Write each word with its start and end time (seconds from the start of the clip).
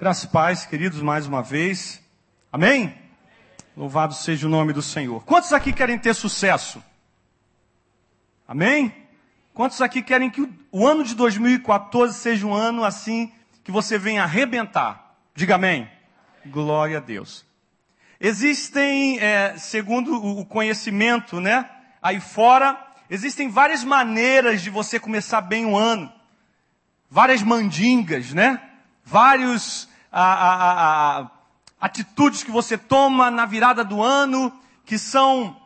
Graças 0.00 0.22
e 0.22 0.28
paz, 0.28 0.64
queridos, 0.64 1.02
mais 1.02 1.26
uma 1.26 1.42
vez. 1.42 2.00
Amém? 2.52 2.96
Louvado 3.76 4.14
seja 4.14 4.46
o 4.46 4.48
nome 4.48 4.72
do 4.72 4.80
Senhor. 4.80 5.24
Quantos 5.24 5.52
aqui 5.52 5.72
querem 5.72 5.98
ter 5.98 6.14
sucesso? 6.14 6.80
Amém? 8.46 8.94
Quantos 9.52 9.82
aqui 9.82 10.00
querem 10.00 10.30
que 10.30 10.48
o 10.70 10.86
ano 10.86 11.02
de 11.02 11.16
2014 11.16 12.14
seja 12.14 12.46
um 12.46 12.54
ano 12.54 12.84
assim 12.84 13.32
que 13.64 13.72
você 13.72 13.98
venha 13.98 14.22
arrebentar? 14.22 15.16
Diga 15.34 15.56
amém. 15.56 15.90
Glória 16.46 16.98
a 16.98 17.00
Deus. 17.00 17.44
Existem, 18.20 19.18
é, 19.18 19.58
segundo 19.58 20.14
o 20.14 20.46
conhecimento, 20.46 21.40
né, 21.40 21.68
aí 22.00 22.20
fora, 22.20 22.80
existem 23.10 23.48
várias 23.48 23.82
maneiras 23.82 24.62
de 24.62 24.70
você 24.70 25.00
começar 25.00 25.40
bem 25.40 25.66
o 25.66 25.76
ano. 25.76 26.12
Várias 27.10 27.42
mandingas, 27.42 28.32
né? 28.32 28.62
Vários 29.04 29.87
a, 30.10 30.22
a, 30.22 31.20
a, 31.20 31.30
atitudes 31.80 32.42
que 32.42 32.50
você 32.50 32.76
toma 32.76 33.30
na 33.30 33.46
virada 33.46 33.84
do 33.84 34.02
ano, 34.02 34.52
que 34.84 34.98
são, 34.98 35.56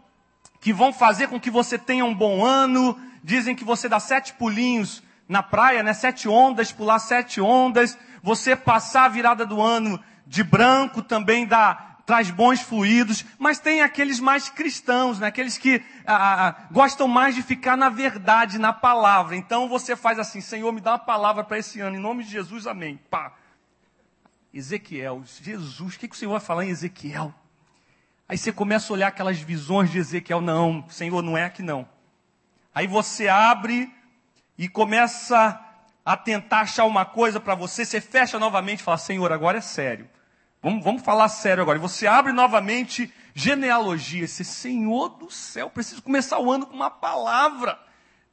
que 0.60 0.72
vão 0.72 0.92
fazer 0.92 1.28
com 1.28 1.40
que 1.40 1.50
você 1.50 1.78
tenha 1.78 2.04
um 2.04 2.14
bom 2.14 2.44
ano. 2.44 2.98
Dizem 3.24 3.54
que 3.54 3.64
você 3.64 3.88
dá 3.88 4.00
sete 4.00 4.34
pulinhos 4.34 5.02
na 5.28 5.42
praia, 5.42 5.82
né? 5.82 5.92
Sete 5.92 6.28
ondas, 6.28 6.72
pular 6.72 6.98
sete 6.98 7.40
ondas. 7.40 7.96
Você 8.22 8.56
passar 8.56 9.04
a 9.04 9.08
virada 9.08 9.46
do 9.46 9.60
ano 9.60 10.00
de 10.26 10.42
branco 10.42 11.02
também 11.02 11.46
dá, 11.46 11.92
traz 12.06 12.30
bons 12.30 12.60
fluidos, 12.60 13.24
mas 13.38 13.58
tem 13.58 13.80
aqueles 13.80 14.20
mais 14.20 14.48
cristãos, 14.48 15.18
né? 15.18 15.26
aqueles 15.26 15.58
que 15.58 15.82
ah, 16.06 16.54
gostam 16.70 17.06
mais 17.06 17.34
de 17.34 17.42
ficar 17.42 17.76
na 17.76 17.88
verdade, 17.88 18.58
na 18.58 18.72
palavra. 18.72 19.36
Então 19.36 19.68
você 19.68 19.94
faz 19.94 20.18
assim, 20.18 20.40
Senhor, 20.40 20.72
me 20.72 20.80
dá 20.80 20.92
uma 20.92 20.98
palavra 20.98 21.44
para 21.44 21.58
esse 21.58 21.80
ano, 21.80 21.96
em 21.96 22.00
nome 22.00 22.24
de 22.24 22.30
Jesus, 22.30 22.66
amém. 22.66 22.98
Pá. 23.10 23.32
Ezequiel, 24.52 25.22
Jesus, 25.24 25.94
o 25.94 25.98
que, 25.98 26.08
que 26.08 26.14
o 26.14 26.18
Senhor 26.18 26.32
vai 26.32 26.40
falar 26.40 26.64
em 26.64 26.70
Ezequiel? 26.70 27.34
Aí 28.28 28.36
você 28.36 28.52
começa 28.52 28.92
a 28.92 28.94
olhar 28.94 29.08
aquelas 29.08 29.38
visões 29.38 29.90
de 29.90 29.98
Ezequiel, 29.98 30.40
não, 30.40 30.84
Senhor, 30.88 31.22
não 31.22 31.36
é 31.36 31.44
aqui 31.44 31.62
não. 31.62 31.88
Aí 32.74 32.86
você 32.86 33.28
abre 33.28 33.92
e 34.56 34.68
começa 34.68 35.60
a 36.04 36.16
tentar 36.16 36.60
achar 36.60 36.84
uma 36.84 37.04
coisa 37.04 37.38
para 37.38 37.54
você, 37.54 37.84
você 37.84 38.00
fecha 38.00 38.38
novamente 38.38 38.80
e 38.80 38.82
fala, 38.82 38.98
Senhor, 38.98 39.32
agora 39.32 39.58
é 39.58 39.60
sério. 39.60 40.08
Vamos, 40.62 40.84
vamos 40.84 41.02
falar 41.02 41.28
sério 41.28 41.62
agora. 41.62 41.78
E 41.78 41.82
você 41.82 42.06
abre 42.06 42.32
novamente 42.32 43.12
genealogia. 43.34 44.26
Você, 44.26 44.44
Senhor 44.44 45.08
do 45.08 45.30
céu, 45.30 45.68
preciso 45.68 46.02
começar 46.02 46.38
o 46.38 46.50
ano 46.50 46.66
com 46.66 46.74
uma 46.74 46.90
palavra. 46.90 47.78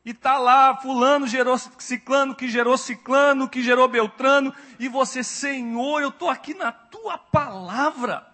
E 0.03 0.13
tá 0.13 0.37
lá, 0.37 0.75
fulano 0.77 1.27
gerou 1.27 1.57
ciclano, 1.57 2.33
que 2.33 2.47
gerou 2.47 2.77
ciclano, 2.77 3.49
que 3.49 3.61
gerou 3.61 3.87
beltrano, 3.87 4.53
e 4.79 4.87
você, 4.87 5.23
Senhor, 5.23 6.01
eu 6.01 6.09
estou 6.09 6.29
aqui 6.29 6.53
na 6.53 6.71
tua 6.71 7.17
palavra. 7.17 8.25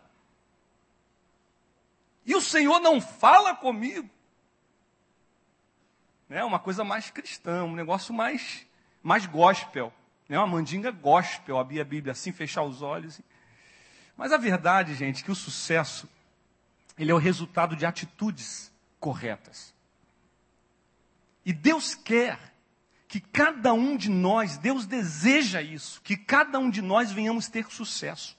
E 2.26 2.36
o 2.36 2.42
Senhor 2.42 2.80
não 2.80 3.02
fala 3.02 3.56
comigo. 3.56 4.10
É 6.30 6.44
uma 6.44 6.60
coisa 6.60 6.84
mais 6.84 7.12
cristã, 7.12 7.64
um 7.64 7.76
negócio 7.76 8.14
mais, 8.14 8.66
mais 9.04 9.26
gospel. 9.26 9.94
Né? 10.28 10.38
Uma 10.38 10.48
mandinga 10.48 10.92
gospel, 10.92 11.60
abrir 11.60 11.82
a 11.82 11.86
Bíblia 11.86 12.14
assim, 12.14 12.32
fechar 12.32 12.64
os 12.64 12.82
olhos. 12.82 13.22
Mas 14.18 14.32
a 14.32 14.38
verdade, 14.38 14.96
gente, 14.96 15.22
é 15.22 15.26
que 15.26 15.32
o 15.32 15.36
sucesso, 15.36 16.10
ele 16.98 17.12
é 17.12 17.14
o 17.14 17.20
resultado 17.20 17.76
de 17.76 17.86
atitudes 17.86 18.72
corretas. 19.00 19.75
E 21.46 21.54
Deus 21.54 21.94
quer 21.94 22.40
que 23.08 23.20
cada 23.20 23.74
um 23.74 23.96
de 23.96 24.10
nós, 24.10 24.58
Deus 24.58 24.86
deseja 24.86 25.62
isso, 25.62 26.02
que 26.02 26.18
cada 26.18 26.58
um 26.60 26.70
de 26.70 26.82
nós 26.82 27.12
venhamos 27.12 27.48
ter 27.48 27.66
sucesso. 27.70 28.36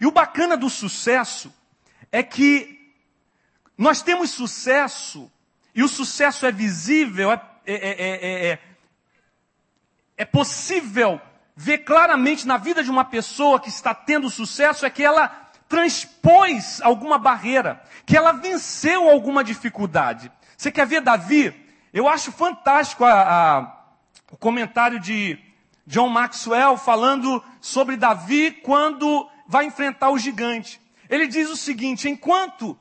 E 0.00 0.06
o 0.06 0.12
bacana 0.12 0.56
do 0.56 0.68
sucesso 0.68 1.52
é 2.10 2.22
que 2.22 2.94
nós 3.76 4.02
temos 4.02 4.30
sucesso, 4.30 5.30
e 5.74 5.82
o 5.82 5.88
sucesso 5.88 6.44
é 6.44 6.52
visível, 6.52 7.32
é, 7.32 7.40
é, 7.64 8.50
é, 8.50 8.58
é 10.16 10.24
possível 10.24 11.20
ver 11.56 11.78
claramente 11.78 12.46
na 12.46 12.56
vida 12.56 12.84
de 12.84 12.90
uma 12.90 13.04
pessoa 13.04 13.58
que 13.58 13.68
está 13.68 13.94
tendo 13.94 14.30
sucesso 14.30 14.84
é 14.84 14.90
que 14.90 15.02
ela 15.02 15.28
transpôs 15.68 16.80
alguma 16.82 17.18
barreira, 17.18 17.82
que 18.04 18.16
ela 18.16 18.32
venceu 18.32 19.08
alguma 19.08 19.42
dificuldade. 19.42 20.30
Você 20.56 20.70
quer 20.70 20.86
ver 20.86 21.00
Davi? 21.00 21.61
Eu 21.92 22.08
acho 22.08 22.32
fantástico 22.32 23.04
a, 23.04 23.58
a, 23.58 23.76
o 24.30 24.36
comentário 24.36 24.98
de 24.98 25.38
John 25.86 26.08
Maxwell 26.08 26.76
falando 26.78 27.42
sobre 27.60 27.96
Davi 27.96 28.50
quando 28.50 29.28
vai 29.46 29.66
enfrentar 29.66 30.10
o 30.10 30.18
gigante. 30.18 30.80
Ele 31.10 31.26
diz 31.26 31.50
o 31.50 31.56
seguinte: 31.56 32.08
enquanto 32.08 32.78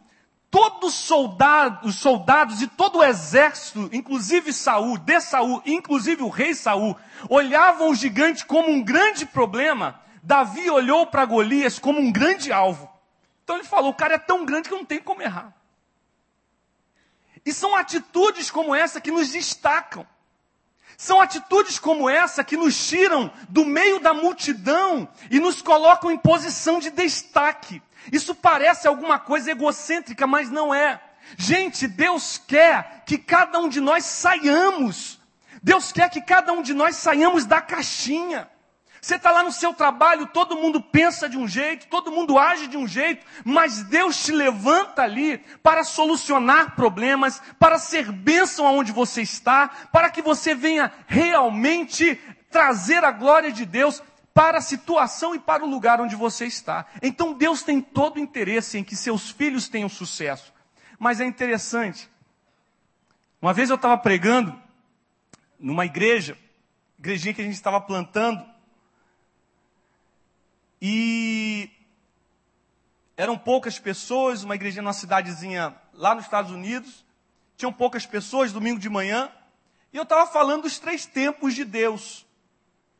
todos 0.50 0.94
soldado, 0.94 1.88
os 1.88 1.96
soldados 1.96 2.62
e 2.62 2.68
todo 2.68 3.00
o 3.00 3.04
exército, 3.04 3.90
inclusive 3.92 4.54
Saul, 4.54 4.98
de 4.98 5.20
Saul, 5.20 5.62
inclusive 5.66 6.24
o 6.24 6.30
rei 6.30 6.54
Saul, 6.54 6.96
olhavam 7.30 7.90
o 7.90 7.96
gigante 7.96 8.46
como 8.46 8.70
um 8.70 8.82
grande 8.82 9.26
problema, 9.26 10.00
Davi 10.24 10.70
olhou 10.70 11.06
para 11.08 11.26
Golias 11.26 11.80
como 11.80 12.00
um 12.00 12.12
grande 12.12 12.52
alvo. 12.52 12.90
Então 13.44 13.58
ele 13.58 13.66
falou: 13.66 13.92
o 13.92 13.96
cara 13.96 14.16
é 14.16 14.20
tão 14.20 14.46
grande 14.46 14.70
que 14.70 14.76
não 14.76 14.86
tem 14.86 15.00
como 15.00 15.22
errar. 15.22 15.54
E 17.46 17.52
são 17.52 17.75
atitudes 17.75 18.52
como 18.52 18.75
essa 18.75 19.02
que 19.02 19.12
nos 19.12 19.29
destacam. 19.29 20.06
São 20.97 21.19
atitudes 21.19 21.79
como 21.79 22.07
essa 22.07 22.44
que 22.44 22.56
nos 22.56 22.88
tiram 22.88 23.31
do 23.50 23.66
meio 23.66 24.00
da 24.00 24.13
multidão 24.13 25.09
e 25.31 25.40
nos 25.40 25.59
colocam 25.59 26.12
em 26.12 26.18
posição 26.18 26.78
de 26.78 26.91
destaque. 26.91 27.81
Isso 28.12 28.35
parece 28.35 28.88
alguma 28.88 29.18
coisa 29.18 29.50
egocêntrica, 29.50 30.28
mas 30.28 30.51
não 30.51 30.72
é. 30.72 31.01
Gente, 31.38 31.88
Deus 31.88 32.38
quer 32.38 33.03
que 33.06 33.18
cada 33.18 33.57
um 33.57 33.68
de 33.68 33.80
nós 33.80 34.06
saiamos. 34.06 35.19
Deus 35.63 35.91
quer 35.91 36.09
que 36.09 36.22
cada 36.22 36.53
um 36.53 36.62
de 36.62 36.74
nós 36.74 36.97
saiamos 36.97 37.46
da 37.46 37.62
caixinha. 37.62 38.47
Você 39.01 39.16
está 39.16 39.31
lá 39.31 39.41
no 39.41 39.51
seu 39.51 39.73
trabalho, 39.73 40.28
todo 40.28 40.56
mundo 40.56 40.79
pensa 40.79 41.28
de 41.28 41.35
um 41.35 41.47
jeito, 41.47 41.88
todo 41.88 42.12
mundo 42.12 42.38
age 42.38 42.67
de 42.67 42.78
um 42.78 42.88
jeito, 42.88 43.25
mas 43.44 43.81
Deus 43.81 44.23
te 44.23 44.31
levanta 44.31 45.01
ali 45.01 45.39
para 45.63 45.84
solucionar 45.84 46.75
problemas, 46.75 47.41
para 47.57 47.79
ser 47.79 48.12
bênção 48.12 48.67
aonde 48.67 48.91
você 48.91 49.23
está, 49.23 49.69
para 49.91 50.12
que 50.12 50.22
você 50.22 50.53
venha 50.53 50.94
realmente 51.07 52.16
trazer 52.51 53.03
a 53.03 53.09
glória 53.12 53.51
de 53.51 53.66
Deus 53.66 54.03
para 54.35 54.59
a 54.59 54.62
situação 54.62 55.33
e 55.33 55.39
para 55.39 55.66
o 55.66 55.69
lugar 55.69 56.00
onde 56.00 56.16
você 56.16 56.45
está. 56.45 56.85
Então 57.01 57.33
Deus 57.33 57.63
tem 57.63 57.81
todo 57.81 58.18
o 58.18 58.19
interesse 58.19 58.78
em 58.78 58.83
que 58.83 58.95
seus 58.95 59.31
filhos 59.31 59.68
tenham 59.68 59.89
sucesso. 59.89 60.53
Mas 61.00 61.19
é 61.19 61.25
interessante. 61.25 62.07
Uma 63.41 63.51
vez 63.51 63.72
eu 63.72 63.78
estava 63.78 63.97
pregando 63.97 64.56
numa 65.59 65.88
igreja, 65.88 66.38
igrejinha 67.00 67.33
que 67.33 67.41
a 67.41 67.45
gente 67.45 67.56
estava 67.56 67.81
plantando, 67.81 68.50
e 70.81 71.69
eram 73.16 73.38
poucas 73.38 73.78
pessoas, 73.78 74.44
uma 74.44 74.56
igreja 74.56 74.81
numa 74.81 74.94
cidadezinha 74.94 75.75
lá 75.94 76.16
nos 76.16 76.25
Estados 76.25 76.52
Unidos, 76.52 77.06
tinham 77.56 77.72
poucas 77.72 78.06
pessoas, 78.06 78.52
domingo 78.52 78.80
de 78.80 78.90
manhã, 78.90 79.30
e 79.94 79.97
eu 79.97 80.03
estava 80.03 80.25
falando 80.25 80.64
dos 80.64 80.80
três 80.80 81.06
tempos 81.06 81.53
de 81.53 81.64
Deus 81.64 82.25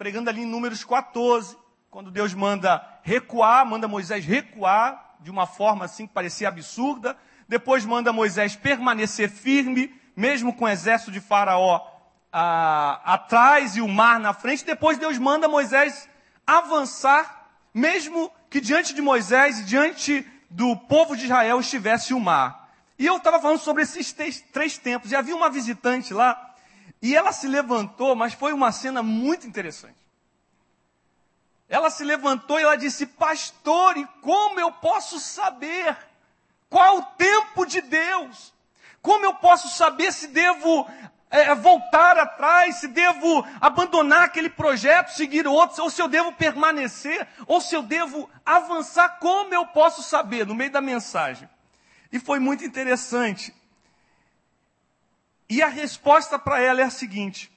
pregando 0.02 0.32
ali 0.32 0.42
em 0.42 0.48
Números 0.48 0.84
14, 0.84 1.56
quando 1.92 2.10
Deus 2.10 2.34
manda 2.34 2.84
recuar, 3.04 3.64
manda 3.64 3.88
Moisés 3.88 4.26
recuar 4.26 5.18
de 5.20 5.30
uma 5.30 5.46
forma 5.46 5.86
assim 5.86 6.08
que 6.08 6.14
parecia 6.14 6.48
absurda, 6.48 7.16
depois 7.48 7.86
manda 7.86 8.12
Moisés 8.12 8.56
permanecer 8.56 9.30
firme, 9.30 9.94
mesmo 10.16 10.56
com 10.56 10.66
o 10.66 10.68
exército 10.68 11.12
de 11.12 11.20
Faraó 11.20 11.88
ah, 12.34 13.00
atrás 13.06 13.76
e 13.76 13.82
o 13.82 13.88
mar 13.88 14.20
na 14.20 14.34
frente, 14.34 14.66
depois 14.66 14.98
Deus 14.98 15.20
manda 15.20 15.48
Moisés 15.48 16.10
avançar, 16.48 17.41
mesmo 17.74 18.32
que 18.50 18.60
diante 18.60 18.94
de 18.94 19.02
Moisés 19.02 19.60
e 19.60 19.64
diante 19.64 20.26
do 20.50 20.76
povo 20.76 21.16
de 21.16 21.26
Israel 21.26 21.60
estivesse 21.60 22.14
o 22.14 22.20
mar. 22.20 22.70
E 23.00 23.06
eu 23.06 23.18
estava 23.18 23.40
falando 23.40 23.60
sobre 23.60 23.84
esses 23.84 24.12
três, 24.12 24.42
três 24.52 24.78
tempos, 24.78 25.12
e 25.12 25.16
havia 25.16 25.36
uma 25.36 25.50
visitante 25.50 26.14
lá, 26.14 26.56
e 27.02 27.16
ela 27.16 27.32
se 27.32 27.48
levantou, 27.48 28.16
mas 28.16 28.34
foi 28.34 28.54
uma 28.54 28.72
cena 28.72 29.02
muito 29.02 29.48
interessante. 29.48 29.96
Ela 31.68 31.90
se 31.90 32.04
levantou 32.04 32.60
e 32.60 32.64
ela 32.64 32.76
disse: 32.76 33.06
Pastor, 33.06 33.98
e 33.98 34.06
como 34.22 34.60
eu 34.60 34.72
posso 34.74 35.20
saber 35.20 35.98
qual 36.70 36.98
o 36.98 37.04
tempo 37.18 37.66
de 37.66 37.82
Deus? 37.82 38.54
Como 39.02 39.26
eu 39.26 39.34
posso 39.36 39.70
saber 39.70 40.12
se 40.12 40.28
devo 40.28 40.88
é, 41.32 41.56
voltar 41.56 42.18
atrás, 42.18 42.76
se 42.76 42.90
devo 42.90 43.46
abandonar 43.62 44.24
aquele 44.24 44.50
projeto, 44.50 45.14
seguir 45.14 45.48
outros, 45.48 45.80
ou 45.80 45.90
se 45.90 46.02
eu 46.02 46.10
devo 46.10 46.34
permanecer, 46.34 47.26
ou 47.48 47.62
se 47.62 47.74
eu 47.74 47.82
devo 47.82 48.30
avançar? 48.46 49.18
Como 49.18 49.54
eu 49.54 49.66
posso 49.68 50.04
saber? 50.04 50.46
No 50.46 50.54
meio 50.54 50.70
da 50.70 50.82
mensagem. 50.82 51.50
E 52.12 52.20
foi 52.20 52.38
muito 52.38 52.66
interessante. 52.66 53.56
E 55.50 55.62
a 55.62 55.68
resposta 55.68 56.38
para 56.38 56.60
ela 56.60 56.82
é 56.82 56.84
a 56.84 56.90
seguinte: 56.90 57.50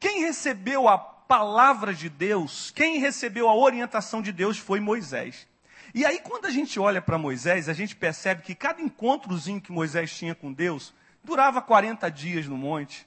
quem 0.00 0.20
recebeu 0.20 0.88
a 0.88 0.96
palavra 0.96 1.92
de 1.92 2.08
Deus, 2.08 2.70
quem 2.70 2.98
recebeu 2.98 3.48
a 3.48 3.54
orientação 3.54 4.22
de 4.22 4.32
Deus 4.32 4.56
foi 4.56 4.80
Moisés. 4.80 5.46
E 5.94 6.04
aí, 6.04 6.18
quando 6.18 6.46
a 6.46 6.50
gente 6.50 6.78
olha 6.78 7.00
para 7.00 7.18
Moisés, 7.18 7.68
a 7.68 7.72
gente 7.72 7.94
percebe 7.94 8.42
que 8.42 8.54
cada 8.54 8.80
encontrozinho 8.80 9.60
que 9.60 9.72
Moisés 9.72 10.14
tinha 10.14 10.34
com 10.34 10.52
Deus 10.52 10.92
durava 11.26 11.60
40 11.60 12.08
dias 12.08 12.46
no 12.46 12.56
monte, 12.56 13.06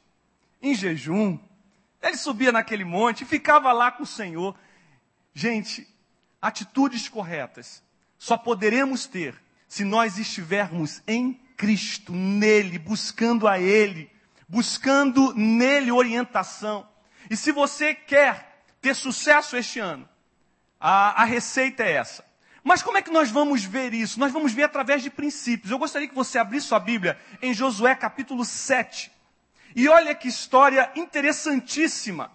em 0.62 0.76
jejum. 0.76 1.40
Ele 2.02 2.18
subia 2.18 2.52
naquele 2.52 2.84
monte 2.84 3.22
e 3.22 3.26
ficava 3.26 3.72
lá 3.72 3.92
com 3.92 4.04
o 4.04 4.08
Senhor. 4.08 4.56
Gente, 5.34 5.88
atitudes 6.42 7.08
corretas 7.08 7.82
só 8.18 8.38
poderemos 8.38 9.08
ter 9.08 9.42
se 9.68 9.86
nós 9.86 10.18
estivermos 10.18 11.02
em 11.08 11.34
Cristo, 11.56 12.12
nele, 12.12 12.78
buscando 12.78 13.48
a 13.48 13.58
Ele, 13.58 14.12
buscando 14.48 15.34
nele 15.34 15.92
orientação. 15.92 16.88
E 17.30 17.38
se 17.38 17.52
você 17.52 17.94
quer 17.94 18.64
ter 18.82 18.96
sucesso 18.96 19.56
este 19.56 19.80
ano, 19.80 20.08
a, 20.80 21.22
a 21.22 21.26
receita 21.26 21.84
é 21.84 21.94
essa. 21.94 22.26
Mas 22.64 22.84
como 22.84 22.98
é 22.98 23.02
que 23.02 23.12
nós 23.12 23.32
vamos 23.32 23.64
ver 23.64 23.94
isso? 23.94 24.20
Nós 24.20 24.32
vamos 24.32 24.52
ver 24.52 24.64
através 24.64 25.02
de 25.02 25.10
princípios. 25.10 25.72
Eu 25.72 25.78
gostaria 25.78 26.08
que 26.08 26.16
você 26.16 26.38
abrisse 26.38 26.68
sua 26.68 26.80
Bíblia 26.80 27.20
em 27.42 27.54
Josué 27.54 27.96
capítulo 27.96 28.44
7. 28.44 29.12
E 29.76 29.88
olha 29.88 30.14
que 30.16 30.28
história 30.28 30.92
interessantíssima. 30.96 32.32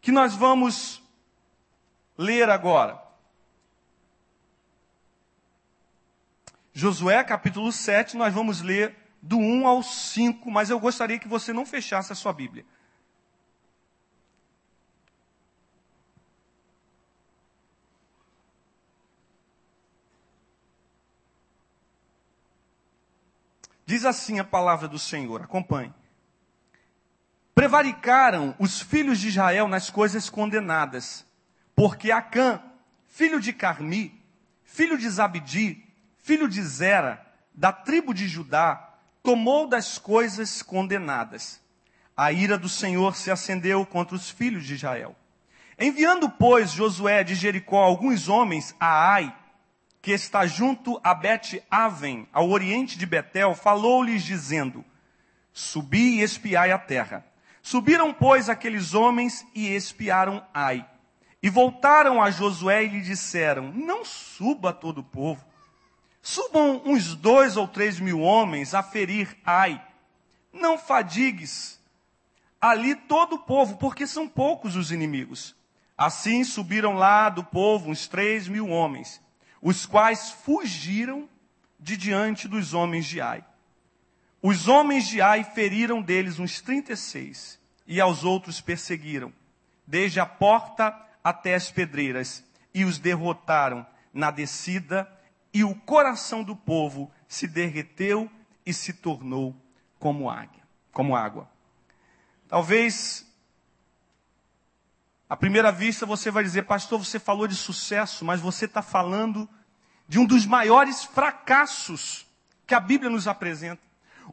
Que 0.00 0.12
nós 0.12 0.34
vamos 0.34 1.02
ler 2.16 2.50
agora. 2.50 3.02
Josué 6.72 7.24
capítulo 7.24 7.72
7, 7.72 8.16
nós 8.16 8.32
vamos 8.32 8.60
ler 8.62 8.96
do 9.20 9.36
1 9.36 9.66
ao 9.66 9.82
5, 9.82 10.48
mas 10.50 10.70
eu 10.70 10.78
gostaria 10.78 11.18
que 11.18 11.26
você 11.26 11.52
não 11.52 11.66
fechasse 11.66 12.12
a 12.12 12.16
sua 12.16 12.32
Bíblia. 12.32 12.64
Diz 23.88 24.04
assim 24.04 24.38
a 24.38 24.44
palavra 24.44 24.86
do 24.86 24.98
Senhor, 24.98 25.40
acompanhe. 25.40 25.94
Prevaricaram 27.54 28.54
os 28.58 28.82
filhos 28.82 29.18
de 29.18 29.28
Israel 29.28 29.66
nas 29.66 29.88
coisas 29.88 30.28
condenadas, 30.28 31.24
porque 31.74 32.12
Acã, 32.12 32.62
filho 33.06 33.40
de 33.40 33.50
Carmi, 33.50 34.22
filho 34.62 34.98
de 34.98 35.08
Zabdi, 35.08 35.82
filho 36.18 36.46
de 36.46 36.60
Zera, 36.60 37.26
da 37.54 37.72
tribo 37.72 38.12
de 38.12 38.28
Judá, 38.28 38.92
tomou 39.22 39.66
das 39.66 39.96
coisas 39.96 40.60
condenadas. 40.60 41.58
A 42.14 42.30
ira 42.30 42.58
do 42.58 42.68
Senhor 42.68 43.16
se 43.16 43.30
acendeu 43.30 43.86
contra 43.86 44.14
os 44.14 44.28
filhos 44.28 44.66
de 44.66 44.74
Israel. 44.74 45.16
Enviando, 45.78 46.28
pois, 46.28 46.72
Josué 46.72 47.24
de 47.24 47.34
Jericó 47.34 47.78
alguns 47.78 48.28
homens 48.28 48.76
a 48.78 49.14
Ai, 49.14 49.34
que 50.00 50.12
está 50.12 50.46
junto 50.46 51.00
a 51.02 51.12
Bet-Aven, 51.14 52.28
ao 52.32 52.50
oriente 52.50 52.96
de 52.96 53.06
Betel, 53.06 53.54
falou-lhes 53.54 54.22
dizendo: 54.22 54.84
Subi 55.52 56.18
e 56.18 56.22
espiai 56.22 56.70
a 56.70 56.78
terra. 56.78 57.26
Subiram, 57.62 58.12
pois, 58.14 58.48
aqueles 58.48 58.94
homens 58.94 59.46
e 59.54 59.68
espiaram 59.68 60.44
Ai. 60.54 60.88
E 61.42 61.50
voltaram 61.50 62.22
a 62.22 62.30
Josué 62.30 62.84
e 62.84 62.88
lhe 62.88 63.00
disseram: 63.00 63.72
Não 63.72 64.04
suba 64.04 64.72
todo 64.72 64.98
o 64.98 65.04
povo. 65.04 65.44
Subam 66.22 66.82
uns 66.84 67.14
dois 67.14 67.56
ou 67.56 67.66
três 67.66 67.98
mil 67.98 68.20
homens 68.20 68.74
a 68.74 68.82
ferir 68.82 69.36
Ai. 69.44 69.82
Não 70.52 70.78
fadigues 70.78 71.78
ali 72.60 72.94
todo 72.94 73.36
o 73.36 73.38
povo, 73.38 73.76
porque 73.76 74.06
são 74.06 74.28
poucos 74.28 74.74
os 74.74 74.90
inimigos. 74.90 75.54
Assim 75.96 76.42
subiram 76.44 76.94
lá 76.94 77.28
do 77.28 77.44
povo 77.44 77.90
uns 77.90 78.08
três 78.08 78.48
mil 78.48 78.68
homens 78.68 79.20
os 79.60 79.86
quais 79.86 80.30
fugiram 80.30 81.28
de 81.78 81.96
diante 81.96 82.48
dos 82.48 82.74
homens 82.74 83.06
de 83.06 83.20
Ai. 83.20 83.44
Os 84.42 84.68
homens 84.68 85.06
de 85.08 85.20
Ai 85.20 85.44
feriram 85.44 86.00
deles 86.00 86.38
uns 86.38 86.60
36, 86.60 87.58
e 87.86 88.00
aos 88.00 88.24
outros 88.24 88.60
perseguiram, 88.60 89.32
desde 89.86 90.20
a 90.20 90.26
porta 90.26 90.94
até 91.22 91.54
as 91.54 91.70
pedreiras, 91.70 92.44
e 92.72 92.84
os 92.84 92.98
derrotaram 92.98 93.86
na 94.12 94.30
descida, 94.30 95.10
e 95.52 95.64
o 95.64 95.74
coração 95.74 96.42
do 96.42 96.54
povo 96.54 97.10
se 97.26 97.46
derreteu 97.46 98.30
e 98.64 98.72
se 98.72 98.92
tornou 98.92 99.56
como 99.98 100.30
águia, 100.30 100.62
como 100.92 101.16
água. 101.16 101.50
Talvez 102.48 103.27
à 105.28 105.36
primeira 105.36 105.70
vista 105.70 106.06
você 106.06 106.30
vai 106.30 106.42
dizer, 106.42 106.62
pastor, 106.62 107.04
você 107.04 107.18
falou 107.18 107.46
de 107.46 107.54
sucesso, 107.54 108.24
mas 108.24 108.40
você 108.40 108.64
está 108.64 108.80
falando 108.80 109.48
de 110.08 110.18
um 110.18 110.24
dos 110.24 110.46
maiores 110.46 111.04
fracassos 111.04 112.26
que 112.66 112.74
a 112.74 112.80
Bíblia 112.80 113.10
nos 113.10 113.28
apresenta. 113.28 113.82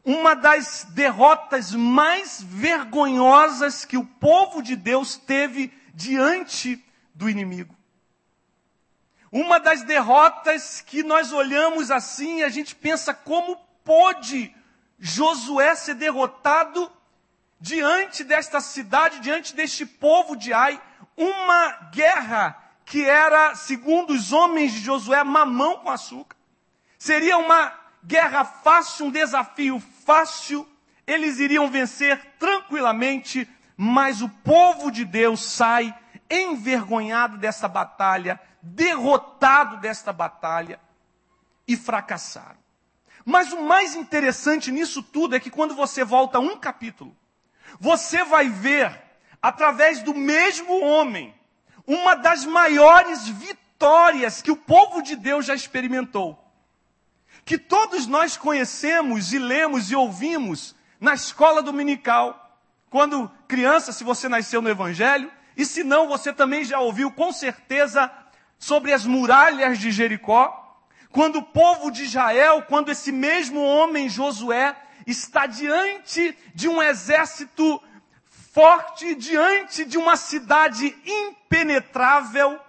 Uma 0.04 0.36
das 0.36 0.88
derrotas 0.92 1.74
mais 1.74 2.42
vergonhosas 2.42 3.84
que 3.84 3.98
o 3.98 4.06
povo 4.06 4.62
de 4.62 4.76
Deus 4.76 5.18
teve 5.18 5.74
diante 5.94 6.84
do 7.14 7.30
inimigo. 7.30 7.76
Uma 9.32 9.60
das 9.60 9.84
derrotas 9.84 10.80
que 10.80 11.04
nós 11.04 11.34
olhamos 11.34 11.92
assim 11.92 12.40
e 12.40 12.44
a 12.44 12.50
gente 12.50 12.76
pensa 12.76 13.14
como 13.14 13.58
pôde 13.84 14.54
Josué 14.98 15.76
ser 15.76 15.96
derrotado 15.96 16.90
diante 17.60 18.24
desta 18.24 18.60
cidade, 18.60 19.20
diante 19.20 19.56
deste 19.56 19.86
povo 19.86 20.36
de 20.36 20.54
Ai, 20.54 20.82
uma 21.18 21.70
guerra 21.92 22.58
que 22.86 23.04
era, 23.04 23.56
segundo 23.56 24.14
os 24.14 24.32
homens 24.32 24.74
de 24.74 24.80
Josué, 24.80 25.24
mamão 25.24 25.80
com 25.80 25.90
açúcar. 25.90 26.38
Seria 26.98 27.38
uma 27.38 27.74
guerra 28.04 28.46
fácil, 28.46 29.08
um 29.08 29.12
desafio 29.12 29.82
fácil, 30.06 30.68
eles 31.08 31.40
iriam 31.40 31.70
vencer 31.70 32.34
tranquilamente, 32.38 33.50
mas 33.76 34.22
o 34.22 34.30
povo 34.30 34.92
de 34.92 35.04
Deus 35.04 35.44
sai 35.44 35.94
envergonhado 36.30 37.38
dessa 37.38 37.68
batalha, 37.68 38.40
derrotado 38.62 39.78
desta 39.78 40.12
batalha 40.14 40.80
e 41.68 41.76
fracassaram. 41.76 42.58
Mas 43.24 43.52
o 43.52 43.62
mais 43.64 43.96
interessante 43.96 44.72
nisso 44.72 45.02
tudo 45.02 45.36
é 45.36 45.40
que 45.40 45.50
quando 45.50 45.76
você 45.76 46.04
volta 46.04 46.40
um 46.40 46.58
capítulo, 46.58 47.16
você 47.80 48.24
vai 48.24 48.50
ver, 48.50 49.02
através 49.42 50.02
do 50.02 50.14
mesmo 50.14 50.82
homem, 50.82 51.34
uma 51.86 52.16
das 52.16 52.46
maiores 52.46 53.28
vitórias 53.28 54.42
que 54.42 54.52
o 54.52 54.58
povo 54.58 55.02
de 55.02 55.16
Deus 55.16 55.46
já 55.46 55.54
experimentou. 55.54 56.42
Que 57.44 57.58
todos 57.58 58.08
nós 58.08 58.36
conhecemos 58.38 59.34
e 59.34 59.38
lemos 59.38 59.92
e 59.92 59.96
ouvimos 59.96 60.76
na 61.00 61.14
escola 61.14 61.62
dominical. 61.62 62.60
Quando 62.90 63.30
criança, 63.48 63.92
se 63.92 64.04
você 64.04 64.28
nasceu 64.28 64.62
no 64.62 64.70
Evangelho, 64.70 65.32
e 65.56 65.66
se 65.66 65.84
não, 65.84 66.08
você 66.08 66.34
também 66.34 66.64
já 66.66 66.80
ouviu 66.80 67.12
com 67.12 67.32
certeza 67.32 68.12
sobre 68.58 68.92
as 68.92 69.06
muralhas 69.06 69.78
de 69.78 69.92
Jericó. 69.92 70.62
Quando 71.12 71.38
o 71.38 71.44
povo 71.44 71.92
de 71.92 72.04
Israel, 72.04 72.64
quando 72.68 72.90
esse 72.92 73.12
mesmo 73.12 73.64
homem 73.64 74.10
Josué 74.10 74.76
está 75.06 75.46
diante 75.46 76.38
de 76.54 76.68
um 76.68 76.82
exército 76.82 77.82
forte, 78.52 79.16
diante 79.16 79.86
de 79.86 79.98
uma 79.98 80.16
cidade 80.16 80.96
impenetrável, 81.06 82.60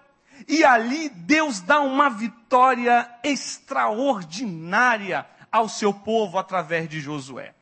e 0.47 0.65
ali 0.65 1.09
Deus 1.09 1.61
dá 1.61 1.81
uma 1.81 2.11
vitória 2.11 3.09
extraordinária 3.23 5.27
ao 5.51 5.69
seu 5.69 5.95
povo 5.95 6.39
através 6.39 6.89
de 6.89 7.01
Josué. 7.01 7.55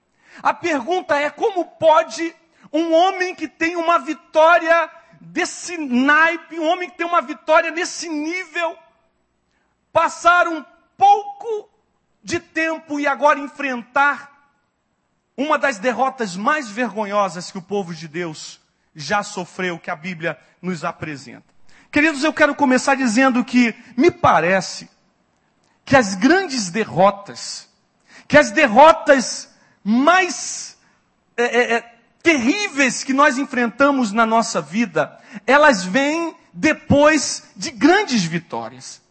A 0.42 0.52
pergunta 0.52 1.16
é: 1.16 1.30
como 1.30 1.64
pode 1.64 2.34
um 2.72 2.92
homem 2.92 3.34
que 3.34 3.46
tem 3.46 3.76
uma 3.76 3.98
vitória 3.98 4.90
desse 5.20 5.78
naipe, 5.78 6.58
um 6.58 6.66
homem 6.66 6.90
que 6.90 6.96
tem 6.96 7.06
uma 7.06 7.22
vitória 7.22 7.70
nesse 7.70 8.08
nível, 8.08 8.76
passar 9.92 10.48
um 10.48 10.64
pouco 10.96 11.68
de 12.22 12.40
tempo 12.40 12.98
e 12.98 13.06
agora 13.06 13.38
enfrentar 13.38 14.33
uma 15.36 15.58
das 15.58 15.78
derrotas 15.78 16.36
mais 16.36 16.68
vergonhosas 16.68 17.50
que 17.50 17.58
o 17.58 17.62
povo 17.62 17.94
de 17.94 18.06
Deus 18.06 18.60
já 18.94 19.22
sofreu, 19.22 19.78
que 19.78 19.90
a 19.90 19.96
Bíblia 19.96 20.38
nos 20.62 20.84
apresenta. 20.84 21.44
Queridos, 21.90 22.22
eu 22.22 22.32
quero 22.32 22.54
começar 22.54 22.94
dizendo 22.94 23.44
que 23.44 23.74
me 23.96 24.10
parece 24.10 24.88
que 25.84 25.96
as 25.96 26.14
grandes 26.14 26.70
derrotas, 26.70 27.68
que 28.26 28.38
as 28.38 28.50
derrotas 28.50 29.48
mais 29.82 30.76
é, 31.36 31.44
é, 31.44 31.74
é, 31.74 31.94
terríveis 32.22 33.04
que 33.04 33.12
nós 33.12 33.36
enfrentamos 33.36 34.12
na 34.12 34.24
nossa 34.24 34.60
vida, 34.60 35.20
elas 35.46 35.84
vêm 35.84 36.34
depois 36.52 37.50
de 37.54 37.70
grandes 37.70 38.24
vitórias. 38.24 39.02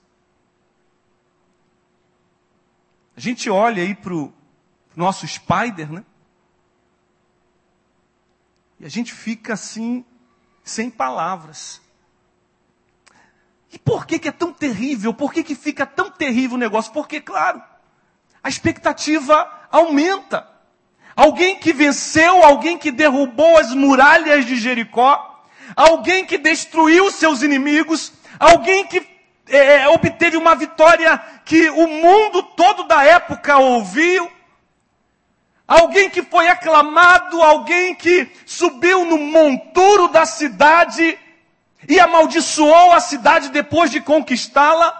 A 3.15 3.19
gente 3.19 3.49
olha 3.49 3.83
aí 3.83 3.93
para 3.93 4.13
nosso 4.95 5.27
Spider, 5.27 5.91
né? 5.91 6.03
E 8.83 8.85
a 8.85 8.89
gente 8.89 9.13
fica 9.13 9.53
assim, 9.53 10.03
sem 10.61 10.89
palavras. 10.89 11.81
E 13.71 13.79
por 13.79 14.05
que, 14.05 14.19
que 14.19 14.27
é 14.27 14.31
tão 14.31 14.51
terrível? 14.51 15.13
Por 15.13 15.31
que, 15.31 15.41
que 15.41 15.55
fica 15.55 15.85
tão 15.85 16.11
terrível 16.11 16.57
o 16.57 16.59
negócio? 16.59 16.91
Porque, 16.91 17.21
claro, 17.21 17.63
a 18.43 18.49
expectativa 18.49 19.49
aumenta. 19.71 20.45
Alguém 21.15 21.57
que 21.57 21.71
venceu, 21.71 22.43
alguém 22.43 22.77
que 22.77 22.91
derrubou 22.91 23.57
as 23.57 23.73
muralhas 23.73 24.45
de 24.45 24.57
Jericó, 24.57 25.45
alguém 25.77 26.25
que 26.25 26.37
destruiu 26.37 27.09
seus 27.09 27.41
inimigos, 27.41 28.11
alguém 28.37 28.85
que 28.85 29.07
é, 29.47 29.87
obteve 29.87 30.35
uma 30.35 30.55
vitória 30.55 31.17
que 31.45 31.69
o 31.69 31.87
mundo 31.87 32.43
todo 32.43 32.83
da 32.83 33.01
época 33.01 33.57
ouviu, 33.57 34.29
alguém 35.73 36.09
que 36.09 36.21
foi 36.21 36.47
aclamado, 36.47 37.41
alguém 37.41 37.95
que 37.95 38.31
subiu 38.45 39.05
no 39.05 39.17
monturo 39.17 40.07
da 40.07 40.25
cidade 40.25 41.17
e 41.87 41.99
amaldiçoou 41.99 42.91
a 42.91 42.99
cidade 42.99 43.49
depois 43.49 43.89
de 43.89 43.99
conquistá-la. 43.99 44.99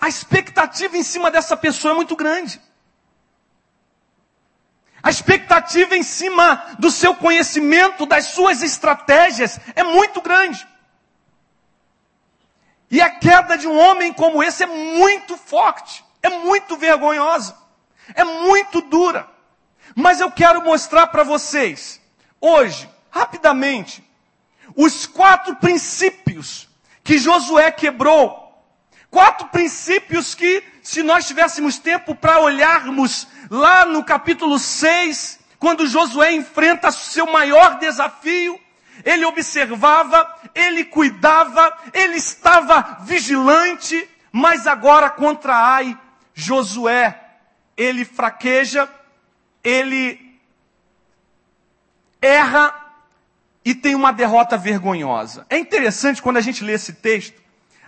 A 0.00 0.08
expectativa 0.08 0.96
em 0.96 1.02
cima 1.02 1.30
dessa 1.30 1.56
pessoa 1.56 1.92
é 1.92 1.96
muito 1.96 2.14
grande. 2.14 2.60
A 5.02 5.10
expectativa 5.10 5.96
em 5.96 6.02
cima 6.04 6.64
do 6.78 6.90
seu 6.90 7.14
conhecimento, 7.14 8.06
das 8.06 8.26
suas 8.26 8.62
estratégias, 8.62 9.58
é 9.74 9.82
muito 9.82 10.20
grande. 10.20 10.64
E 12.88 13.00
a 13.00 13.10
queda 13.10 13.58
de 13.58 13.66
um 13.66 13.76
homem 13.76 14.12
como 14.12 14.42
esse 14.42 14.62
é 14.62 14.66
muito 14.66 15.36
forte, 15.36 16.04
é 16.22 16.28
muito 16.28 16.76
vergonhosa, 16.76 17.56
é 18.14 18.22
muito 18.22 18.80
dura. 18.82 19.32
Mas 19.94 20.20
eu 20.20 20.30
quero 20.30 20.62
mostrar 20.62 21.08
para 21.08 21.22
vocês, 21.22 22.00
hoje, 22.40 22.88
rapidamente, 23.10 24.02
os 24.76 25.06
quatro 25.06 25.56
princípios 25.56 26.68
que 27.04 27.18
Josué 27.18 27.70
quebrou. 27.70 28.40
Quatro 29.10 29.48
princípios 29.48 30.34
que, 30.34 30.62
se 30.82 31.02
nós 31.02 31.26
tivéssemos 31.26 31.78
tempo 31.78 32.14
para 32.14 32.40
olharmos 32.40 33.28
lá 33.50 33.84
no 33.84 34.02
capítulo 34.02 34.58
6, 34.58 35.38
quando 35.58 35.86
Josué 35.86 36.32
enfrenta 36.32 36.90
seu 36.90 37.26
maior 37.26 37.78
desafio, 37.78 38.58
ele 39.04 39.24
observava, 39.24 40.26
ele 40.54 40.84
cuidava, 40.84 41.76
ele 41.92 42.16
estava 42.16 42.98
vigilante, 43.02 44.08
mas 44.30 44.66
agora 44.66 45.10
contra 45.10 45.54
Ai, 45.54 45.96
Josué, 46.34 47.20
ele 47.76 48.04
fraqueja, 48.04 48.88
ele 49.62 50.40
erra 52.20 52.74
e 53.64 53.74
tem 53.74 53.94
uma 53.94 54.12
derrota 54.12 54.56
vergonhosa. 54.56 55.46
É 55.48 55.58
interessante 55.58 56.22
quando 56.22 56.36
a 56.36 56.40
gente 56.40 56.64
lê 56.64 56.72
esse 56.72 56.94
texto, 56.94 57.40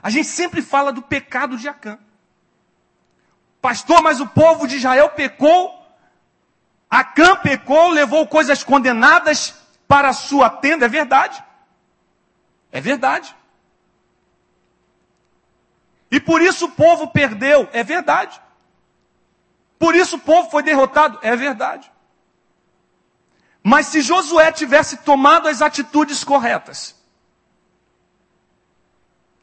a 0.02 0.11
gente 0.11 0.26
sempre 0.26 0.62
fala 0.62 0.93
do 0.93 1.02
pecado 1.02 1.57
de 1.57 1.69
Acã. 1.69 1.99
Pastor, 3.61 4.02
mas 4.02 4.21
o 4.21 4.26
povo 4.26 4.66
de 4.66 4.76
Israel 4.76 5.09
pecou. 5.11 5.83
Acã 6.90 7.35
pecou, 7.37 7.88
levou 7.88 8.26
coisas 8.26 8.62
condenadas 8.62 9.54
para 9.88 10.11
a 10.11 10.12
sua 10.12 10.50
tenda. 10.50 10.85
É 10.85 10.88
verdade. 10.88 11.43
É 12.71 12.81
verdade. 12.81 13.35
E 16.11 16.21
por 16.21 16.43
isso 16.43 16.66
o 16.66 16.73
povo 16.73 17.09
perdeu. 17.09 17.69
É 17.73 17.83
verdade. 17.83 18.40
Por 19.85 19.95
isso 19.95 20.17
o 20.17 20.19
povo 20.19 20.49
foi 20.49 20.62
derrotado. 20.62 21.19
É 21.21 21.37
verdade. 21.37 21.93
Mas 23.62 23.88
se 23.88 24.00
Josué 24.00 24.50
tivesse 24.50 24.97
tomado 24.97 25.47
as 25.47 25.61
atitudes 25.61 26.25
corretas, 26.25 26.97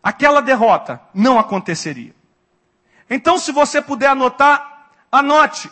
aquela 0.02 0.42
derrota 0.42 1.00
não 1.14 1.38
aconteceria. 1.38 2.16
Então, 3.08 3.38
se 3.38 3.52
você 3.52 3.84
puder 3.84 4.08
anotar, 4.08 4.90
anote 5.12 5.70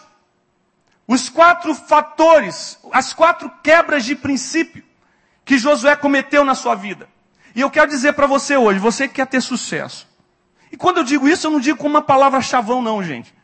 os 1.07 1.29
quatro 1.29 1.73
fatores, 1.73 2.77
as 2.91 3.11
quatro 3.11 3.49
quebras 3.63 4.05
de 4.05 4.15
princípio 4.15 4.83
que 5.43 5.57
Josué 5.57 5.95
cometeu 5.95 6.45
na 6.45 6.53
sua 6.53 6.75
vida. 6.75 7.09
E 7.55 7.61
eu 7.61 7.71
quero 7.71 7.89
dizer 7.89 8.13
para 8.13 8.27
você 8.27 8.55
hoje, 8.55 8.77
você 8.77 9.07
que 9.07 9.15
quer 9.15 9.25
ter 9.25 9.41
sucesso. 9.41 10.07
E 10.71 10.77
quando 10.77 10.97
eu 10.97 11.03
digo 11.03 11.27
isso, 11.27 11.47
eu 11.47 11.51
não 11.51 11.59
digo 11.59 11.79
com 11.79 11.87
uma 11.87 12.03
palavra 12.03 12.39
chavão, 12.39 12.83
não, 12.83 13.03
gente. 13.03 13.38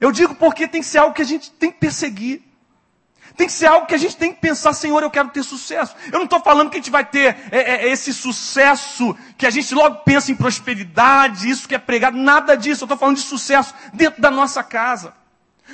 Eu 0.00 0.12
digo 0.12 0.34
porque 0.34 0.68
tem 0.68 0.80
que 0.80 0.86
ser 0.86 0.98
algo 0.98 1.14
que 1.14 1.22
a 1.22 1.26
gente 1.26 1.50
tem 1.50 1.70
que 1.70 1.78
perseguir. 1.78 2.42
Tem 3.36 3.46
que 3.46 3.52
ser 3.52 3.66
algo 3.66 3.86
que 3.86 3.94
a 3.94 3.98
gente 3.98 4.16
tem 4.16 4.32
que 4.32 4.40
pensar, 4.40 4.72
Senhor, 4.72 5.00
eu 5.00 5.10
quero 5.10 5.28
ter 5.28 5.44
sucesso. 5.44 5.94
Eu 6.06 6.18
não 6.18 6.24
estou 6.24 6.40
falando 6.40 6.70
que 6.70 6.76
a 6.76 6.80
gente 6.80 6.90
vai 6.90 7.04
ter 7.04 7.36
é, 7.52 7.86
é, 7.86 7.88
esse 7.88 8.12
sucesso, 8.12 9.16
que 9.36 9.46
a 9.46 9.50
gente 9.50 9.72
logo 9.74 9.96
pensa 9.98 10.32
em 10.32 10.34
prosperidade, 10.34 11.48
isso 11.48 11.68
que 11.68 11.74
é 11.74 11.78
pregado, 11.78 12.16
nada 12.16 12.56
disso. 12.56 12.82
Eu 12.82 12.86
estou 12.86 12.98
falando 12.98 13.16
de 13.16 13.22
sucesso 13.22 13.74
dentro 13.94 14.20
da 14.20 14.30
nossa 14.30 14.62
casa. 14.64 15.14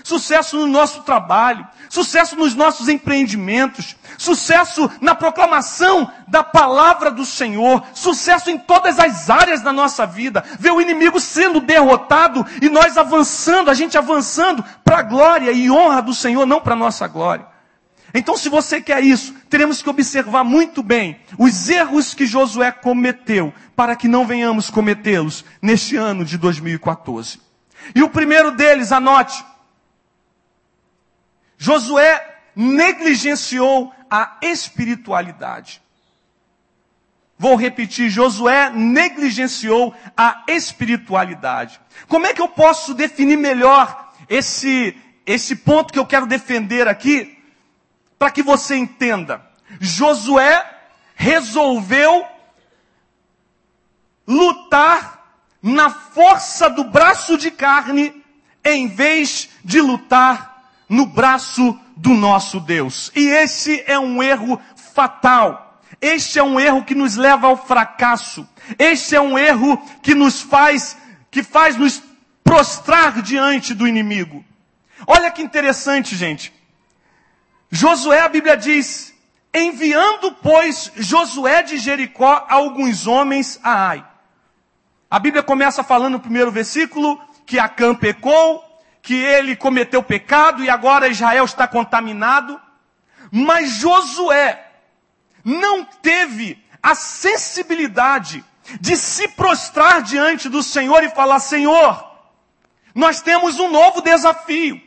Sucesso 0.02 0.56
no 0.56 0.66
nosso 0.66 1.02
trabalho, 1.02 1.66
sucesso 1.88 2.36
nos 2.36 2.54
nossos 2.54 2.88
empreendimentos, 2.88 3.96
sucesso 4.18 4.90
na 5.00 5.14
proclamação 5.14 6.10
da 6.26 6.42
palavra 6.42 7.10
do 7.10 7.24
Senhor, 7.24 7.82
sucesso 7.94 8.50
em 8.50 8.58
todas 8.58 8.98
as 8.98 9.30
áreas 9.30 9.62
da 9.62 9.72
nossa 9.72 10.04
vida, 10.06 10.44
ver 10.58 10.72
o 10.72 10.80
inimigo 10.80 11.20
sendo 11.20 11.60
derrotado 11.60 12.44
e 12.60 12.68
nós 12.68 12.98
avançando, 12.98 13.70
a 13.70 13.74
gente 13.74 13.96
avançando 13.96 14.64
para 14.84 14.98
a 14.98 15.02
glória 15.02 15.52
e 15.52 15.70
honra 15.70 16.02
do 16.02 16.12
Senhor, 16.12 16.44
não 16.44 16.60
para 16.60 16.74
a 16.74 16.76
nossa 16.78 17.06
glória. 17.06 17.46
Então, 18.12 18.36
se 18.36 18.48
você 18.48 18.80
quer 18.80 19.02
isso, 19.02 19.34
teremos 19.50 19.82
que 19.82 19.90
observar 19.90 20.44
muito 20.44 20.84
bem 20.84 21.18
os 21.36 21.68
erros 21.68 22.14
que 22.14 22.26
Josué 22.26 22.70
cometeu, 22.70 23.52
para 23.74 23.96
que 23.96 24.06
não 24.06 24.24
venhamos 24.24 24.70
cometê-los 24.70 25.44
neste 25.60 25.96
ano 25.96 26.24
de 26.24 26.38
2014. 26.38 27.40
E 27.92 28.02
o 28.04 28.08
primeiro 28.08 28.52
deles, 28.52 28.92
anote, 28.92 29.44
Josué 31.56 32.38
negligenciou 32.54 33.92
a 34.10 34.38
espiritualidade. 34.42 35.82
Vou 37.38 37.56
repetir, 37.56 38.08
Josué 38.08 38.70
negligenciou 38.70 39.94
a 40.16 40.44
espiritualidade. 40.48 41.80
Como 42.06 42.26
é 42.26 42.32
que 42.32 42.40
eu 42.40 42.48
posso 42.48 42.94
definir 42.94 43.36
melhor 43.36 44.12
esse, 44.28 44.96
esse 45.26 45.56
ponto 45.56 45.92
que 45.92 45.98
eu 45.98 46.06
quero 46.06 46.26
defender 46.26 46.86
aqui? 46.86 47.34
para 48.24 48.30
que 48.30 48.42
você 48.42 48.74
entenda. 48.74 49.44
Josué 49.78 50.64
resolveu 51.14 52.26
lutar 54.26 55.36
na 55.62 55.90
força 55.90 56.70
do 56.70 56.84
braço 56.84 57.36
de 57.36 57.50
carne, 57.50 58.24
em 58.64 58.88
vez 58.88 59.50
de 59.62 59.78
lutar 59.78 60.53
no 60.94 61.06
braço 61.06 61.78
do 61.96 62.10
nosso 62.10 62.60
Deus. 62.60 63.10
E 63.16 63.26
esse 63.26 63.82
é 63.86 63.98
um 63.98 64.22
erro 64.22 64.60
fatal. 64.76 65.80
Este 66.00 66.38
é 66.38 66.42
um 66.42 66.58
erro 66.58 66.84
que 66.84 66.94
nos 66.94 67.16
leva 67.16 67.48
ao 67.48 67.56
fracasso. 67.56 68.48
Este 68.78 69.16
é 69.16 69.20
um 69.20 69.36
erro 69.36 69.76
que 70.02 70.14
nos 70.14 70.40
faz, 70.40 70.96
que 71.30 71.42
faz 71.42 71.76
nos 71.76 72.00
prostrar 72.44 73.20
diante 73.22 73.74
do 73.74 73.88
inimigo. 73.88 74.44
Olha 75.06 75.30
que 75.30 75.42
interessante, 75.42 76.14
gente. 76.14 76.52
Josué, 77.70 78.20
a 78.20 78.28
Bíblia 78.28 78.56
diz, 78.56 79.12
enviando, 79.52 80.32
pois, 80.42 80.92
Josué 80.96 81.62
de 81.62 81.76
Jericó 81.76 82.46
alguns 82.48 83.06
homens 83.06 83.58
a 83.62 83.88
Ai. 83.88 84.04
A 85.10 85.18
Bíblia 85.18 85.42
começa 85.42 85.82
falando 85.82 86.14
no 86.14 86.20
primeiro 86.20 86.52
versículo 86.52 87.20
que 87.44 87.58
Acã 87.58 87.94
pecou, 87.94 88.62
que 89.04 89.14
ele 89.14 89.54
cometeu 89.54 90.02
pecado 90.02 90.64
e 90.64 90.70
agora 90.70 91.08
Israel 91.08 91.44
está 91.44 91.68
contaminado. 91.68 92.58
Mas 93.30 93.72
Josué 93.72 94.66
não 95.44 95.84
teve 95.84 96.64
a 96.82 96.94
sensibilidade 96.94 98.42
de 98.80 98.96
se 98.96 99.28
prostrar 99.28 100.00
diante 100.00 100.48
do 100.48 100.62
Senhor 100.62 101.04
e 101.04 101.10
falar: 101.10 101.38
Senhor, 101.38 102.02
nós 102.94 103.20
temos 103.20 103.60
um 103.60 103.70
novo 103.70 104.00
desafio. 104.00 104.80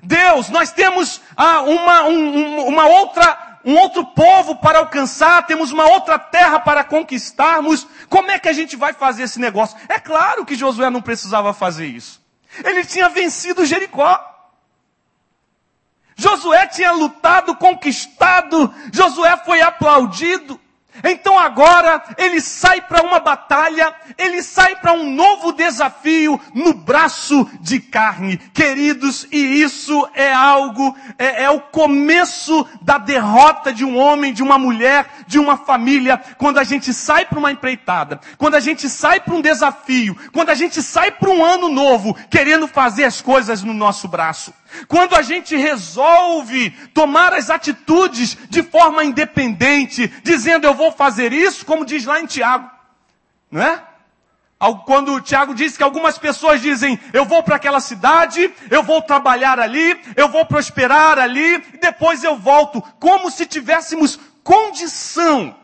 Deus, 0.00 0.48
nós 0.48 0.70
temos 0.70 1.20
ah, 1.36 1.62
uma, 1.62 2.04
um, 2.04 2.68
uma 2.68 2.86
outra, 2.86 3.58
um 3.64 3.76
outro 3.76 4.06
povo 4.06 4.54
para 4.56 4.78
alcançar, 4.78 5.44
temos 5.44 5.72
uma 5.72 5.86
outra 5.86 6.20
terra 6.20 6.60
para 6.60 6.84
conquistarmos. 6.84 7.84
Como 8.08 8.30
é 8.30 8.38
que 8.38 8.48
a 8.48 8.52
gente 8.52 8.76
vai 8.76 8.92
fazer 8.92 9.24
esse 9.24 9.40
negócio? 9.40 9.76
É 9.88 9.98
claro 9.98 10.46
que 10.46 10.54
Josué 10.54 10.88
não 10.88 11.02
precisava 11.02 11.52
fazer 11.52 11.86
isso. 11.86 12.24
Ele 12.64 12.84
tinha 12.84 13.08
vencido 13.08 13.66
Jericó. 13.66 14.18
Josué 16.16 16.66
tinha 16.66 16.92
lutado, 16.92 17.56
conquistado. 17.56 18.72
Josué 18.92 19.36
foi 19.38 19.60
aplaudido. 19.60 20.60
Então 21.04 21.38
agora 21.38 22.02
ele 22.16 22.40
sai 22.40 22.80
para 22.80 23.02
uma 23.02 23.20
batalha, 23.20 23.94
ele 24.16 24.42
sai 24.42 24.76
para 24.76 24.92
um 24.92 25.10
novo 25.10 25.52
desafio 25.52 26.40
no 26.54 26.72
braço 26.72 27.48
de 27.60 27.80
carne. 27.80 28.38
Queridos, 28.52 29.26
e 29.30 29.62
isso 29.62 30.08
é 30.14 30.32
algo, 30.32 30.96
é, 31.18 31.44
é, 31.44 31.50
o 31.50 31.60
começo 31.60 32.66
da 32.80 32.98
derrota 32.98 33.72
de 33.72 33.84
um 33.84 33.96
homem, 33.98 34.32
de 34.32 34.42
uma 34.42 34.58
mulher, 34.58 35.06
de 35.26 35.38
uma 35.38 35.56
família, 35.56 36.20
quando 36.38 36.58
a 36.58 36.64
gente 36.64 36.92
sai 36.92 37.24
para 37.24 37.38
uma 37.38 37.52
empreitada, 37.52 38.20
quando 38.38 38.54
a 38.54 38.60
gente 38.60 38.88
sai 38.88 39.20
para 39.20 39.34
um 39.34 39.40
desafio, 39.40 40.16
quando 40.32 40.50
a 40.50 40.54
gente 40.54 40.82
sai 40.82 41.10
para 41.10 41.30
um 41.30 41.44
ano 41.44 41.68
novo, 41.68 42.16
querendo 42.30 42.66
fazer 42.68 43.04
as 43.04 43.20
coisas 43.20 43.62
no 43.62 43.74
nosso 43.74 44.08
braço. 44.08 44.52
Quando 44.88 45.14
a 45.14 45.22
gente 45.22 45.56
resolve 45.56 46.70
tomar 46.92 47.32
as 47.32 47.50
atitudes 47.50 48.36
de 48.48 48.62
forma 48.62 49.04
independente, 49.04 50.08
dizendo 50.22 50.66
eu 50.66 50.74
vou 50.74 50.92
fazer 50.92 51.32
isso, 51.32 51.64
como 51.64 51.84
diz 51.84 52.04
lá 52.04 52.20
em 52.20 52.26
Tiago, 52.26 52.70
não 53.50 53.62
é? 53.62 53.82
Quando 54.86 55.12
o 55.12 55.20
Tiago 55.20 55.54
diz 55.54 55.76
que 55.76 55.82
algumas 55.82 56.16
pessoas 56.18 56.62
dizem, 56.62 56.98
eu 57.12 57.26
vou 57.26 57.42
para 57.42 57.56
aquela 57.56 57.80
cidade, 57.80 58.50
eu 58.70 58.82
vou 58.82 59.02
trabalhar 59.02 59.60
ali, 59.60 60.00
eu 60.16 60.28
vou 60.28 60.46
prosperar 60.46 61.18
ali, 61.18 61.56
e 61.74 61.78
depois 61.78 62.24
eu 62.24 62.36
volto, 62.36 62.80
como 62.98 63.30
se 63.30 63.44
tivéssemos 63.44 64.18
condição 64.42 65.54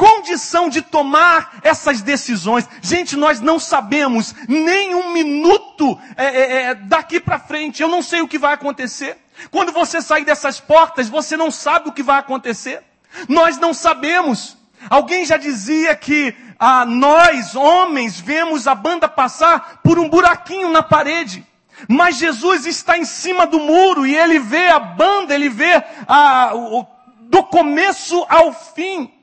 condição 0.00 0.70
de 0.70 0.80
tomar 0.80 1.60
essas 1.62 2.00
decisões. 2.00 2.66
Gente, 2.80 3.16
nós 3.16 3.38
não 3.38 3.58
sabemos 3.58 4.34
nem 4.48 4.94
um 4.94 5.12
minuto 5.12 6.00
é, 6.16 6.24
é, 6.24 6.62
é 6.62 6.74
daqui 6.74 7.20
para 7.20 7.38
frente. 7.38 7.82
Eu 7.82 7.88
não 7.90 8.00
sei 8.00 8.22
o 8.22 8.28
que 8.28 8.38
vai 8.38 8.54
acontecer. 8.54 9.18
Quando 9.50 9.72
você 9.72 10.00
sair 10.00 10.24
dessas 10.24 10.58
portas, 10.58 11.10
você 11.10 11.36
não 11.36 11.50
sabe 11.50 11.90
o 11.90 11.92
que 11.92 12.02
vai 12.02 12.18
acontecer. 12.18 12.82
Nós 13.28 13.58
não 13.58 13.74
sabemos. 13.74 14.56
Alguém 14.88 15.26
já 15.26 15.36
dizia 15.36 15.94
que 15.94 16.34
ah, 16.58 16.86
nós, 16.86 17.54
homens, 17.54 18.18
vemos 18.18 18.66
a 18.66 18.74
banda 18.74 19.06
passar 19.06 19.80
por 19.82 19.98
um 19.98 20.08
buraquinho 20.08 20.72
na 20.72 20.82
parede. 20.82 21.46
Mas 21.86 22.16
Jesus 22.16 22.64
está 22.64 22.96
em 22.96 23.04
cima 23.04 23.46
do 23.46 23.60
muro 23.60 24.06
e 24.06 24.16
ele 24.16 24.38
vê 24.38 24.68
a 24.68 24.78
banda, 24.78 25.34
ele 25.34 25.50
vê 25.50 25.84
ah, 26.08 26.52
o, 26.54 26.86
do 27.20 27.42
começo 27.42 28.24
ao 28.30 28.54
fim. 28.54 29.19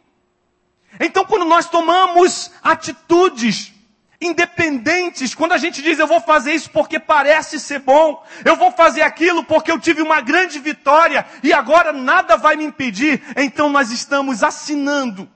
Então, 1.00 1.26
quando 1.26 1.46
nós 1.46 1.70
tomamos 1.70 2.52
atitudes 2.64 3.74
independentes, 4.20 5.36
quando 5.36 5.52
a 5.52 5.58
gente 5.58 5.82
diz 5.82 6.00
eu 6.00 6.08
vou 6.08 6.20
fazer 6.20 6.54
isso 6.54 6.72
porque 6.72 7.00
parece 7.00 7.60
ser 7.60 7.80
bom, 7.80 8.24
eu 8.44 8.56
vou 8.56 8.72
fazer 8.72 9.04
aquilo 9.04 9.44
porque 9.44 9.72
eu 9.72 9.80
tive 9.80 10.02
uma 10.02 10.22
grande 10.22 10.58
vitória 10.60 11.26
e 11.44 11.54
agora 11.54 11.94
nada 11.94 12.36
vai 12.36 12.56
me 12.56 12.66
impedir, 12.66 13.22
então 13.36 13.70
nós 13.70 13.92
estamos 13.92 14.42
assinando, 14.44 15.30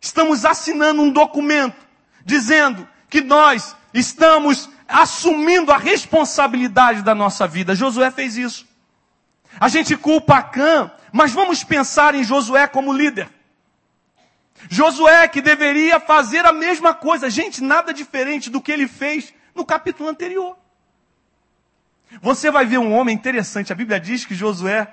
estamos 0.00 0.44
assinando 0.44 1.02
um 1.02 1.10
documento 1.10 1.76
dizendo 2.24 2.88
que 3.10 3.20
nós 3.20 3.74
estamos 3.92 4.68
assumindo 4.86 5.72
a 5.72 5.78
responsabilidade 5.78 7.02
da 7.02 7.14
nossa 7.14 7.46
vida. 7.46 7.74
Josué 7.74 8.10
fez 8.10 8.36
isso. 8.36 8.66
A 9.58 9.68
gente 9.68 9.96
culpa 9.96 10.36
Acã, 10.36 10.90
mas 11.12 11.32
vamos 11.32 11.64
pensar 11.64 12.14
em 12.14 12.22
Josué 12.22 12.66
como 12.68 12.92
líder. 12.92 13.28
Josué 14.68 15.28
que 15.28 15.40
deveria 15.40 16.00
fazer 16.00 16.44
a 16.44 16.52
mesma 16.52 16.92
coisa, 16.94 17.30
gente, 17.30 17.62
nada 17.62 17.92
diferente 17.92 18.50
do 18.50 18.60
que 18.60 18.72
ele 18.72 18.88
fez 18.88 19.32
no 19.54 19.64
capítulo 19.64 20.08
anterior. 20.08 20.56
Você 22.22 22.50
vai 22.50 22.64
ver 22.64 22.78
um 22.78 22.92
homem 22.92 23.14
interessante, 23.14 23.72
a 23.72 23.76
Bíblia 23.76 24.00
diz 24.00 24.24
que 24.24 24.34
Josué, 24.34 24.92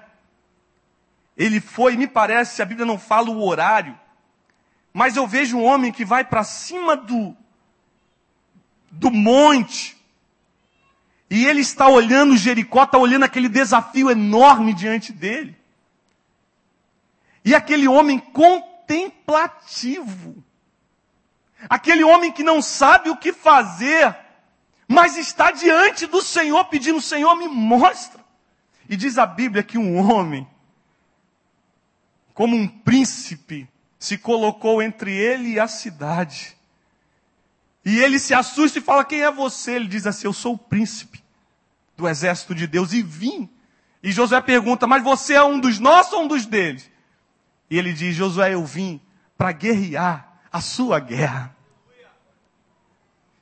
ele 1.37 1.59
foi, 1.59 1.95
me 1.95 2.07
parece, 2.07 2.61
a 2.61 2.65
Bíblia 2.65 2.85
não 2.85 2.99
fala 2.99 3.29
o 3.29 3.45
horário, 3.45 3.97
mas 4.93 5.15
eu 5.15 5.25
vejo 5.25 5.57
um 5.57 5.63
homem 5.63 5.91
que 5.91 6.05
vai 6.05 6.23
para 6.23 6.43
cima 6.43 6.95
do, 6.95 7.35
do 8.91 9.09
monte, 9.09 9.95
e 11.29 11.45
ele 11.45 11.61
está 11.61 11.87
olhando 11.87 12.37
Jericó, 12.37 12.83
está 12.83 12.97
olhando 12.97 13.23
aquele 13.23 13.49
desafio 13.49 14.11
enorme 14.11 14.73
diante 14.73 15.11
dele. 15.11 15.57
E 17.43 17.53
aquele 17.53 17.87
homem 17.87 18.19
com 18.19 18.74
contemplativo. 18.85 20.43
Aquele 21.69 22.03
homem 22.03 22.31
que 22.31 22.43
não 22.43 22.61
sabe 22.61 23.09
o 23.09 23.17
que 23.17 23.33
fazer, 23.33 24.15
mas 24.87 25.17
está 25.17 25.51
diante 25.51 26.05
do 26.05 26.21
Senhor 26.21 26.65
pedindo: 26.65 27.01
Senhor, 27.01 27.35
me 27.35 27.47
mostra. 27.47 28.23
E 28.87 28.95
diz 28.95 29.17
a 29.17 29.25
Bíblia 29.25 29.63
que 29.63 29.77
um 29.77 29.97
homem, 29.97 30.47
como 32.33 32.55
um 32.55 32.67
príncipe, 32.67 33.67
se 33.97 34.17
colocou 34.17 34.81
entre 34.81 35.11
ele 35.11 35.53
e 35.53 35.59
a 35.59 35.67
cidade. 35.67 36.55
E 37.83 37.99
ele 37.99 38.19
se 38.19 38.33
assusta 38.33 38.79
e 38.79 38.81
fala: 38.81 39.03
Quem 39.03 39.21
é 39.21 39.31
você? 39.31 39.73
Ele 39.73 39.87
diz 39.87 40.05
assim: 40.05 40.27
Eu 40.27 40.33
sou 40.33 40.53
o 40.53 40.57
príncipe 40.57 41.23
do 41.97 42.07
exército 42.07 42.53
de 42.53 42.67
Deus 42.67 42.93
e 42.93 43.01
vim. 43.01 43.49
E 44.03 44.11
Josué 44.11 44.41
pergunta: 44.41 44.85
Mas 44.85 45.03
você 45.03 45.33
é 45.33 45.43
um 45.43 45.59
dos 45.59 45.79
nossos 45.79 46.13
ou 46.13 46.23
um 46.23 46.27
dos 46.27 46.45
deles? 46.45 46.91
E 47.69 47.77
ele 47.77 47.93
diz: 47.93 48.15
Josué, 48.15 48.53
eu 48.53 48.65
vim 48.65 49.01
para 49.37 49.51
guerrear 49.51 50.27
a 50.51 50.61
sua 50.61 50.99
guerra. 50.99 51.55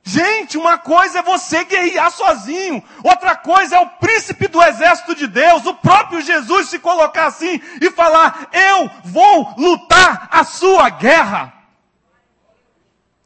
Gente, 0.06 0.58
uma 0.58 0.76
coisa 0.76 1.20
é 1.20 1.22
você 1.22 1.64
guerrear 1.64 2.10
sozinho, 2.10 2.84
outra 3.02 3.34
coisa 3.34 3.76
é 3.76 3.80
o 3.80 3.88
príncipe 3.88 4.46
do 4.48 4.62
exército 4.62 5.14
de 5.14 5.26
Deus, 5.26 5.64
o 5.64 5.74
próprio 5.74 6.20
Jesus 6.20 6.68
se 6.68 6.78
colocar 6.78 7.26
assim 7.26 7.58
e 7.80 7.90
falar: 7.90 8.50
Eu 8.52 8.90
vou 9.04 9.54
lutar 9.56 10.28
a 10.30 10.44
sua 10.44 10.90
guerra. 10.90 11.54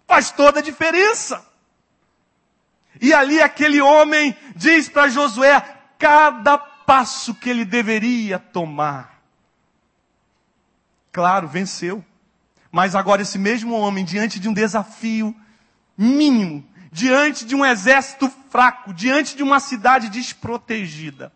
Faz 0.07 0.31
toda 0.31 0.61
a 0.61 0.63
diferença. 0.63 1.45
E 3.01 3.13
ali 3.13 3.43
aquele 3.43 3.81
homem 3.81 4.37
diz 4.55 4.89
para 4.89 5.09
Josué 5.09 5.61
cada 5.99 6.57
passo 6.57 7.35
que 7.35 7.51
ele 7.51 7.65
deveria 7.65 8.39
tomar. 8.39 9.18
Claro, 11.19 11.49
venceu. 11.49 12.05
Mas 12.71 12.95
agora 12.95 13.23
esse 13.23 13.41
mesmo 13.41 13.75
homem, 13.75 14.05
diante 14.05 14.39
de 14.39 14.49
um 14.49 14.53
desafio 14.53 15.35
mínimo, 15.97 16.65
diante 16.93 17.45
de 17.45 17.57
um 17.57 17.67
exército 17.67 18.33
fraco, 18.49 18.95
diante 18.95 19.37
de 19.37 19.43
uma 19.43 19.59
cidade 19.59 20.09
desprotegida, 20.11 21.33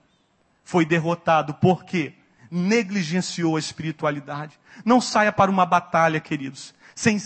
foi 0.62 0.86
derrotado. 0.86 1.54
Por 1.54 1.84
quê? 1.84 2.14
Negligenciou 2.48 3.56
a 3.56 3.58
espiritualidade. 3.58 4.56
Não 4.84 5.00
saia 5.00 5.32
para 5.32 5.50
uma 5.50 5.66
batalha, 5.66 6.20
queridos, 6.20 6.72
sem, 6.94 7.20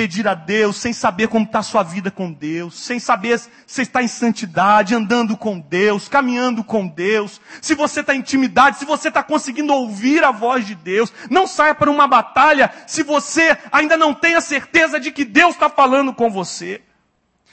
pedir 0.00 0.26
a 0.26 0.32
Deus, 0.32 0.78
sem 0.78 0.94
saber 0.94 1.28
como 1.28 1.44
está 1.44 1.58
a 1.58 1.62
sua 1.62 1.82
vida 1.82 2.10
com 2.10 2.32
Deus, 2.32 2.74
sem 2.74 2.98
saber 2.98 3.38
se 3.66 3.82
está 3.82 4.02
em 4.02 4.08
santidade, 4.08 4.94
andando 4.94 5.36
com 5.36 5.60
Deus, 5.60 6.08
caminhando 6.08 6.64
com 6.64 6.86
Deus, 6.88 7.38
se 7.60 7.74
você 7.74 8.00
está 8.00 8.14
em 8.14 8.20
intimidade, 8.20 8.78
se 8.78 8.86
você 8.86 9.08
está 9.08 9.22
conseguindo 9.22 9.74
ouvir 9.74 10.24
a 10.24 10.30
voz 10.30 10.66
de 10.66 10.74
Deus. 10.74 11.12
Não 11.28 11.46
saia 11.46 11.74
para 11.74 11.90
uma 11.90 12.06
batalha 12.06 12.72
se 12.86 13.02
você 13.02 13.54
ainda 13.70 13.94
não 13.94 14.14
tem 14.14 14.36
a 14.36 14.40
certeza 14.40 14.98
de 14.98 15.12
que 15.12 15.22
Deus 15.22 15.52
está 15.52 15.68
falando 15.68 16.14
com 16.14 16.30
você. 16.30 16.80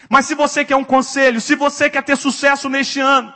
Mas 0.10 0.26
se 0.26 0.34
você 0.34 0.64
quer 0.64 0.78
um 0.78 0.86
conselho, 0.86 1.42
se 1.42 1.54
você 1.54 1.90
quer 1.90 2.04
ter 2.04 2.16
sucesso 2.16 2.70
neste 2.70 3.02
ano, 3.02 3.34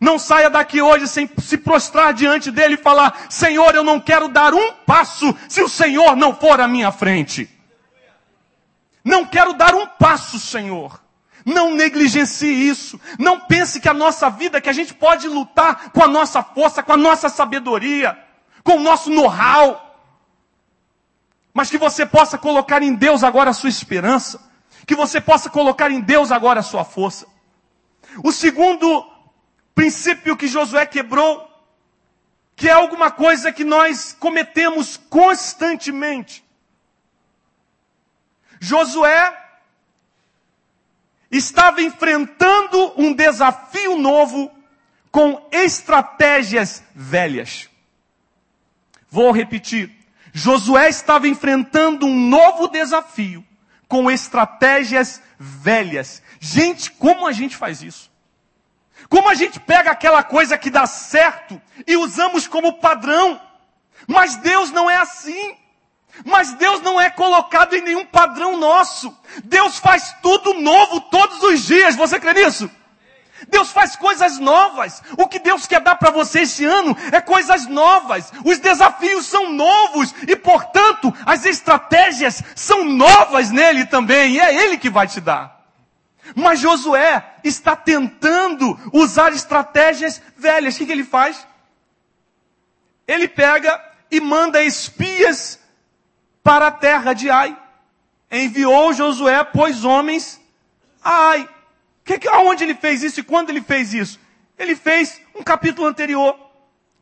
não 0.00 0.18
saia 0.18 0.48
daqui 0.48 0.80
hoje 0.80 1.06
sem 1.06 1.28
se 1.36 1.58
prostrar 1.58 2.14
diante 2.14 2.50
dele 2.50 2.76
e 2.76 2.82
falar: 2.82 3.26
Senhor, 3.28 3.74
eu 3.74 3.84
não 3.84 4.00
quero 4.00 4.26
dar 4.26 4.54
um 4.54 4.72
passo 4.86 5.36
se 5.50 5.60
o 5.60 5.68
Senhor 5.68 6.16
não 6.16 6.34
for 6.34 6.62
à 6.62 6.66
minha 6.66 6.90
frente. 6.90 7.53
Não 9.04 9.26
quero 9.26 9.52
dar 9.52 9.74
um 9.74 9.86
passo, 9.86 10.38
Senhor. 10.38 11.00
Não 11.44 11.74
negligencie 11.74 12.68
isso. 12.68 12.98
Não 13.18 13.40
pense 13.40 13.78
que 13.80 13.88
a 13.88 13.94
nossa 13.94 14.30
vida, 14.30 14.60
que 14.60 14.68
a 14.68 14.72
gente 14.72 14.94
pode 14.94 15.28
lutar 15.28 15.90
com 15.90 16.02
a 16.02 16.08
nossa 16.08 16.42
força, 16.42 16.82
com 16.82 16.92
a 16.92 16.96
nossa 16.96 17.28
sabedoria, 17.28 18.18
com 18.62 18.76
o 18.76 18.80
nosso 18.80 19.10
know-how. 19.10 19.80
Mas 21.52 21.70
que 21.70 21.76
você 21.76 22.06
possa 22.06 22.38
colocar 22.38 22.82
em 22.82 22.94
Deus 22.94 23.22
agora 23.22 23.50
a 23.50 23.54
sua 23.54 23.68
esperança. 23.68 24.40
Que 24.86 24.94
você 24.94 25.20
possa 25.20 25.50
colocar 25.50 25.90
em 25.90 26.00
Deus 26.00 26.32
agora 26.32 26.60
a 26.60 26.62
sua 26.62 26.84
força. 26.84 27.26
O 28.22 28.32
segundo 28.32 29.06
princípio 29.74 30.36
que 30.36 30.46
Josué 30.46 30.86
quebrou, 30.86 31.50
que 32.54 32.68
é 32.68 32.72
alguma 32.72 33.10
coisa 33.10 33.52
que 33.52 33.64
nós 33.64 34.16
cometemos 34.18 34.96
constantemente, 34.96 36.43
Josué 38.64 39.38
estava 41.30 41.82
enfrentando 41.82 42.94
um 42.96 43.12
desafio 43.12 43.98
novo 43.98 44.50
com 45.10 45.46
estratégias 45.52 46.82
velhas. 46.94 47.68
Vou 49.10 49.32
repetir. 49.32 49.92
Josué 50.32 50.88
estava 50.88 51.28
enfrentando 51.28 52.06
um 52.06 52.28
novo 52.28 52.66
desafio 52.68 53.44
com 53.86 54.10
estratégias 54.10 55.20
velhas. 55.38 56.22
Gente, 56.40 56.90
como 56.90 57.26
a 57.26 57.32
gente 57.32 57.56
faz 57.56 57.82
isso? 57.82 58.10
Como 59.10 59.28
a 59.28 59.34
gente 59.34 59.60
pega 59.60 59.90
aquela 59.90 60.22
coisa 60.22 60.56
que 60.56 60.70
dá 60.70 60.86
certo 60.86 61.60
e 61.86 61.98
usamos 61.98 62.48
como 62.48 62.80
padrão? 62.80 63.38
Mas 64.08 64.36
Deus 64.36 64.70
não 64.70 64.88
é 64.88 64.96
assim. 64.96 65.54
Mas 66.24 66.52
Deus 66.52 66.80
não 66.82 67.00
é 67.00 67.10
colocado 67.10 67.74
em 67.74 67.82
nenhum 67.82 68.04
padrão 68.04 68.56
nosso. 68.56 69.16
Deus 69.44 69.78
faz 69.78 70.14
tudo 70.22 70.54
novo 70.54 71.00
todos 71.00 71.42
os 71.42 71.66
dias. 71.66 71.96
Você 71.96 72.20
crê 72.20 72.34
nisso? 72.34 72.70
Deus 73.48 73.70
faz 73.70 73.96
coisas 73.96 74.38
novas. 74.38 75.02
O 75.18 75.26
que 75.26 75.38
Deus 75.38 75.66
quer 75.66 75.80
dar 75.80 75.96
para 75.96 76.10
você 76.10 76.40
esse 76.40 76.64
ano 76.64 76.96
é 77.10 77.20
coisas 77.20 77.66
novas. 77.66 78.32
Os 78.44 78.58
desafios 78.58 79.26
são 79.26 79.52
novos 79.52 80.14
e, 80.26 80.36
portanto, 80.36 81.12
as 81.26 81.44
estratégias 81.44 82.42
são 82.54 82.84
novas 82.84 83.50
nele 83.50 83.84
também. 83.86 84.34
E 84.34 84.40
é 84.40 84.54
Ele 84.64 84.78
que 84.78 84.90
vai 84.90 85.06
te 85.06 85.20
dar. 85.20 85.54
Mas 86.34 86.60
Josué 86.60 87.34
está 87.42 87.76
tentando 87.76 88.78
usar 88.92 89.32
estratégias 89.32 90.22
velhas. 90.36 90.74
O 90.74 90.78
que, 90.78 90.86
que 90.86 90.92
ele 90.92 91.04
faz? 91.04 91.46
Ele 93.06 93.28
pega 93.28 93.82
e 94.10 94.20
manda 94.20 94.62
espias 94.62 95.58
para 96.44 96.68
a 96.68 96.70
terra 96.70 97.14
de 97.14 97.30
Ai. 97.30 97.56
Enviou 98.30 98.92
Josué, 98.92 99.42
pois 99.42 99.84
homens 99.84 100.40
a 101.02 101.30
Ai. 101.30 101.48
Que, 102.04 102.18
que, 102.18 102.28
aonde 102.28 102.62
ele 102.62 102.74
fez 102.74 103.02
isso 103.02 103.18
e 103.18 103.22
quando 103.22 103.48
ele 103.48 103.62
fez 103.62 103.94
isso? 103.94 104.20
Ele 104.58 104.76
fez 104.76 105.20
um 105.34 105.42
capítulo 105.42 105.88
anterior. 105.88 106.38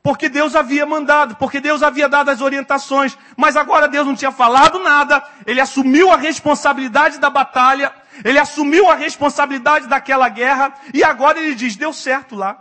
Porque 0.02 0.28
Deus 0.28 0.57
havia 0.57 0.85
mandado, 0.85 1.37
porque 1.37 1.61
Deus 1.61 1.83
havia 1.83 2.09
dado 2.09 2.28
as 2.28 2.40
orientações, 2.40 3.16
mas 3.37 3.57
agora 3.57 3.87
Deus 3.87 4.07
não 4.07 4.16
tinha 4.16 4.33
falado 4.33 4.81
nada, 4.81 5.22
ele 5.46 5.61
assumiu 5.61 6.11
a 6.11 6.16
responsabilidade 6.16 7.18
da 7.18 7.31
batalha, 7.31 7.92
ele 8.24 8.37
assumiu 8.37 8.90
a 8.90 8.96
responsabilidade 8.96 9.87
daquela 9.87 10.28
guerra, 10.28 10.74
e 10.92 11.05
agora 11.05 11.38
ele 11.38 11.55
diz, 11.55 11.76
deu 11.76 11.92
certo 11.92 12.35
lá. 12.35 12.61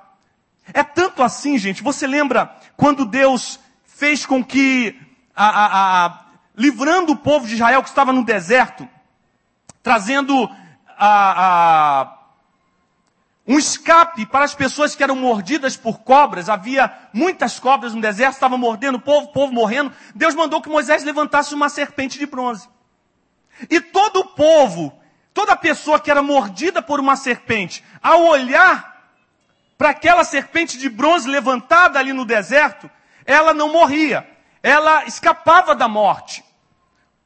É 0.72 0.84
tanto 0.84 1.24
assim, 1.24 1.58
gente, 1.58 1.82
você 1.82 2.06
lembra 2.06 2.56
quando 2.78 3.06
Deus 3.06 3.60
fez 3.86 4.24
com 4.24 4.44
que, 4.44 4.96
a, 5.36 5.48
a, 5.48 6.06
a, 6.06 6.20
livrando 6.56 7.14
o 7.14 7.18
povo 7.18 7.48
de 7.48 7.56
Israel 7.56 7.82
que 7.82 7.90
estava 7.90 8.14
no 8.14 8.24
deserto, 8.24 8.88
trazendo 9.82 10.50
a, 10.98 12.18
um 13.48 13.58
escape 13.58 14.26
para 14.26 14.46
as 14.46 14.54
pessoas 14.54 14.96
que 14.96 15.04
eram 15.04 15.16
mordidas 15.16 15.76
por 15.76 16.00
cobras. 16.00 16.50
Havia 16.50 16.92
muitas 17.14 17.60
cobras 17.60 17.94
no 17.94 18.02
deserto, 18.02 18.34
estavam 18.34 18.58
mordendo 18.58 18.96
o 18.96 19.02
povo, 19.02 19.28
o 19.28 19.32
povo 19.32 19.54
morrendo. 19.54 19.92
Deus 20.14 20.36
mandou 20.36 20.62
que 20.62 20.70
Moisés 20.70 21.04
levantasse 21.04 21.54
uma 21.54 21.70
serpente 21.70 22.20
de 22.20 22.26
bronze. 22.26 22.70
E 23.70 23.80
todo 23.80 24.22
o 24.22 24.26
povo, 24.26 24.94
toda 25.34 25.56
pessoa 25.56 26.00
que 26.00 26.10
era 26.10 26.22
mordida 26.22 26.82
por 26.82 27.00
uma 27.00 27.16
serpente, 27.16 27.84
ao 28.02 28.24
olhar 28.26 28.92
para 29.78 29.90
aquela 29.90 30.24
serpente 30.24 30.78
de 30.78 30.90
bronze 30.90 31.28
levantada 31.28 31.98
ali 31.98 32.14
no 32.14 32.26
deserto, 32.26 32.90
ela 33.26 33.54
não 33.54 33.72
morria. 33.72 34.28
Ela 34.64 35.06
escapava 35.06 35.74
da 35.76 35.88
morte. 35.88 36.44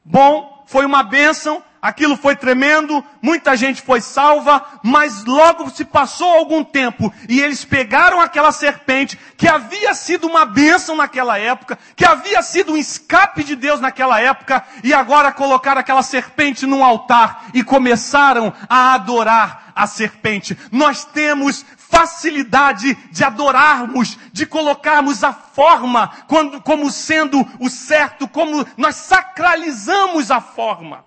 Bom, 0.04 0.64
foi 0.68 0.86
uma 0.86 1.04
bênção, 1.04 1.64
aquilo 1.82 2.18
foi 2.18 2.36
tremendo, 2.36 3.04
muita 3.22 3.56
gente 3.56 3.82
foi 3.82 4.02
salva, 4.02 4.64
mas 4.84 5.24
logo 5.24 5.70
se 5.70 5.86
passou 5.86 6.28
algum 6.28 6.64
tempo 6.64 7.14
e 7.30 7.40
eles 7.40 7.64
pegaram 7.64 8.20
aquela 8.20 8.52
serpente 8.52 9.18
que 9.38 9.48
havia 9.48 9.94
sido 9.94 10.26
uma 10.28 10.46
bênção 10.46 10.96
naquela 10.96 11.38
época, 11.38 11.78
que 11.96 12.06
havia 12.06 12.42
sido 12.42 12.74
um 12.74 12.78
escape 12.78 13.44
de 13.44 13.56
Deus 13.56 13.80
naquela 13.80 14.20
época 14.20 14.64
e 14.84 14.94
agora 14.94 15.32
colocaram 15.32 15.80
aquela 15.80 16.02
serpente 16.02 16.66
num 16.66 16.84
altar 16.84 17.46
e 17.54 17.64
começaram 17.64 18.52
a 18.68 18.94
adorar 18.94 19.66
a 19.76 19.86
serpente. 19.86 20.58
Nós 20.72 21.04
temos 21.04 21.66
facilidade 21.96 22.94
de 23.10 23.24
adorarmos, 23.24 24.18
de 24.34 24.46
colocarmos 24.46 25.24
a 25.24 25.32
forma 25.32 26.12
quando, 26.28 26.60
como 26.62 26.92
sendo 26.92 27.48
o 27.58 27.70
certo, 27.70 28.28
como 28.28 28.68
nós 28.76 28.96
sacralizamos 28.96 30.30
a 30.30 30.42
forma. 30.42 31.06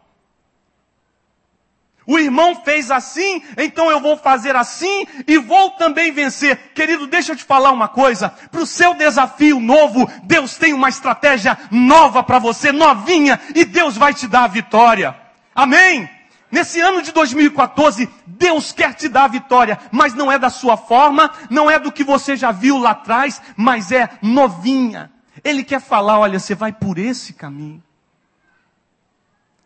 O 2.07 2.18
irmão 2.18 2.62
fez 2.64 2.90
assim, 2.90 3.42
então 3.59 3.90
eu 3.90 4.01
vou 4.01 4.16
fazer 4.16 4.57
assim 4.57 5.07
e 5.27 5.37
vou 5.37 5.72
também 5.72 6.11
vencer. 6.11 6.72
Querido, 6.74 7.07
deixa 7.07 7.33
eu 7.33 7.37
te 7.37 7.44
falar 7.44 7.70
uma 7.70 7.87
coisa. 7.87 8.31
Para 8.51 8.62
o 8.62 8.66
seu 8.66 8.94
desafio 8.94 9.61
novo, 9.61 10.11
Deus 10.22 10.57
tem 10.57 10.72
uma 10.72 10.88
estratégia 10.88 11.59
nova 11.70 12.22
para 12.22 12.38
você, 12.38 12.72
novinha, 12.72 13.38
e 13.55 13.62
Deus 13.62 13.94
vai 13.94 14.14
te 14.14 14.27
dar 14.27 14.44
a 14.44 14.48
vitória. 14.48 15.14
Amém? 15.55 16.09
Nesse 16.50 16.80
ano 16.80 17.02
de 17.02 17.12
2014, 17.12 18.08
Deus 18.26 18.72
quer 18.72 18.94
te 18.94 19.08
dar 19.08 19.24
a 19.24 19.28
vitória, 19.28 19.78
mas 19.92 20.14
não 20.14 20.32
é 20.32 20.38
da 20.38 20.48
sua 20.48 20.76
forma, 20.76 21.30
não 21.50 21.70
é 21.70 21.78
do 21.78 21.92
que 21.92 22.02
você 22.02 22.37
já 22.37 22.50
viu 22.50 22.78
lá 22.78 22.90
atrás, 22.90 23.40
mas 23.54 23.92
é 23.92 24.18
novinha. 24.22 25.12
Ele 25.44 25.62
quer 25.62 25.80
falar, 25.80 26.18
olha, 26.18 26.38
você 26.38 26.54
vai 26.54 26.72
por 26.72 26.98
esse 26.98 27.34
caminho. 27.34 27.82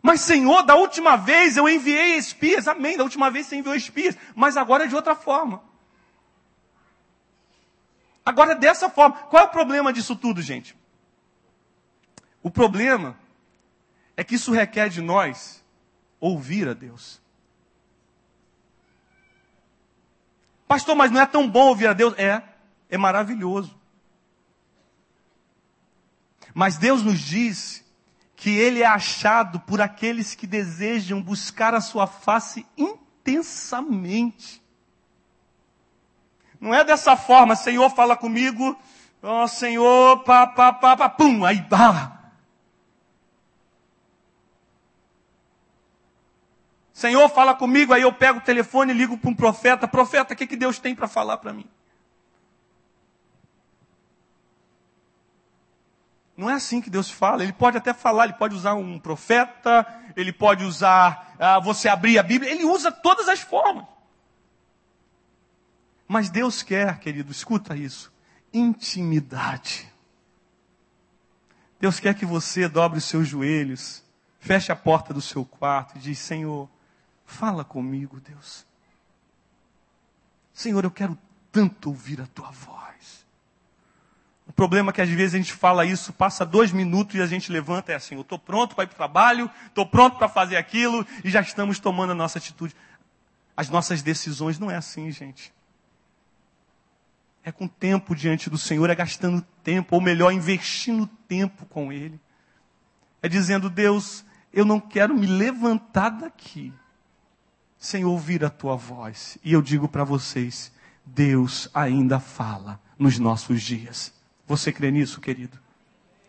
Mas 0.03 0.23
Senhor, 0.23 0.63
da 0.63 0.75
última 0.75 1.17
vez 1.17 1.57
eu 1.57 1.69
enviei 1.69 2.17
espias, 2.17 2.67
amém, 2.67 2.97
da 2.97 3.05
última 3.05 3.31
vez 3.31 3.47
você 3.47 3.57
enviou 3.57 3.77
espias, 3.77 4.19
mas 4.35 4.57
agora 4.57 4.85
é 4.85 4.89
de 4.89 4.97
outra 4.97 5.15
forma. 5.15 5.63
Agora 8.27 8.53
é 8.53 8.57
dessa 8.57 8.91
forma. 8.91 9.15
Qual 9.15 9.43
é 9.43 9.47
o 9.47 9.51
problema 9.51 9.93
disso 9.93 10.17
tudo, 10.17 10.43
gente? 10.43 10.77
O 12.43 12.51
problema 12.51 13.17
é 14.17 14.25
que 14.25 14.35
isso 14.35 14.51
requer 14.51 14.89
de 14.89 15.01
nós 15.01 15.62
ouvir 16.23 16.69
a 16.69 16.73
Deus. 16.73 17.21
Pastor, 20.69 20.95
mas 20.95 21.11
não 21.11 21.21
é 21.21 21.27
tão 21.27 21.51
bom 21.51 21.67
ouvir 21.67 21.89
a 21.89 21.93
Deus? 21.93 22.15
É, 22.17 22.41
é 22.89 22.97
maravilhoso. 22.97 23.77
Mas 26.55 26.79
Deus 26.79 27.03
nos 27.03 27.19
diz 27.19 27.85
que 28.37 28.51
ele 28.51 28.83
é 28.83 28.87
achado 28.87 29.59
por 29.61 29.81
aqueles 29.81 30.37
que 30.37 30.47
desejam 30.47 31.21
buscar 31.21 31.75
a 31.75 31.81
sua 31.81 32.07
face 32.07 32.65
intensamente. 32.77 34.63
Não 36.61 36.73
é 36.73 36.85
dessa 36.85 37.17
forma, 37.17 37.57
Senhor, 37.57 37.91
fala 37.91 38.17
comigo, 38.17 38.79
ó 39.21 39.43
oh, 39.43 39.49
Senhor, 39.49 40.23
pá, 40.23 40.47
pá, 40.47 40.73
pá, 40.73 40.97
pá, 40.97 41.09
pum, 41.09 41.45
aí, 41.45 41.61
pá. 41.63 42.22
Senhor, 47.03 47.29
fala 47.29 47.53
comigo, 47.53 47.93
aí 47.93 48.03
eu 48.03 48.13
pego 48.13 48.39
o 48.39 48.43
telefone 48.43 48.93
e 48.93 48.97
ligo 48.97 49.19
para 49.19 49.29
um 49.29 49.35
profeta, 49.35 49.89
profeta, 49.89 50.35
o 50.35 50.37
que, 50.37 50.47
que 50.47 50.55
Deus 50.55 50.79
tem 50.79 50.95
para 50.95 51.09
falar 51.09 51.37
para 51.39 51.53
mim? 51.53 51.69
Não 56.37 56.49
é 56.49 56.55
assim 56.55 56.81
que 56.81 56.89
Deus 56.89 57.11
fala. 57.11 57.43
Ele 57.43 57.53
pode 57.53 57.77
até 57.77 57.93
falar, 57.93 58.27
ele 58.27 58.35
pode 58.35 58.55
usar 58.55 58.75
um 58.75 59.01
profeta, 59.01 59.85
ele 60.15 60.33
pode 60.33 60.65
usar 60.65 61.35
ah, 61.41 61.59
você 61.59 61.89
abrir 61.89 62.21
a 62.21 62.23
Bíblia, 62.23 62.53
ele 62.53 62.65
usa 62.65 62.93
todas 62.93 63.29
as 63.29 63.41
formas. 63.41 63.85
Mas 66.07 66.31
Deus 66.31 66.63
quer, 66.63 67.01
querido, 67.01 67.33
escuta 67.33 67.77
isso: 67.77 68.13
intimidade. 68.53 69.93
Deus 71.81 71.99
quer 71.99 72.15
que 72.15 72.25
você 72.25 72.69
dobre 72.69 72.99
os 72.99 73.05
seus 73.05 73.27
joelhos, 73.27 74.05
feche 74.39 74.71
a 74.71 74.77
porta 74.77 75.13
do 75.13 75.21
seu 75.21 75.45
quarto 75.45 75.97
e 75.97 75.99
diz: 75.99 76.21
Senhor, 76.21 76.71
fala 77.33 77.65
comigo, 77.65 78.21
Deus. 78.21 78.65
Senhor, 80.53 80.85
eu 80.85 80.91
quero 80.91 81.19
tanto 81.51 81.89
ouvir 81.89 82.21
a 82.21 82.27
tua 82.27 82.51
voz. 82.51 83.27
O 84.47 84.53
problema 84.53 84.91
é 84.91 84.93
que 84.93 85.01
às 85.01 85.09
vezes 85.09 85.35
a 85.35 85.39
gente 85.39 85.53
fala 85.53 85.85
isso, 85.85 86.13
passa 86.13 86.45
dois 86.45 86.73
minutos 86.73 87.15
e 87.15 87.23
a 87.23 87.27
gente 87.27 87.51
levanta 87.51 87.91
e 87.91 87.95
é 87.95 87.97
assim, 87.97 88.15
eu 88.15 88.21
estou 88.21 88.39
pronto 88.39 88.75
para 88.75 88.85
ir 88.85 88.89
para 88.89 88.95
o 88.95 88.97
trabalho, 88.97 89.51
estou 89.67 89.87
pronto 89.87 90.19
para 90.19 90.29
fazer 90.29 90.57
aquilo 90.57 91.07
e 91.25 91.31
já 91.31 91.41
estamos 91.41 91.81
tomando 91.81 92.11
a 92.11 92.15
nossa 92.15 92.39
atitude. 92.39 92.77
As 93.57 93.69
nossas 93.69 94.03
decisões 94.03 94.59
não 94.59 94.71
é 94.71 94.77
assim, 94.77 95.11
gente. 95.11 95.53
É 97.43 97.51
com 97.51 97.67
tempo 97.67 98.15
diante 98.15 98.51
do 98.51 98.59
Senhor, 98.59 98.89
é 98.91 98.95
gastando 98.95 99.45
tempo, 99.65 99.97
ou 99.97 100.01
melhor, 100.01 100.33
investindo 100.33 101.07
tempo 101.27 101.67
com 101.67 101.93
Ele. 101.93 102.21
É 103.21 103.29
dizendo, 103.29 103.69
Deus, 103.71 104.25
eu 104.53 104.65
não 104.65 104.79
quero 104.79 105.15
me 105.15 105.27
levantar 105.27 106.11
daqui 106.11 106.73
sem 107.83 108.05
ouvir 108.05 108.45
a 108.45 108.49
tua 108.49 108.77
voz. 108.77 109.37
E 109.43 109.53
eu 109.53 109.61
digo 109.61 109.89
para 109.89 110.05
vocês, 110.05 110.71
Deus 111.05 111.69
ainda 111.75 112.21
fala 112.21 112.81
nos 112.97 113.19
nossos 113.19 113.61
dias. 113.61 114.15
Você 114.47 114.73
crê 114.73 114.93
nisso, 114.93 115.21
querido? 115.21 115.59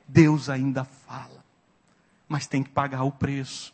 Deus 0.08 0.50
ainda 0.50 0.84
fala, 0.84 1.46
mas 2.28 2.48
tem 2.48 2.64
que 2.64 2.72
pagar 2.72 3.04
o 3.04 3.12
preço. 3.12 3.72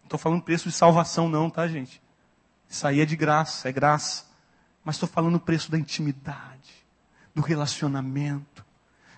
Não 0.00 0.06
estou 0.06 0.18
falando 0.18 0.42
preço 0.42 0.68
de 0.68 0.74
salvação, 0.74 1.28
não, 1.28 1.48
tá, 1.48 1.68
gente? 1.68 2.02
Isso 2.68 2.84
aí 2.88 3.00
é 3.00 3.06
de 3.06 3.14
graça, 3.14 3.68
é 3.68 3.72
graça. 3.72 4.24
Mas 4.84 4.96
estou 4.96 5.08
falando 5.08 5.36
o 5.36 5.40
preço 5.40 5.70
da 5.70 5.78
intimidade, 5.78 6.84
do 7.32 7.40
relacionamento, 7.40 8.64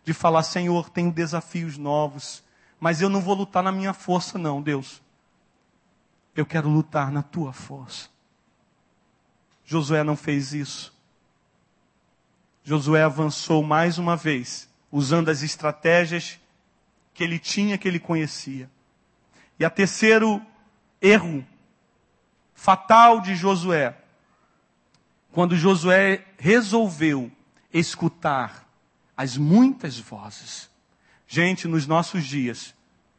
de 0.04 0.12
falar, 0.12 0.42
Senhor, 0.42 0.90
tenho 0.90 1.10
desafios 1.10 1.78
novos, 1.78 2.44
mas 2.78 3.00
eu 3.00 3.08
não 3.08 3.22
vou 3.22 3.34
lutar 3.34 3.62
na 3.62 3.72
minha 3.72 3.94
força, 3.94 4.36
não, 4.36 4.60
Deus. 4.60 5.00
Eu 6.38 6.46
quero 6.46 6.68
lutar 6.68 7.10
na 7.10 7.20
tua 7.20 7.52
força. 7.52 8.08
Josué 9.64 10.04
não 10.04 10.14
fez 10.14 10.54
isso. 10.54 10.96
Josué 12.62 13.02
avançou 13.02 13.60
mais 13.60 13.98
uma 13.98 14.16
vez, 14.16 14.70
usando 14.88 15.30
as 15.30 15.42
estratégias 15.42 16.38
que 17.12 17.24
ele 17.24 17.40
tinha, 17.40 17.76
que 17.76 17.88
ele 17.88 17.98
conhecia. 17.98 18.70
E 19.58 19.64
a 19.64 19.68
terceiro 19.68 20.40
erro 21.02 21.44
fatal 22.54 23.20
de 23.20 23.34
Josué, 23.34 24.00
quando 25.32 25.56
Josué 25.56 26.24
resolveu 26.38 27.32
escutar 27.74 28.64
as 29.16 29.36
muitas 29.36 29.98
vozes. 29.98 30.70
Gente, 31.26 31.66
nos 31.66 31.84
nossos 31.84 32.24
dias, 32.24 32.76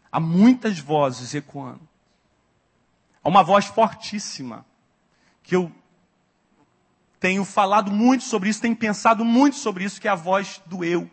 há 0.09 0.21
muitas 0.21 0.79
vozes 0.79 1.35
ecoando. 1.35 1.88
Há 3.23 3.29
uma 3.29 3.43
voz 3.43 3.65
fortíssima, 3.65 4.65
que 5.43 5.55
eu 5.55 5.71
tenho 7.19 7.43
falado 7.43 7.91
muito 7.91 8.23
sobre 8.23 8.49
isso, 8.49 8.61
tenho 8.61 8.75
pensado 8.75 9.25
muito 9.25 9.57
sobre 9.57 9.83
isso, 9.83 9.99
que 9.99 10.07
é 10.07 10.11
a 10.11 10.15
voz 10.15 10.61
do 10.65 10.83
eu. 10.83 11.09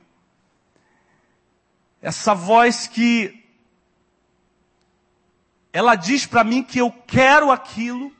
Essa 2.00 2.34
voz 2.34 2.86
que 2.86 3.44
ela 5.72 5.94
diz 5.94 6.24
para 6.24 6.42
mim 6.42 6.62
que 6.62 6.78
eu 6.78 6.90
quero 6.90 7.50
aquilo. 7.50 8.15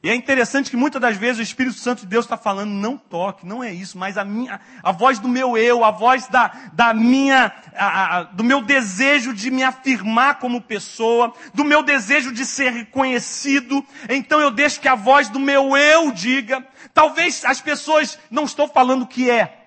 E 0.00 0.08
é 0.08 0.14
interessante 0.14 0.70
que 0.70 0.76
muitas 0.76 1.02
das 1.02 1.16
vezes 1.16 1.40
o 1.40 1.42
Espírito 1.42 1.76
Santo 1.76 2.00
de 2.02 2.06
Deus 2.06 2.24
está 2.24 2.36
falando, 2.36 2.70
não 2.70 2.96
toque, 2.96 3.44
não 3.44 3.64
é 3.64 3.72
isso, 3.72 3.98
mas 3.98 4.16
a 4.16 4.24
minha, 4.24 4.60
a 4.80 4.92
voz 4.92 5.18
do 5.18 5.26
meu 5.26 5.58
eu, 5.58 5.84
a 5.84 5.90
voz 5.90 6.28
da, 6.28 6.52
da 6.72 6.94
minha, 6.94 7.52
a, 7.74 8.18
a, 8.18 8.22
do 8.22 8.44
meu 8.44 8.62
desejo 8.62 9.34
de 9.34 9.50
me 9.50 9.64
afirmar 9.64 10.38
como 10.38 10.60
pessoa, 10.60 11.34
do 11.52 11.64
meu 11.64 11.82
desejo 11.82 12.32
de 12.32 12.46
ser 12.46 12.70
reconhecido. 12.70 13.84
Então 14.08 14.40
eu 14.40 14.52
deixo 14.52 14.80
que 14.80 14.86
a 14.86 14.94
voz 14.94 15.28
do 15.28 15.40
meu 15.40 15.76
eu 15.76 16.12
diga. 16.12 16.64
Talvez 16.94 17.44
as 17.44 17.60
pessoas 17.60 18.16
não 18.30 18.44
estou 18.44 18.68
falando 18.68 19.04
que 19.04 19.28
é, 19.28 19.57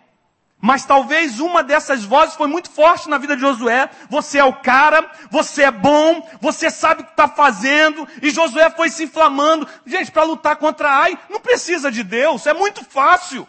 mas 0.62 0.86
talvez 0.86 1.40
uma 1.40 1.64
dessas 1.64 2.06
vozes 2.06 2.36
foi 2.36 2.48
muito 2.48 2.70
forte 2.70 3.10
na 3.10 3.18
vida 3.18 3.36
de 3.36 3.42
Josué. 3.42 3.90
Você 4.10 4.38
é 4.38 4.44
o 4.44 4.54
cara, 4.54 5.12
você 5.32 5.64
é 5.64 5.72
bom, 5.72 6.30
você 6.40 6.70
sabe 6.70 7.02
o 7.02 7.06
que 7.06 7.12
está 7.12 7.28
fazendo. 7.28 8.08
E 8.22 8.30
Josué 8.30 8.70
foi 8.70 8.90
se 8.90 9.06
inflamando. 9.06 9.68
Gente, 9.86 10.12
para 10.12 10.24
lutar 10.24 10.56
contra 10.58 10.92
Ai, 10.92 11.18
não 11.30 11.40
precisa 11.40 11.92
de 11.92 12.04
Deus, 12.04 12.46
é 12.46 12.54
muito 12.54 12.86
fácil. 12.86 13.48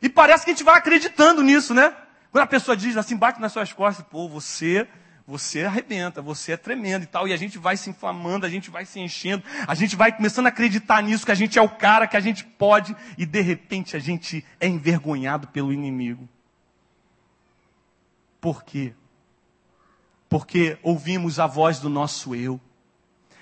E 0.00 0.08
parece 0.08 0.44
que 0.44 0.52
a 0.52 0.54
gente 0.54 0.62
vai 0.62 0.76
acreditando 0.76 1.42
nisso, 1.42 1.74
né? 1.74 1.92
Quando 2.30 2.44
a 2.44 2.46
pessoa 2.46 2.76
diz 2.76 2.96
assim, 2.96 3.16
bate 3.16 3.40
nas 3.40 3.52
suas 3.52 3.72
costas, 3.72 4.06
pô, 4.08 4.28
você 4.28 4.86
você 5.26 5.64
arrebenta, 5.64 6.22
você 6.22 6.52
é 6.52 6.56
tremendo 6.56 7.02
e 7.02 7.06
tal, 7.06 7.26
e 7.26 7.32
a 7.32 7.36
gente 7.36 7.58
vai 7.58 7.76
se 7.76 7.90
inflamando, 7.90 8.46
a 8.46 8.48
gente 8.48 8.70
vai 8.70 8.86
se 8.86 9.00
enchendo, 9.00 9.42
a 9.66 9.74
gente 9.74 9.96
vai 9.96 10.12
começando 10.12 10.46
a 10.46 10.50
acreditar 10.50 11.02
nisso, 11.02 11.26
que 11.26 11.32
a 11.32 11.36
gente 11.36 11.58
é 11.58 11.62
o 11.62 11.68
cara, 11.68 12.06
que 12.06 12.16
a 12.16 12.20
gente 12.20 12.44
pode, 12.44 12.94
e 13.18 13.26
de 13.26 13.40
repente 13.40 13.96
a 13.96 13.98
gente 13.98 14.44
é 14.60 14.68
envergonhado 14.68 15.48
pelo 15.48 15.72
inimigo. 15.72 16.28
Por 18.40 18.62
quê? 18.62 18.94
Porque 20.28 20.78
ouvimos 20.80 21.40
a 21.40 21.46
voz 21.46 21.80
do 21.80 21.88
nosso 21.88 22.32
eu. 22.32 22.60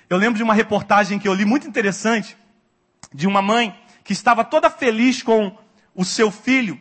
Eu 0.08 0.16
lembro 0.16 0.38
de 0.38 0.42
uma 0.42 0.54
reportagem 0.54 1.18
que 1.18 1.28
eu 1.28 1.34
li 1.34 1.44
muito 1.44 1.68
interessante, 1.68 2.34
de 3.12 3.26
uma 3.26 3.42
mãe 3.42 3.78
que 4.02 4.14
estava 4.14 4.42
toda 4.42 4.70
feliz 4.70 5.22
com 5.22 5.54
o 5.94 6.04
seu 6.04 6.30
filho, 6.30 6.80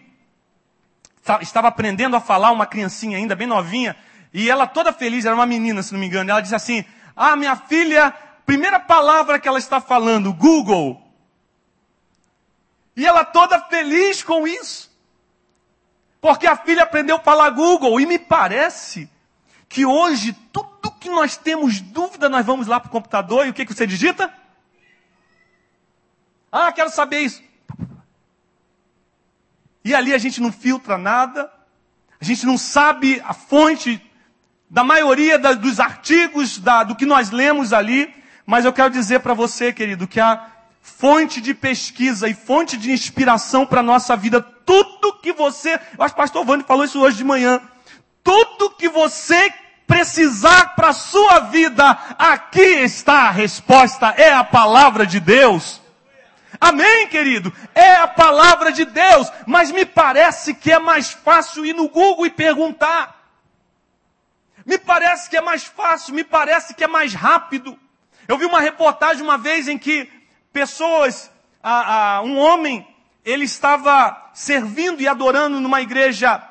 estava 1.42 1.68
aprendendo 1.68 2.16
a 2.16 2.22
falar, 2.22 2.52
uma 2.52 2.66
criancinha 2.66 3.18
ainda 3.18 3.36
bem 3.36 3.48
novinha, 3.48 3.96
e 4.34 4.50
ela 4.50 4.66
toda 4.66 4.92
feliz, 4.92 5.26
era 5.26 5.36
uma 5.36 5.46
menina, 5.46 5.84
se 5.84 5.94
não 5.94 6.00
me 6.00 6.08
engano, 6.08 6.32
ela 6.32 6.42
disse 6.42 6.56
assim: 6.56 6.84
Ah, 7.16 7.36
minha 7.36 7.56
filha, 7.56 8.12
primeira 8.46 8.80
palavra 8.80 9.40
que 9.40 9.48
ela 9.48 9.60
está 9.60 9.80
falando, 9.80 10.34
Google. 10.34 11.00
E 12.96 13.06
ela 13.06 13.24
toda 13.24 13.60
feliz 13.60 14.24
com 14.24 14.48
isso. 14.48 14.92
Porque 16.20 16.48
a 16.48 16.56
filha 16.56 16.84
aprendeu 16.84 17.18
a 17.18 17.20
falar 17.20 17.52
Google. 17.52 18.00
E 18.00 18.06
me 18.06 18.18
parece 18.18 19.10
que 19.70 19.86
hoje, 19.86 20.34
tudo 20.52 20.92
que 21.00 21.10
nós 21.10 21.36
temos 21.36 21.80
dúvida, 21.82 22.30
nós 22.30 22.46
vamos 22.46 22.66
lá 22.66 22.80
para 22.80 22.88
o 22.88 22.92
computador 22.92 23.46
e 23.46 23.50
o 23.50 23.54
que, 23.54 23.66
que 23.66 23.74
você 23.74 23.86
digita? 23.86 24.34
Ah, 26.52 26.72
quero 26.72 26.90
saber 26.90 27.20
isso. 27.22 27.44
E 29.84 29.94
ali 29.94 30.14
a 30.14 30.18
gente 30.18 30.40
não 30.40 30.52
filtra 30.52 30.98
nada, 30.98 31.52
a 32.22 32.24
gente 32.24 32.46
não 32.46 32.58
sabe 32.58 33.22
a 33.26 33.34
fonte 33.34 34.02
da 34.70 34.84
maioria 34.84 35.38
da, 35.38 35.54
dos 35.54 35.80
artigos 35.80 36.58
da, 36.58 36.84
do 36.84 36.96
que 36.96 37.06
nós 37.06 37.32
lemos 37.32 37.74
ali, 37.74 38.14
mas 38.46 38.66
eu 38.66 38.74
quero 38.74 38.90
dizer 38.90 39.20
para 39.20 39.34
você, 39.34 39.72
querido, 39.72 40.08
que 40.08 40.20
a 40.20 40.48
fonte 40.82 41.40
de 41.40 41.54
pesquisa 41.54 42.28
e 42.28 42.34
fonte 42.34 42.76
de 42.76 42.92
inspiração 42.92 43.66
para 43.66 43.80
a 43.80 43.84
nossa 43.84 44.16
vida, 44.18 44.42
tudo 44.42 45.20
que 45.22 45.32
você, 45.32 45.74
eu 45.98 46.04
acho 46.04 46.14
que 46.14 46.20
o 46.20 46.24
pastor 46.24 46.46
Vande 46.46 46.66
falou 46.66 46.84
isso 46.84 47.00
hoje 47.00 47.18
de 47.18 47.24
manhã, 47.24 47.62
tudo 48.24 48.72
que 48.72 48.90
você 48.90 49.54
precisar 49.88 50.76
para 50.76 50.90
a 50.90 50.94
sua 50.94 51.40
vida, 51.40 51.98
aqui 52.18 52.62
está 52.62 53.28
a 53.28 53.32
resposta, 53.32 54.14
é 54.18 54.34
a 54.34 54.44
palavra 54.44 55.06
de 55.06 55.20
Deus. 55.20 55.82
Amém, 56.60 57.08
querido? 57.08 57.52
É 57.74 57.96
a 57.96 58.08
palavra 58.08 58.72
de 58.72 58.86
Deus, 58.86 59.32
mas 59.46 59.72
me 59.72 59.86
parece 59.86 60.54
que 60.54 60.72
é 60.72 60.80
mais 60.80 61.12
fácil 61.12 61.66
ir 61.66 61.74
no 61.74 61.90
Google 61.90 62.26
e 62.26 62.30
perguntar. 62.30 63.23
Me 64.66 64.78
parece 64.78 65.30
que 65.30 65.38
é 65.38 65.42
mais 65.42 65.66
fácil, 65.66 66.14
me 66.14 66.24
parece 66.24 66.74
que 66.74 66.84
é 66.84 66.88
mais 66.88 67.14
rápido. 67.14 67.78
Eu 68.28 68.38
vi 68.38 68.46
uma 68.46 68.62
reportagem 68.62 69.22
uma 69.22 69.38
vez 69.38 69.68
em 69.68 69.78
que 69.78 70.10
pessoas, 70.52 71.30
a, 71.62 72.16
a, 72.16 72.22
um 72.22 72.38
homem, 72.38 72.88
ele 73.26 73.44
estava 73.44 74.32
servindo 74.34 75.02
e 75.02 75.08
adorando 75.08 75.60
numa 75.60 75.82
igreja 75.82 76.42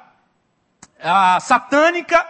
a, 1.01 1.41
satânica, 1.41 2.27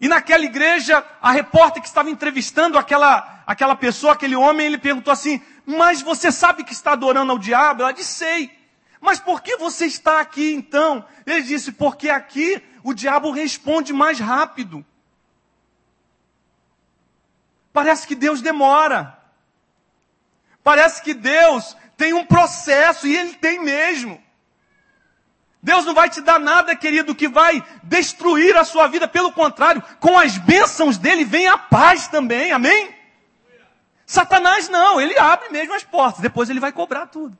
e 0.00 0.08
naquela 0.08 0.44
igreja, 0.44 1.04
a 1.20 1.30
repórter 1.30 1.80
que 1.80 1.86
estava 1.86 2.10
entrevistando 2.10 2.76
aquela, 2.76 3.44
aquela 3.46 3.76
pessoa, 3.76 4.14
aquele 4.14 4.34
homem, 4.34 4.66
ele 4.66 4.78
perguntou 4.78 5.12
assim: 5.12 5.40
Mas 5.64 6.02
você 6.02 6.32
sabe 6.32 6.64
que 6.64 6.72
está 6.72 6.92
adorando 6.92 7.30
ao 7.30 7.38
diabo? 7.38 7.82
Ela 7.82 7.92
disse: 7.92 8.14
Sei. 8.14 8.61
Mas 9.02 9.18
por 9.18 9.42
que 9.42 9.56
você 9.56 9.86
está 9.86 10.20
aqui 10.20 10.54
então? 10.54 11.04
Ele 11.26 11.42
disse: 11.42 11.72
Porque 11.72 12.08
aqui 12.08 12.62
o 12.84 12.94
diabo 12.94 13.32
responde 13.32 13.92
mais 13.92 14.20
rápido. 14.20 14.86
Parece 17.72 18.06
que 18.06 18.14
Deus 18.14 18.40
demora. 18.40 19.18
Parece 20.62 21.02
que 21.02 21.12
Deus 21.14 21.76
tem 21.96 22.12
um 22.12 22.24
processo 22.24 23.08
e 23.08 23.16
Ele 23.16 23.34
tem 23.34 23.58
mesmo. 23.58 24.22
Deus 25.60 25.84
não 25.84 25.94
vai 25.94 26.08
te 26.08 26.20
dar 26.20 26.38
nada, 26.38 26.76
querido, 26.76 27.12
que 27.12 27.26
vai 27.26 27.60
destruir 27.82 28.56
a 28.56 28.64
sua 28.64 28.86
vida. 28.86 29.08
Pelo 29.08 29.32
contrário, 29.32 29.82
com 29.98 30.16
as 30.16 30.38
bênçãos 30.38 30.96
dele 30.96 31.24
vem 31.24 31.48
a 31.48 31.58
paz 31.58 32.06
também. 32.06 32.52
Amém? 32.52 32.94
Satanás 34.06 34.68
não, 34.68 35.00
ele 35.00 35.18
abre 35.18 35.48
mesmo 35.48 35.74
as 35.74 35.82
portas, 35.82 36.20
depois 36.20 36.48
ele 36.48 36.60
vai 36.60 36.70
cobrar 36.70 37.06
tudo. 37.06 37.36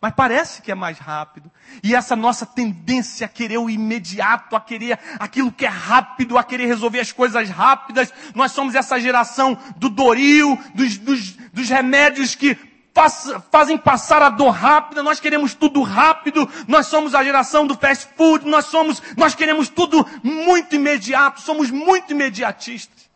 Mas 0.00 0.14
parece 0.14 0.62
que 0.62 0.72
é 0.72 0.74
mais 0.74 0.98
rápido. 0.98 1.50
E 1.82 1.94
essa 1.94 2.16
nossa 2.16 2.46
tendência 2.46 3.26
a 3.26 3.28
querer 3.28 3.58
o 3.58 3.68
imediato, 3.68 4.56
a 4.56 4.60
querer 4.60 4.98
aquilo 5.18 5.52
que 5.52 5.66
é 5.66 5.68
rápido, 5.68 6.38
a 6.38 6.44
querer 6.44 6.66
resolver 6.66 7.00
as 7.00 7.12
coisas 7.12 7.50
rápidas. 7.50 8.12
Nós 8.34 8.52
somos 8.52 8.74
essa 8.74 8.98
geração 8.98 9.58
do 9.76 9.90
Doril, 9.90 10.58
dos, 10.74 10.96
dos, 10.96 11.32
dos 11.52 11.68
remédios 11.68 12.34
que 12.34 12.56
faz, 12.94 13.30
fazem 13.50 13.76
passar 13.76 14.22
a 14.22 14.30
dor 14.30 14.52
rápida. 14.52 15.02
Nós 15.02 15.20
queremos 15.20 15.52
tudo 15.52 15.82
rápido. 15.82 16.48
Nós 16.66 16.86
somos 16.86 17.14
a 17.14 17.22
geração 17.22 17.66
do 17.66 17.76
fast 17.76 18.08
food. 18.16 18.46
Nós 18.46 18.64
somos, 18.66 19.02
nós 19.18 19.34
queremos 19.34 19.68
tudo 19.68 20.06
muito 20.22 20.74
imediato. 20.76 21.42
Somos 21.42 21.70
muito 21.70 22.12
imediatistas. 22.12 23.10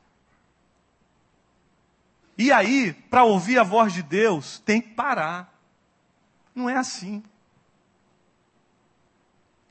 E 2.37 2.53
aí, 2.53 2.93
para 3.09 3.25
ouvir 3.25 3.59
a 3.59 3.63
voz 3.63 3.95
de 3.95 4.03
Deus, 4.03 4.59
tem 4.67 4.83
que 4.83 4.91
parar. 4.91 5.54
Não 6.55 6.69
é 6.71 6.77
assim. 6.77 7.23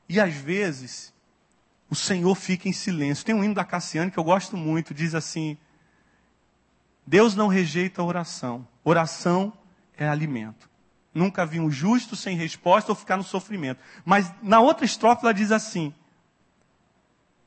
E 0.08 0.20
às 0.20 0.34
vezes, 0.34 1.12
o 1.88 1.94
Senhor 1.94 2.34
fica 2.34 2.68
em 2.68 2.72
silêncio. 2.72 3.24
Tem 3.24 3.34
um 3.34 3.42
hino 3.42 3.54
da 3.54 3.64
Cassiane 3.64 4.10
que 4.10 4.18
eu 4.18 4.24
gosto 4.24 4.56
muito, 4.56 4.92
diz 4.92 5.14
assim: 5.14 5.56
Deus 7.06 7.34
não 7.34 7.48
rejeita 7.48 8.02
a 8.02 8.04
oração. 8.04 8.66
Oração 8.82 9.52
é 9.96 10.06
alimento. 10.06 10.68
Nunca 11.12 11.46
vi 11.46 11.60
um 11.60 11.70
justo 11.70 12.16
sem 12.16 12.36
resposta 12.36 12.90
ou 12.90 12.96
ficar 12.96 13.16
no 13.16 13.22
sofrimento. 13.22 13.80
Mas 14.04 14.32
na 14.42 14.60
outra 14.60 14.84
estrofe 14.84 15.22
ela 15.24 15.32
diz 15.32 15.52
assim: 15.52 15.94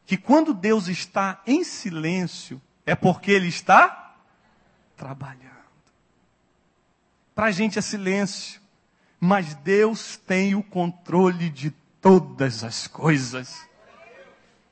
que 0.06 0.16
quando 0.16 0.54
Deus 0.54 0.88
está 0.88 1.42
em 1.46 1.64
silêncio, 1.66 2.62
é 2.86 2.96
porque 2.96 3.30
Ele 3.30 3.48
está 3.48 4.16
trabalhando. 4.96 5.46
Para 7.36 7.48
a 7.48 7.52
gente 7.52 7.78
é 7.78 7.82
silêncio. 7.82 8.62
Mas 9.20 9.56
Deus 9.56 10.18
tem 10.18 10.56
o 10.56 10.64
controle 10.64 11.50
de 11.50 11.72
todas 12.02 12.64
as 12.64 12.88
coisas. 12.88 13.68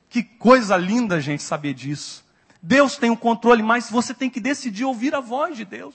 Que 0.08 0.22
coisa 0.22 0.76
linda, 0.76 1.20
gente, 1.20 1.42
saber 1.42 1.74
disso. 1.74 2.24
Deus 2.62 2.96
tem 2.96 3.10
o 3.10 3.16
controle, 3.16 3.62
mas 3.62 3.90
você 3.90 4.14
tem 4.14 4.30
que 4.30 4.40
decidir 4.40 4.84
ouvir 4.84 5.14
a 5.14 5.20
voz 5.20 5.56
de 5.56 5.64
Deus. 5.64 5.94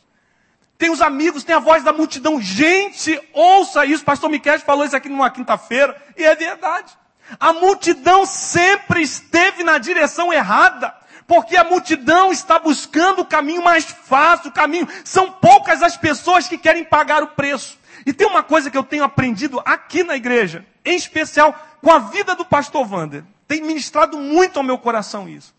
Tem 0.77 0.89
os 0.89 1.01
amigos, 1.01 1.43
tem 1.43 1.55
a 1.55 1.59
voz 1.59 1.83
da 1.83 1.93
multidão. 1.93 2.41
Gente, 2.41 3.19
ouça 3.33 3.85
isso. 3.85 4.03
Pastor 4.03 4.29
Miquel 4.29 4.59
falou 4.59 4.85
isso 4.85 4.95
aqui 4.95 5.09
numa 5.09 5.29
quinta-feira, 5.29 5.95
e 6.17 6.23
é 6.23 6.35
verdade. 6.35 6.91
A 7.39 7.53
multidão 7.53 8.25
sempre 8.25 9.01
esteve 9.01 9.63
na 9.63 9.77
direção 9.77 10.33
errada, 10.33 10.93
porque 11.27 11.55
a 11.55 11.63
multidão 11.63 12.31
está 12.31 12.59
buscando 12.59 13.21
o 13.21 13.25
caminho 13.25 13.63
mais 13.63 13.85
fácil, 13.85 14.49
o 14.49 14.53
caminho. 14.53 14.87
São 15.05 15.31
poucas 15.31 15.81
as 15.81 15.95
pessoas 15.95 16.47
que 16.47 16.57
querem 16.57 16.83
pagar 16.83 17.23
o 17.23 17.27
preço. 17.27 17.77
E 18.05 18.13
tem 18.13 18.27
uma 18.27 18.43
coisa 18.43 18.69
que 18.69 18.77
eu 18.77 18.83
tenho 18.83 19.03
aprendido 19.03 19.61
aqui 19.65 20.03
na 20.03 20.15
igreja, 20.15 20.65
em 20.83 20.95
especial 20.95 21.53
com 21.81 21.91
a 21.91 21.99
vida 21.99 22.35
do 22.35 22.45
pastor 22.45 22.91
Wander. 22.91 23.23
Tem 23.47 23.61
ministrado 23.61 24.17
muito 24.17 24.57
ao 24.57 24.63
meu 24.63 24.77
coração 24.77 25.27
isso. 25.27 25.53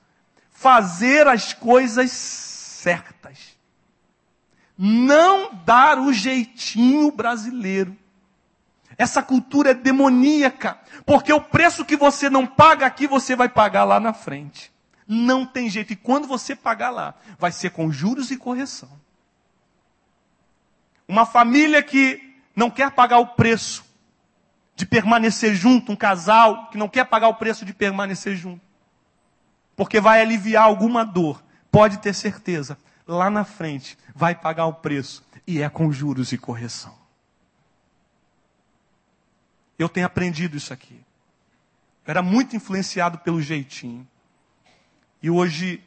Fazer 0.50 1.26
as 1.26 1.52
coisas 1.52 2.10
certas. 2.10 3.56
Não 4.76 5.54
dar 5.64 5.98
o 5.98 6.12
jeitinho 6.12 7.10
brasileiro. 7.10 7.96
Essa 8.96 9.22
cultura 9.22 9.70
é 9.70 9.74
demoníaca, 9.74 10.78
porque 11.04 11.32
o 11.32 11.40
preço 11.40 11.84
que 11.84 11.96
você 11.96 12.28
não 12.28 12.46
paga 12.46 12.86
aqui, 12.86 13.06
você 13.06 13.34
vai 13.34 13.48
pagar 13.48 13.84
lá 13.84 13.98
na 13.98 14.12
frente. 14.12 14.72
Não 15.06 15.44
tem 15.44 15.68
jeito. 15.68 15.92
E 15.92 15.96
quando 15.96 16.26
você 16.26 16.54
pagar 16.54 16.90
lá, 16.90 17.14
vai 17.38 17.52
ser 17.52 17.70
com 17.70 17.90
juros 17.90 18.30
e 18.30 18.36
correção. 18.36 18.90
Uma 21.06 21.26
família 21.26 21.82
que 21.82 22.31
não 22.54 22.70
quer 22.70 22.90
pagar 22.90 23.18
o 23.18 23.28
preço 23.28 23.84
de 24.74 24.86
permanecer 24.86 25.54
junto, 25.54 25.92
um 25.92 25.96
casal 25.96 26.68
que 26.70 26.78
não 26.78 26.88
quer 26.88 27.04
pagar 27.04 27.28
o 27.28 27.34
preço 27.34 27.64
de 27.64 27.72
permanecer 27.72 28.36
junto, 28.36 28.60
porque 29.76 30.00
vai 30.00 30.20
aliviar 30.20 30.64
alguma 30.64 31.04
dor, 31.04 31.42
pode 31.70 31.98
ter 31.98 32.14
certeza, 32.14 32.78
lá 33.06 33.30
na 33.30 33.44
frente 33.44 33.98
vai 34.14 34.34
pagar 34.34 34.66
o 34.66 34.74
preço 34.74 35.24
e 35.46 35.60
é 35.60 35.68
com 35.68 35.92
juros 35.92 36.32
e 36.32 36.38
correção. 36.38 36.94
Eu 39.78 39.88
tenho 39.88 40.06
aprendido 40.06 40.56
isso 40.56 40.72
aqui. 40.72 41.00
Eu 42.06 42.10
era 42.10 42.22
muito 42.22 42.54
influenciado 42.54 43.18
pelo 43.18 43.42
jeitinho. 43.42 44.06
E 45.22 45.30
hoje 45.30 45.82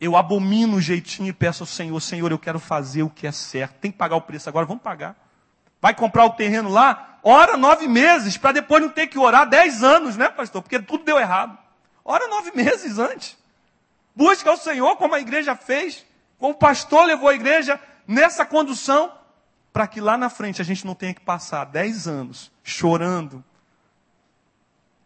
eu 0.00 0.16
abomino 0.16 0.76
o 0.76 0.80
jeitinho 0.80 1.28
e 1.28 1.32
peço 1.32 1.62
ao 1.62 1.66
Senhor, 1.66 1.98
Senhor, 2.00 2.30
eu 2.30 2.38
quero 2.38 2.58
fazer 2.58 3.02
o 3.02 3.10
que 3.10 3.26
é 3.26 3.32
certo. 3.32 3.78
Tem 3.78 3.92
que 3.92 3.98
pagar 3.98 4.16
o 4.16 4.22
preço 4.22 4.48
agora, 4.48 4.66
vamos 4.66 4.82
pagar. 4.82 5.16
Vai 5.80 5.94
comprar 5.94 6.26
o 6.26 6.30
terreno 6.30 6.68
lá, 6.68 7.18
ora 7.22 7.56
nove 7.56 7.88
meses, 7.88 8.36
para 8.36 8.52
depois 8.52 8.82
não 8.82 8.90
ter 8.90 9.06
que 9.06 9.18
orar 9.18 9.48
dez 9.48 9.82
anos, 9.82 10.16
né, 10.16 10.28
pastor? 10.28 10.62
Porque 10.62 10.78
tudo 10.78 11.04
deu 11.04 11.18
errado. 11.18 11.56
Ora 12.04 12.28
nove 12.28 12.52
meses 12.54 12.98
antes. 12.98 13.38
Busca 14.14 14.52
o 14.52 14.56
Senhor, 14.56 14.96
como 14.96 15.14
a 15.14 15.20
igreja 15.20 15.56
fez, 15.56 16.04
como 16.38 16.52
o 16.52 16.56
pastor 16.56 17.04
levou 17.06 17.28
a 17.28 17.34
igreja 17.34 17.80
nessa 18.06 18.44
condução, 18.44 19.12
para 19.72 19.86
que 19.86 20.00
lá 20.00 20.18
na 20.18 20.28
frente 20.28 20.60
a 20.60 20.64
gente 20.64 20.84
não 20.84 20.94
tenha 20.94 21.14
que 21.14 21.20
passar 21.20 21.64
dez 21.64 22.08
anos 22.08 22.50
chorando 22.64 23.44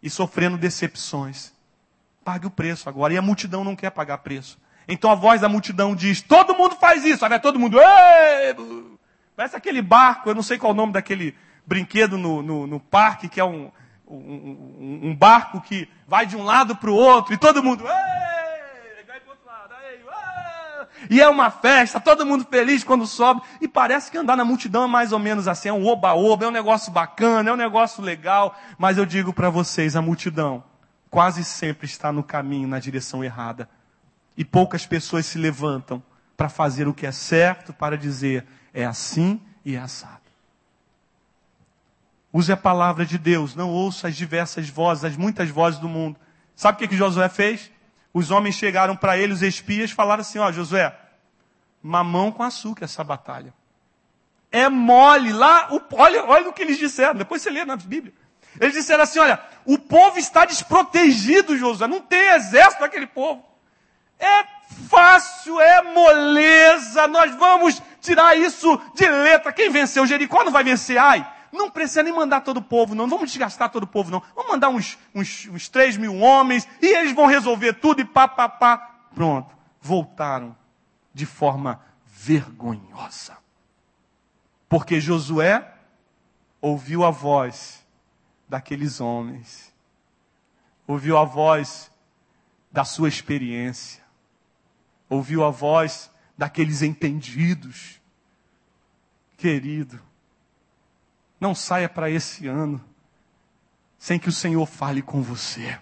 e 0.02 0.08
sofrendo 0.08 0.56
decepções. 0.56 1.52
Pague 2.24 2.46
o 2.46 2.50
preço 2.50 2.88
agora. 2.88 3.12
E 3.12 3.18
a 3.18 3.22
multidão 3.22 3.62
não 3.62 3.76
quer 3.76 3.90
pagar 3.90 4.18
preço. 4.18 4.58
Então 4.88 5.10
a 5.10 5.14
voz 5.14 5.40
da 5.40 5.48
multidão 5.48 5.94
diz: 5.94 6.22
todo 6.22 6.54
mundo 6.54 6.76
faz 6.76 7.04
isso. 7.04 7.24
Aí 7.24 7.28
vai 7.28 7.40
todo 7.40 7.58
mundo. 7.58 7.78
Ei! 7.78 8.93
Parece 9.36 9.56
aquele 9.56 9.82
barco, 9.82 10.30
eu 10.30 10.34
não 10.34 10.42
sei 10.42 10.58
qual 10.58 10.70
é 10.70 10.74
o 10.74 10.76
nome 10.76 10.92
daquele 10.92 11.36
brinquedo 11.66 12.16
no, 12.16 12.42
no, 12.42 12.66
no 12.66 12.78
parque, 12.78 13.28
que 13.28 13.40
é 13.40 13.44
um, 13.44 13.70
um, 14.06 15.00
um, 15.02 15.16
barco 15.16 15.60
que 15.60 15.88
vai 16.06 16.24
de 16.26 16.36
um 16.36 16.44
lado 16.44 16.76
para 16.76 16.90
o 16.90 16.94
outro 16.94 17.34
e 17.34 17.36
todo 17.36 17.62
mundo. 17.62 17.84
Vai 17.84 17.92
outro 19.26 19.46
lado, 19.46 19.74
e 21.10 21.20
é 21.20 21.28
uma 21.28 21.50
festa, 21.50 22.00
todo 22.00 22.24
mundo 22.24 22.46
feliz 22.48 22.84
quando 22.84 23.06
sobe. 23.06 23.42
E 23.60 23.68
parece 23.68 24.10
que 24.10 24.18
andar 24.18 24.36
na 24.36 24.44
multidão 24.44 24.84
é 24.84 24.86
mais 24.86 25.12
ou 25.12 25.18
menos 25.18 25.48
assim, 25.48 25.68
é 25.68 25.72
um 25.72 25.86
oba-oba, 25.86 26.44
é 26.44 26.48
um 26.48 26.52
negócio 26.52 26.92
bacana, 26.92 27.50
é 27.50 27.52
um 27.52 27.56
negócio 27.56 28.02
legal. 28.02 28.56
Mas 28.78 28.98
eu 28.98 29.04
digo 29.04 29.32
para 29.32 29.50
vocês, 29.50 29.96
a 29.96 30.02
multidão 30.02 30.62
quase 31.10 31.44
sempre 31.44 31.86
está 31.86 32.12
no 32.12 32.22
caminho, 32.22 32.68
na 32.68 32.78
direção 32.78 33.22
errada. 33.22 33.68
E 34.36 34.44
poucas 34.44 34.86
pessoas 34.86 35.26
se 35.26 35.38
levantam 35.38 36.02
para 36.36 36.48
fazer 36.48 36.88
o 36.88 36.94
que 36.94 37.06
é 37.06 37.12
certo, 37.12 37.72
para 37.72 37.96
dizer, 37.96 38.44
é 38.74 38.84
assim 38.84 39.40
e 39.64 39.76
é 39.76 39.78
assado. 39.78 40.20
Use 42.32 42.50
a 42.50 42.56
palavra 42.56 43.06
de 43.06 43.16
Deus, 43.16 43.54
não 43.54 43.70
ouça 43.70 44.08
as 44.08 44.16
diversas 44.16 44.68
vozes, 44.68 45.04
as 45.04 45.16
muitas 45.16 45.48
vozes 45.48 45.78
do 45.78 45.88
mundo. 45.88 46.18
Sabe 46.56 46.74
o 46.74 46.78
que, 46.80 46.88
que 46.88 46.96
Josué 46.96 47.28
fez? 47.28 47.70
Os 48.12 48.32
homens 48.32 48.56
chegaram 48.56 48.96
para 48.96 49.16
ele, 49.16 49.32
os 49.32 49.42
espias, 49.42 49.92
falaram 49.92 50.22
assim: 50.22 50.38
Ó, 50.38 50.50
Josué, 50.50 50.94
mamão 51.80 52.32
com 52.32 52.42
açúcar 52.42 52.86
essa 52.86 53.04
batalha. 53.04 53.54
É 54.50 54.68
mole. 54.68 55.32
Lá, 55.32 55.68
o, 55.72 55.80
olha, 55.92 56.24
olha 56.24 56.48
o 56.48 56.52
que 56.52 56.62
eles 56.62 56.78
disseram. 56.78 57.14
Depois 57.14 57.42
você 57.42 57.50
lê 57.50 57.64
na 57.64 57.76
Bíblia. 57.76 58.12
Eles 58.60 58.74
disseram 58.74 59.02
assim: 59.02 59.18
olha, 59.18 59.40
o 59.64 59.78
povo 59.78 60.18
está 60.18 60.44
desprotegido, 60.44 61.56
Josué. 61.56 61.86
Não 61.86 62.00
tem 62.00 62.30
exército 62.30 62.80
daquele 62.80 63.06
povo. 63.06 63.44
É 64.18 64.44
fácil, 64.88 65.60
é 65.60 65.82
moleza. 65.82 67.06
Nós 67.08 67.34
vamos 67.36 67.80
tirar 68.04 68.36
isso 68.36 68.80
de 68.94 69.08
letra. 69.08 69.52
Quem 69.52 69.70
venceu 69.70 70.06
Jericó 70.06 70.44
não 70.44 70.52
vai 70.52 70.62
vencer 70.62 70.98
Ai. 70.98 71.32
Não 71.50 71.70
precisa 71.70 72.02
nem 72.02 72.12
mandar 72.12 72.40
todo 72.40 72.56
o 72.56 72.62
povo, 72.62 72.96
não. 72.96 73.08
Vamos 73.08 73.30
desgastar 73.30 73.70
todo 73.70 73.84
o 73.84 73.86
povo, 73.86 74.10
não. 74.10 74.20
Vamos 74.34 74.50
mandar 74.50 74.70
uns, 74.70 74.98
uns, 75.14 75.46
uns 75.46 75.68
3 75.68 75.96
mil 75.96 76.18
homens 76.18 76.66
e 76.82 76.86
eles 76.86 77.12
vão 77.12 77.26
resolver 77.26 77.74
tudo 77.74 78.00
e 78.00 78.04
pá, 78.04 78.26
pá, 78.26 78.48
pá. 78.48 78.76
Pronto. 79.14 79.54
Voltaram 79.80 80.56
de 81.12 81.24
forma 81.24 81.80
vergonhosa. 82.04 83.38
Porque 84.68 85.00
Josué 85.00 85.64
ouviu 86.60 87.04
a 87.04 87.10
voz 87.10 87.86
daqueles 88.48 89.00
homens, 89.00 89.72
ouviu 90.88 91.16
a 91.16 91.24
voz 91.24 91.88
da 92.72 92.84
sua 92.84 93.08
experiência, 93.08 94.02
ouviu 95.08 95.44
a 95.44 95.50
voz 95.50 96.10
daqueles 96.36 96.82
entendidos. 96.82 98.00
Querido, 99.36 100.00
não 101.40 101.54
saia 101.54 101.88
para 101.88 102.10
esse 102.10 102.46
ano 102.46 102.82
sem 103.98 104.18
que 104.18 104.28
o 104.28 104.32
Senhor 104.32 104.66
fale 104.66 105.02
com 105.02 105.22
você. 105.22 105.78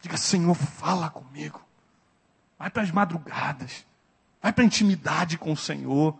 Diga, 0.00 0.16
Senhor, 0.16 0.54
fala 0.54 1.10
comigo. 1.10 1.64
Vai 2.58 2.70
para 2.70 2.82
as 2.82 2.90
madrugadas. 2.90 3.86
Vai 4.42 4.52
para 4.52 4.62
a 4.62 4.66
intimidade 4.66 5.38
com 5.38 5.52
o 5.52 5.56
Senhor. 5.56 6.18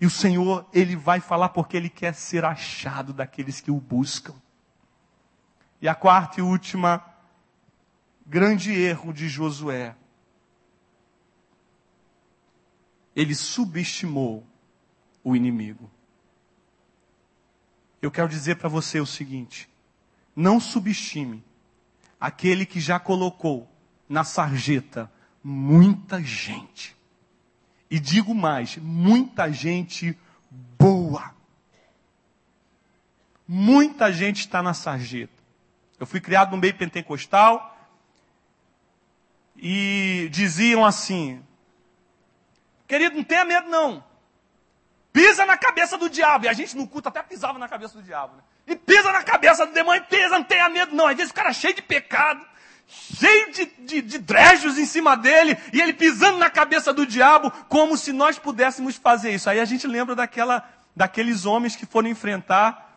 E 0.00 0.06
o 0.06 0.10
Senhor, 0.10 0.68
Ele 0.72 0.94
vai 0.96 1.20
falar 1.20 1.48
porque 1.50 1.76
Ele 1.76 1.88
quer 1.88 2.14
ser 2.14 2.44
achado 2.44 3.12
daqueles 3.12 3.60
que 3.60 3.70
o 3.70 3.80
buscam. 3.80 4.34
E 5.80 5.88
a 5.88 5.94
quarta 5.94 6.40
e 6.40 6.42
última 6.42 7.04
grande 8.26 8.72
erro 8.72 9.12
de 9.12 9.28
Josué 9.28 9.96
ele 13.18 13.34
subestimou 13.34 14.46
o 15.24 15.34
inimigo. 15.34 15.90
Eu 18.00 18.12
quero 18.12 18.28
dizer 18.28 18.58
para 18.58 18.68
você 18.68 19.00
o 19.00 19.06
seguinte: 19.06 19.68
não 20.36 20.60
subestime 20.60 21.42
aquele 22.20 22.64
que 22.64 22.78
já 22.78 23.00
colocou 23.00 23.68
na 24.08 24.22
sarjeta 24.22 25.10
muita 25.42 26.22
gente. 26.22 26.96
E 27.90 27.98
digo 27.98 28.32
mais, 28.36 28.76
muita 28.76 29.50
gente 29.50 30.16
boa. 30.78 31.34
Muita 33.48 34.12
gente 34.12 34.40
está 34.40 34.62
na 34.62 34.74
sarjeta. 34.74 35.42
Eu 35.98 36.06
fui 36.06 36.20
criado 36.20 36.52
no 36.52 36.56
meio 36.56 36.76
pentecostal 36.76 37.76
e 39.56 40.28
diziam 40.30 40.84
assim: 40.84 41.42
Querido, 42.88 43.16
não 43.16 43.22
tenha 43.22 43.44
medo 43.44 43.68
não. 43.68 44.02
Pisa 45.12 45.44
na 45.44 45.58
cabeça 45.58 45.98
do 45.98 46.08
diabo. 46.08 46.46
E 46.46 46.48
a 46.48 46.54
gente 46.54 46.74
no 46.74 46.88
culto 46.88 47.10
até 47.10 47.22
pisava 47.22 47.58
na 47.58 47.68
cabeça 47.68 47.94
do 47.94 48.02
diabo. 48.02 48.36
Né? 48.36 48.42
E 48.66 48.76
pisa 48.76 49.12
na 49.12 49.22
cabeça 49.22 49.66
do 49.66 49.72
demônio. 49.72 50.02
Pisa, 50.04 50.30
não 50.30 50.44
tenha 50.44 50.68
medo 50.70 50.96
não. 50.96 51.06
Às 51.06 51.16
vezes 51.16 51.30
o 51.30 51.34
cara 51.34 51.50
é 51.50 51.52
cheio 51.52 51.74
de 51.74 51.82
pecado. 51.82 52.40
Cheio 52.86 53.52
de, 53.52 53.66
de, 53.80 54.00
de 54.00 54.18
drejos 54.18 54.78
em 54.78 54.86
cima 54.86 55.16
dele. 55.16 55.58
E 55.70 55.82
ele 55.82 55.92
pisando 55.92 56.38
na 56.38 56.48
cabeça 56.48 56.90
do 56.92 57.06
diabo. 57.06 57.50
Como 57.68 57.94
se 57.94 58.10
nós 58.10 58.38
pudéssemos 58.38 58.96
fazer 58.96 59.32
isso. 59.32 59.50
Aí 59.50 59.60
a 59.60 59.66
gente 59.66 59.86
lembra 59.86 60.14
daquela, 60.14 60.66
daqueles 60.96 61.44
homens 61.44 61.76
que 61.76 61.84
foram 61.84 62.08
enfrentar 62.08 62.96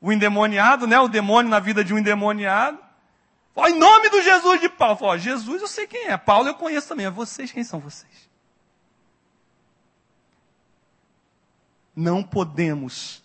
o 0.00 0.12
endemoniado, 0.12 0.86
né? 0.86 1.00
O 1.00 1.08
demônio 1.08 1.50
na 1.50 1.58
vida 1.58 1.82
de 1.82 1.92
um 1.92 1.98
endemoniado. 1.98 2.78
Ó, 3.56 3.66
em 3.66 3.76
nome 3.76 4.10
do 4.10 4.22
Jesus 4.22 4.60
de 4.60 4.68
Paulo. 4.68 5.18
Jesus 5.18 5.60
eu 5.60 5.66
sei 5.66 5.88
quem 5.88 6.06
é. 6.06 6.16
Paulo 6.16 6.46
eu 6.46 6.54
conheço 6.54 6.86
também. 6.86 7.08
Vocês, 7.10 7.50
quem 7.50 7.64
são 7.64 7.80
vocês? 7.80 8.27
Não 11.98 12.22
podemos, 12.22 13.20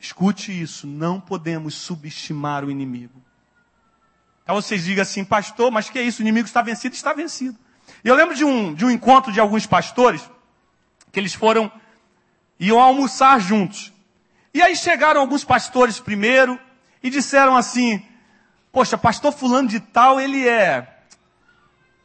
escute 0.00 0.50
isso, 0.50 0.84
não 0.84 1.20
podemos 1.20 1.76
subestimar 1.76 2.64
o 2.64 2.70
inimigo. 2.70 3.22
Aí 4.44 4.52
vocês 4.52 4.82
digam 4.82 5.02
assim, 5.02 5.24
pastor, 5.24 5.70
mas 5.70 5.88
que 5.88 6.00
é 6.00 6.02
isso? 6.02 6.18
O 6.18 6.24
inimigo 6.24 6.44
está 6.44 6.60
vencido? 6.60 6.96
Está 6.96 7.12
vencido. 7.12 7.56
Eu 8.02 8.16
lembro 8.16 8.34
de 8.34 8.44
um, 8.44 8.74
de 8.74 8.84
um 8.84 8.90
encontro 8.90 9.30
de 9.30 9.38
alguns 9.38 9.64
pastores, 9.64 10.28
que 11.12 11.20
eles 11.20 11.34
foram, 11.34 11.70
iam 12.58 12.80
almoçar 12.80 13.40
juntos. 13.40 13.92
E 14.52 14.60
aí 14.60 14.74
chegaram 14.74 15.20
alguns 15.20 15.44
pastores 15.44 16.00
primeiro 16.00 16.58
e 17.00 17.08
disseram 17.10 17.56
assim, 17.56 18.04
Poxa, 18.72 18.98
pastor 18.98 19.32
fulano 19.32 19.68
de 19.68 19.78
tal, 19.78 20.20
ele 20.20 20.48
é 20.48 20.93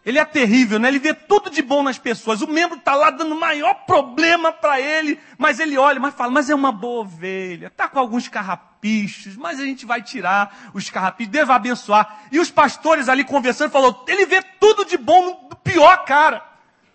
ele 0.10 0.18
é 0.18 0.26
terrível, 0.26 0.80
né? 0.80 0.88
Ele 0.88 0.97
vê 0.97 1.14
tudo 1.14 1.51
de 1.51 1.62
bom 1.62 1.84
nas 1.84 1.99
pessoas. 1.99 2.41
O 2.41 2.47
membro 2.47 2.78
está 2.78 2.95
lá 2.95 3.12
dando 3.12 3.36
maior 3.36 3.76
problema 3.86 4.51
para 4.51 4.82
ele, 4.82 5.20
mas 5.38 5.60
ele 5.60 5.78
olha, 5.78 5.99
mas 5.99 6.16
fala, 6.16 6.32
mas 6.32 6.49
é 6.49 6.55
uma 6.55 6.72
boa 6.72 7.01
ovelha, 7.01 7.68
está 7.68 7.88
com 7.88 7.99
alguns 7.99 8.28
carrapichos, 8.28 9.38
mas 9.38 9.60
a 9.60 9.66
gente 9.66 9.86
vai 9.86 10.01
tirar 10.01 10.72
os 10.74 10.89
carrapichos, 10.89 11.32
Deus 11.32 11.47
vai 11.47 11.55
abençoar. 11.55 12.24
E 12.32 12.39
os 12.39 12.49
pastores 12.49 13.07
ali 13.07 13.24
conversando, 13.24 13.70
falou, 13.70 14.03
ele 14.07 14.26
vê 14.26 14.41
tudo 14.60 14.84
de 14.84 14.97
bom 14.97 15.47
no 15.47 15.55
pior 15.57 16.03
cara. 16.05 16.43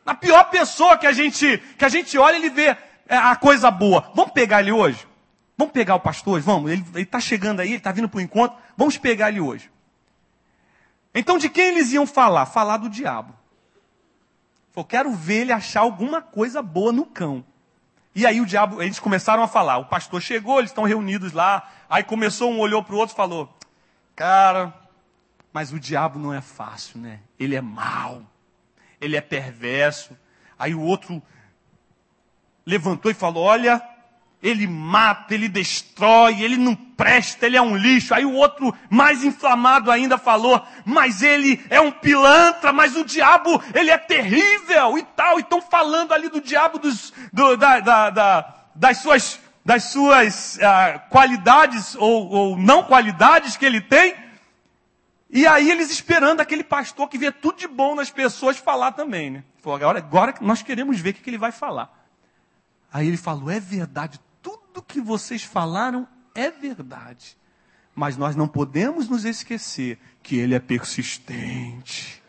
Na 0.04 0.14
pior 0.14 0.50
pessoa 0.50 0.98
que 0.98 1.06
a 1.06 1.12
gente, 1.12 1.62
que 1.78 1.84
a 1.84 1.88
gente 1.88 2.18
olha, 2.18 2.34
ele 2.34 2.50
vê 2.50 2.76
é, 3.08 3.16
a 3.16 3.36
coisa 3.36 3.70
boa. 3.70 4.10
Vamos 4.12 4.32
pegar 4.32 4.60
ele 4.60 4.72
hoje? 4.72 5.06
Vamos 5.56 5.72
pegar 5.72 5.94
o 5.94 6.00
pastor? 6.00 6.40
Vamos, 6.40 6.72
ele 6.72 6.84
está 6.96 7.20
chegando 7.20 7.60
aí, 7.60 7.68
ele 7.68 7.76
está 7.76 7.92
vindo 7.92 8.08
para 8.08 8.18
o 8.18 8.20
encontro, 8.20 8.58
vamos 8.76 8.98
pegar 8.98 9.28
ele 9.28 9.40
hoje. 9.40 9.70
Então 11.14 11.38
de 11.38 11.48
quem 11.48 11.66
eles 11.68 11.92
iam 11.92 12.06
falar? 12.06 12.46
Falar 12.46 12.78
do 12.78 12.88
diabo. 12.88 13.34
Falou, 14.72 14.86
quero 14.88 15.12
ver 15.12 15.42
ele 15.42 15.52
achar 15.52 15.80
alguma 15.80 16.20
coisa 16.20 16.60
boa 16.60 16.92
no 16.92 17.06
cão. 17.06 17.44
E 18.14 18.26
aí 18.26 18.40
o 18.40 18.46
diabo, 18.46 18.82
eles 18.82 18.98
começaram 18.98 19.42
a 19.42 19.48
falar. 19.48 19.78
O 19.78 19.86
pastor 19.86 20.20
chegou, 20.20 20.58
eles 20.58 20.70
estão 20.70 20.84
reunidos 20.84 21.32
lá. 21.32 21.70
Aí 21.88 22.02
começou, 22.02 22.50
um 22.50 22.58
olhou 22.58 22.82
para 22.82 22.94
o 22.94 22.98
outro 22.98 23.14
e 23.14 23.16
falou: 23.16 23.56
Cara, 24.16 24.74
mas 25.52 25.72
o 25.72 25.78
diabo 25.78 26.18
não 26.18 26.32
é 26.32 26.40
fácil, 26.40 27.00
né? 27.00 27.20
Ele 27.38 27.54
é 27.54 27.60
mau, 27.60 28.22
ele 29.00 29.16
é 29.16 29.20
perverso. 29.20 30.16
Aí 30.58 30.74
o 30.74 30.80
outro 30.80 31.22
levantou 32.66 33.10
e 33.10 33.14
falou: 33.14 33.44
Olha, 33.44 33.82
ele 34.44 34.66
mata, 34.66 35.32
ele 35.32 35.48
destrói, 35.48 36.42
ele 36.42 36.58
não 36.58 36.74
presta, 36.76 37.46
ele 37.46 37.56
é 37.56 37.62
um 37.62 37.74
lixo. 37.74 38.14
Aí 38.14 38.26
o 38.26 38.34
outro, 38.34 38.74
mais 38.90 39.24
inflamado 39.24 39.90
ainda, 39.90 40.18
falou: 40.18 40.62
Mas 40.84 41.22
ele 41.22 41.64
é 41.70 41.80
um 41.80 41.90
pilantra, 41.90 42.70
mas 42.70 42.94
o 42.94 43.06
diabo, 43.06 43.62
ele 43.74 43.90
é 43.90 43.96
terrível 43.96 44.98
e 44.98 45.02
tal. 45.02 45.38
E 45.38 45.40
estão 45.40 45.62
falando 45.62 46.12
ali 46.12 46.28
do 46.28 46.42
diabo, 46.42 46.78
dos, 46.78 47.10
do, 47.32 47.56
da, 47.56 47.80
da, 47.80 48.10
da, 48.10 48.54
das 48.74 48.98
suas, 48.98 49.40
das 49.64 49.84
suas 49.84 50.56
uh, 50.58 51.00
qualidades 51.08 51.96
ou, 51.96 52.28
ou 52.28 52.58
não 52.58 52.82
qualidades 52.82 53.56
que 53.56 53.64
ele 53.64 53.80
tem. 53.80 54.14
E 55.30 55.46
aí 55.46 55.70
eles 55.70 55.90
esperando 55.90 56.40
aquele 56.40 56.62
pastor 56.62 57.08
que 57.08 57.16
vê 57.16 57.32
tudo 57.32 57.58
de 57.58 57.66
bom 57.66 57.94
nas 57.94 58.10
pessoas 58.10 58.58
falar 58.58 58.92
também, 58.92 59.30
né? 59.30 59.44
Falou, 59.62 59.76
agora, 59.76 59.98
agora 60.00 60.34
nós 60.42 60.62
queremos 60.62 61.00
ver 61.00 61.10
o 61.10 61.14
que, 61.14 61.22
que 61.22 61.30
ele 61.30 61.38
vai 61.38 61.50
falar. 61.50 62.04
Aí 62.92 63.08
ele 63.08 63.16
falou, 63.16 63.50
é 63.50 63.58
verdade, 63.58 64.20
tudo 64.74 64.82
que 64.82 65.00
vocês 65.00 65.44
falaram 65.44 66.06
é 66.34 66.50
verdade. 66.50 67.36
Mas 67.94 68.16
nós 68.16 68.34
não 68.34 68.48
podemos 68.48 69.08
nos 69.08 69.24
esquecer 69.24 70.00
que 70.20 70.36
ele 70.36 70.54
é 70.54 70.58
persistente. 70.58 72.20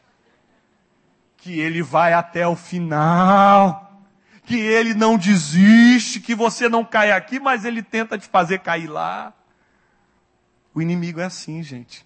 Que 1.38 1.60
ele 1.60 1.82
vai 1.82 2.14
até 2.14 2.48
o 2.48 2.56
final. 2.56 4.04
Que 4.46 4.58
ele 4.58 4.94
não 4.94 5.18
desiste, 5.18 6.20
que 6.20 6.36
você 6.36 6.70
não 6.70 6.86
cai 6.86 7.12
aqui, 7.12 7.40
mas 7.40 7.66
ele 7.66 7.82
tenta 7.82 8.16
te 8.16 8.28
fazer 8.28 8.60
cair 8.60 8.88
lá. 8.88 9.34
O 10.72 10.82
inimigo 10.82 11.20
é 11.20 11.26
assim, 11.26 11.64
gente. 11.64 12.06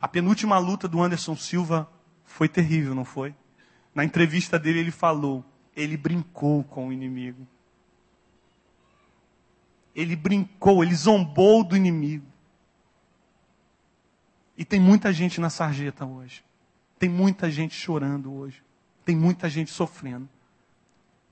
A 0.00 0.08
penúltima 0.08 0.58
luta 0.58 0.88
do 0.88 1.00
Anderson 1.00 1.36
Silva 1.36 1.88
foi 2.24 2.48
terrível, 2.48 2.92
não 2.92 3.04
foi? 3.04 3.34
Na 3.94 4.04
entrevista 4.04 4.58
dele 4.58 4.80
ele 4.80 4.90
falou, 4.90 5.44
ele 5.76 5.96
brincou 5.96 6.64
com 6.64 6.88
o 6.88 6.92
inimigo 6.92 7.46
ele 9.94 10.16
brincou, 10.16 10.82
ele 10.82 10.94
zombou 10.94 11.64
do 11.64 11.76
inimigo. 11.76 12.26
E 14.56 14.64
tem 14.64 14.78
muita 14.78 15.12
gente 15.12 15.40
na 15.40 15.50
sarjeta 15.50 16.04
hoje. 16.04 16.44
Tem 16.98 17.08
muita 17.08 17.50
gente 17.50 17.74
chorando 17.74 18.32
hoje. 18.32 18.62
Tem 19.04 19.16
muita 19.16 19.48
gente 19.48 19.70
sofrendo. 19.70 20.28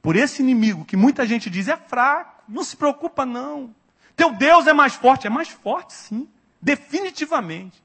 Por 0.00 0.16
esse 0.16 0.40
inimigo 0.40 0.84
que 0.84 0.96
muita 0.96 1.26
gente 1.26 1.50
diz 1.50 1.68
é 1.68 1.76
fraco, 1.76 2.42
não 2.48 2.64
se 2.64 2.76
preocupa 2.76 3.26
não. 3.26 3.74
Teu 4.16 4.34
Deus 4.34 4.66
é 4.66 4.72
mais 4.72 4.94
forte. 4.94 5.26
É 5.26 5.30
mais 5.30 5.48
forte, 5.48 5.92
sim. 5.92 6.28
Definitivamente. 6.60 7.82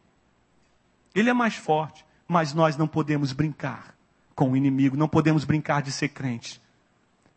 Ele 1.14 1.30
é 1.30 1.34
mais 1.34 1.56
forte. 1.56 2.06
Mas 2.28 2.54
nós 2.54 2.78
não 2.78 2.88
podemos 2.88 3.34
brincar 3.34 3.94
com 4.34 4.52
o 4.52 4.58
inimigo. 4.58 4.96
Não 4.96 5.10
podemos 5.10 5.44
brincar 5.44 5.82
de 5.82 5.92
ser 5.92 6.10
crente. 6.10 6.62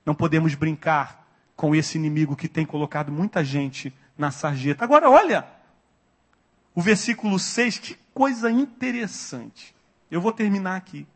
Não 0.04 0.14
podemos 0.14 0.54
brincar 0.54 1.25
com 1.56 1.74
esse 1.74 1.96
inimigo 1.96 2.36
que 2.36 2.48
tem 2.48 2.66
colocado 2.66 3.10
muita 3.10 3.42
gente 3.42 3.92
na 4.16 4.30
sarjeta. 4.30 4.84
Agora, 4.84 5.10
olha, 5.10 5.46
o 6.74 6.82
versículo 6.82 7.38
6, 7.38 7.78
que 7.78 7.96
coisa 8.12 8.50
interessante. 8.50 9.74
Eu 10.10 10.20
vou 10.20 10.32
terminar 10.32 10.76
aqui. 10.76 11.06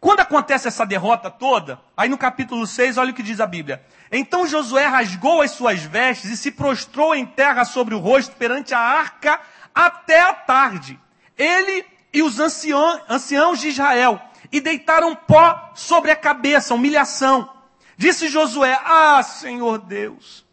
Quando 0.00 0.20
acontece 0.20 0.68
essa 0.68 0.86
derrota 0.86 1.28
toda, 1.30 1.80
aí 1.96 2.08
no 2.08 2.16
capítulo 2.16 2.66
6, 2.66 2.98
olha 2.98 3.10
o 3.10 3.14
que 3.14 3.22
diz 3.22 3.40
a 3.40 3.46
Bíblia. 3.46 3.82
Então 4.12 4.46
Josué 4.46 4.86
rasgou 4.86 5.42
as 5.42 5.50
suas 5.50 5.82
vestes 5.82 6.30
e 6.30 6.36
se 6.36 6.52
prostrou 6.52 7.14
em 7.14 7.26
terra 7.26 7.64
sobre 7.64 7.94
o 7.94 7.98
rosto 7.98 8.36
perante 8.36 8.72
a 8.74 8.78
arca 8.78 9.40
até 9.74 10.20
a 10.20 10.32
tarde. 10.32 11.00
Ele 11.36 11.84
e 12.12 12.22
os 12.22 12.38
ancião, 12.38 13.00
anciãos 13.08 13.58
de 13.58 13.68
Israel, 13.68 14.20
e 14.52 14.60
deitaram 14.60 15.14
pó 15.14 15.72
sobre 15.74 16.10
a 16.10 16.16
cabeça, 16.16 16.74
humilhação. 16.74 17.57
Disse 17.98 18.28
Josué: 18.28 18.80
Ah, 18.84 19.20
Senhor 19.24 19.78
Deus, 19.78 20.46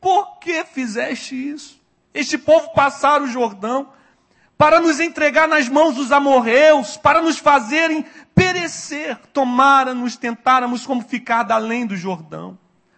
por 0.00 0.38
que 0.38 0.64
fizeste 0.64 1.34
isso? 1.34 1.82
Este 2.14 2.38
povo 2.38 2.72
passar 2.72 3.20
o 3.20 3.26
Jordão 3.26 3.88
para 4.56 4.80
nos 4.80 5.00
entregar 5.00 5.48
nas 5.48 5.68
mãos 5.68 5.96
dos 5.96 6.12
amorreus, 6.12 6.96
para 6.96 7.20
nos 7.20 7.38
fazerem 7.38 8.06
perecer. 8.34 9.18
Tomara-nos, 9.32 10.16
tentáramos 10.16 10.86
como 10.86 11.02
ficar 11.02 11.50
além 11.50 11.84
do 11.84 11.96
Jordão. 11.96 12.56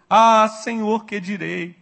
Ah, 0.09 0.47
Senhor, 0.63 1.07
que 1.07 1.19
direi? 1.19 1.75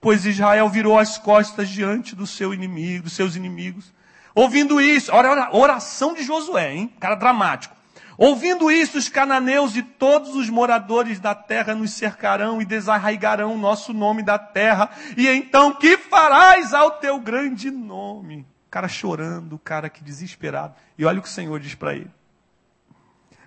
Pois 0.00 0.24
Israel 0.24 0.68
virou 0.68 0.98
as 0.98 1.18
costas 1.18 1.68
diante 1.68 2.14
do 2.14 2.26
seu 2.26 2.54
inimigo, 2.54 3.04
dos 3.04 3.12
seus 3.14 3.34
inimigos. 3.34 3.92
Ouvindo 4.34 4.80
isso, 4.80 5.12
olha 5.12 5.28
a 5.28 5.56
oração 5.56 6.14
de 6.14 6.22
Josué, 6.22 6.72
hein? 6.72 6.92
Cara 6.98 7.16
dramático. 7.16 7.76
Ouvindo 8.24 8.70
isso, 8.70 8.98
os 8.98 9.08
cananeus 9.08 9.74
e 9.74 9.82
todos 9.82 10.36
os 10.36 10.48
moradores 10.48 11.18
da 11.18 11.34
terra 11.34 11.74
nos 11.74 11.90
cercarão 11.90 12.62
e 12.62 12.64
desarraigarão 12.64 13.52
o 13.52 13.58
nosso 13.58 13.92
nome 13.92 14.22
da 14.22 14.38
terra. 14.38 14.90
E 15.16 15.26
então, 15.26 15.74
que 15.74 15.98
farás 15.98 16.72
ao 16.72 16.92
teu 16.92 17.18
grande 17.18 17.68
nome? 17.68 18.46
O 18.68 18.70
cara 18.70 18.86
chorando, 18.86 19.54
o 19.54 19.58
cara 19.58 19.90
que 19.90 20.04
desesperado. 20.04 20.72
E 20.96 21.04
olha 21.04 21.18
o 21.18 21.22
que 21.22 21.26
o 21.26 21.32
Senhor 21.32 21.58
diz 21.58 21.74
para 21.74 21.96
ele. 21.96 22.08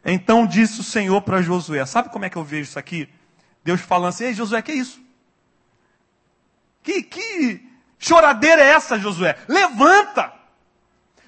Então 0.04 0.46
disse 0.46 0.82
o 0.82 0.84
Senhor 0.84 1.22
para 1.22 1.42
Josué: 1.42 1.86
Sabe 1.86 2.10
como 2.10 2.26
é 2.26 2.30
que 2.30 2.36
eu 2.36 2.44
vejo 2.44 2.64
isso 2.64 2.78
aqui? 2.78 3.08
Deus 3.64 3.80
falando 3.80 4.10
assim: 4.10 4.26
Ei, 4.26 4.34
Josué, 4.34 4.62
que 4.62 4.74
é 4.74 4.76
isso? 4.76 5.02
Que, 6.84 7.02
que 7.02 7.66
choradeira 7.98 8.62
é 8.62 8.72
essa, 8.72 9.00
Josué? 9.00 9.38
Levanta! 9.48 10.34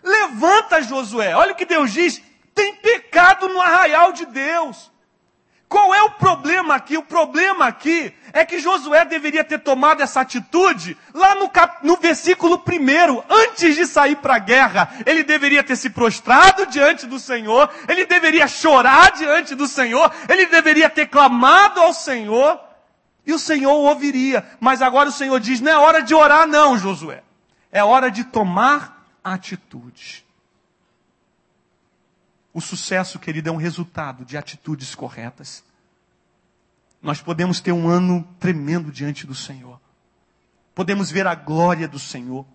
Levanta, 0.04 0.82
Josué! 0.82 1.34
Olha 1.34 1.54
o 1.54 1.56
que 1.56 1.66
Deus 1.66 1.94
diz: 1.94 2.27
tem 2.58 2.74
pecado 2.74 3.48
no 3.48 3.62
arraial 3.62 4.12
de 4.12 4.26
Deus. 4.26 4.92
Qual 5.70 5.94
é 5.94 6.02
o 6.02 6.12
problema 6.12 6.76
aqui? 6.76 6.98
O 6.98 7.04
problema 7.04 7.68
aqui 7.68 8.14
é 8.34 8.46
que 8.46 8.60
Josué 8.60 9.06
deveria 9.06 9.44
ter 9.44 9.60
tomado 9.60 10.02
essa 10.02 10.22
atitude 10.22 10.98
lá 11.14 11.36
no, 11.36 11.50
cap... 11.50 11.86
no 11.86 11.98
versículo 11.98 12.60
primeiro, 12.60 13.24
antes 13.30 13.76
de 13.76 13.86
sair 13.86 14.16
para 14.16 14.36
a 14.36 14.40
guerra. 14.40 14.90
Ele 15.06 15.24
deveria 15.24 15.64
ter 15.64 15.76
se 15.76 15.90
prostrado 15.90 16.66
diante 16.66 17.06
do 17.06 17.20
Senhor, 17.20 17.70
ele 17.88 18.06
deveria 18.06 18.48
chorar 18.48 19.12
diante 19.12 19.54
do 19.56 19.68
Senhor, 19.68 20.12
ele 20.30 20.46
deveria 20.48 20.90
ter 20.90 21.08
clamado 21.08 21.82
ao 21.82 21.94
Senhor, 21.94 22.60
e 23.26 23.34
o 23.34 23.40
Senhor 23.40 23.74
o 23.74 23.84
ouviria. 23.84 24.50
Mas 24.60 24.82
agora 24.82 25.10
o 25.10 25.12
Senhor 25.12 25.40
diz: 25.40 25.60
não 25.60 25.72
é 25.72 25.78
hora 25.78 26.02
de 26.02 26.16
orar, 26.16 26.48
não, 26.48 26.78
Josué. 26.78 27.24
É 27.70 27.84
hora 27.84 28.10
de 28.10 28.24
tomar 28.24 29.06
atitude. 29.22 30.27
O 32.58 32.60
sucesso, 32.60 33.20
querido, 33.20 33.50
é 33.50 33.52
um 33.52 33.56
resultado 33.56 34.26
de 34.26 34.36
atitudes 34.36 34.96
corretas. 34.96 35.64
Nós 37.00 37.22
podemos 37.22 37.60
ter 37.60 37.72
um 37.72 37.88
ano 37.88 38.28
tremendo 38.40 38.92
diante 38.92 39.28
do 39.28 39.36
Senhor. 39.36 39.80
Podemos 40.74 41.12
ver 41.12 41.28
a 41.28 41.36
glória 41.36 41.88
do 41.88 42.00
Senhor. 42.00 42.48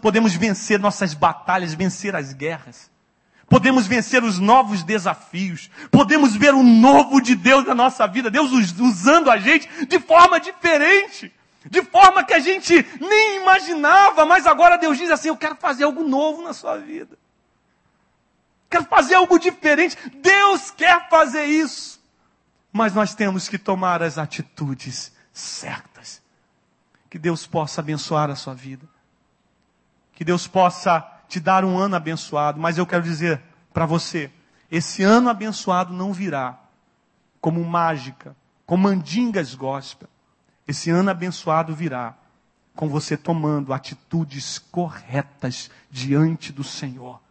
Podemos 0.00 0.34
vencer 0.34 0.80
nossas 0.80 1.14
batalhas, 1.14 1.72
vencer 1.72 2.16
as 2.16 2.32
guerras. 2.32 2.90
Podemos 3.48 3.86
vencer 3.86 4.24
os 4.24 4.40
novos 4.40 4.82
desafios. 4.82 5.70
Podemos 5.92 6.34
ver 6.34 6.52
o 6.52 6.64
novo 6.64 7.20
de 7.20 7.36
Deus 7.36 7.64
na 7.64 7.76
nossa 7.76 8.08
vida. 8.08 8.28
Deus 8.28 8.50
usando 8.50 9.30
a 9.30 9.38
gente 9.38 9.86
de 9.86 10.00
forma 10.00 10.40
diferente. 10.40 11.32
De 11.70 11.80
forma 11.80 12.24
que 12.24 12.34
a 12.34 12.40
gente 12.40 12.84
nem 13.00 13.40
imaginava, 13.40 14.26
mas 14.26 14.48
agora 14.48 14.76
Deus 14.76 14.98
diz 14.98 15.12
assim: 15.12 15.28
Eu 15.28 15.36
quero 15.36 15.54
fazer 15.54 15.84
algo 15.84 16.02
novo 16.02 16.42
na 16.42 16.52
sua 16.52 16.76
vida 16.76 17.21
quero 18.72 18.84
fazer 18.86 19.14
algo 19.14 19.38
diferente. 19.38 19.96
Deus 20.20 20.70
quer 20.70 21.08
fazer 21.08 21.44
isso. 21.44 22.00
Mas 22.72 22.94
nós 22.94 23.14
temos 23.14 23.48
que 23.48 23.58
tomar 23.58 24.02
as 24.02 24.18
atitudes 24.18 25.12
certas. 25.32 26.20
Que 27.08 27.18
Deus 27.18 27.46
possa 27.46 27.80
abençoar 27.80 28.30
a 28.30 28.34
sua 28.34 28.54
vida. 28.54 28.88
Que 30.14 30.24
Deus 30.24 30.46
possa 30.46 31.00
te 31.28 31.38
dar 31.38 31.64
um 31.64 31.78
ano 31.78 31.96
abençoado, 31.96 32.60
mas 32.60 32.76
eu 32.76 32.86
quero 32.86 33.02
dizer 33.02 33.40
para 33.72 33.86
você, 33.86 34.30
esse 34.70 35.02
ano 35.02 35.30
abençoado 35.30 35.92
não 35.92 36.12
virá 36.12 36.58
como 37.40 37.64
mágica, 37.64 38.36
como 38.66 38.84
mandingas 38.84 39.54
gospel. 39.54 40.08
Esse 40.68 40.90
ano 40.90 41.10
abençoado 41.10 41.74
virá 41.74 42.14
com 42.76 42.88
você 42.88 43.16
tomando 43.16 43.72
atitudes 43.72 44.58
corretas 44.58 45.70
diante 45.90 46.52
do 46.52 46.62
Senhor. 46.62 47.21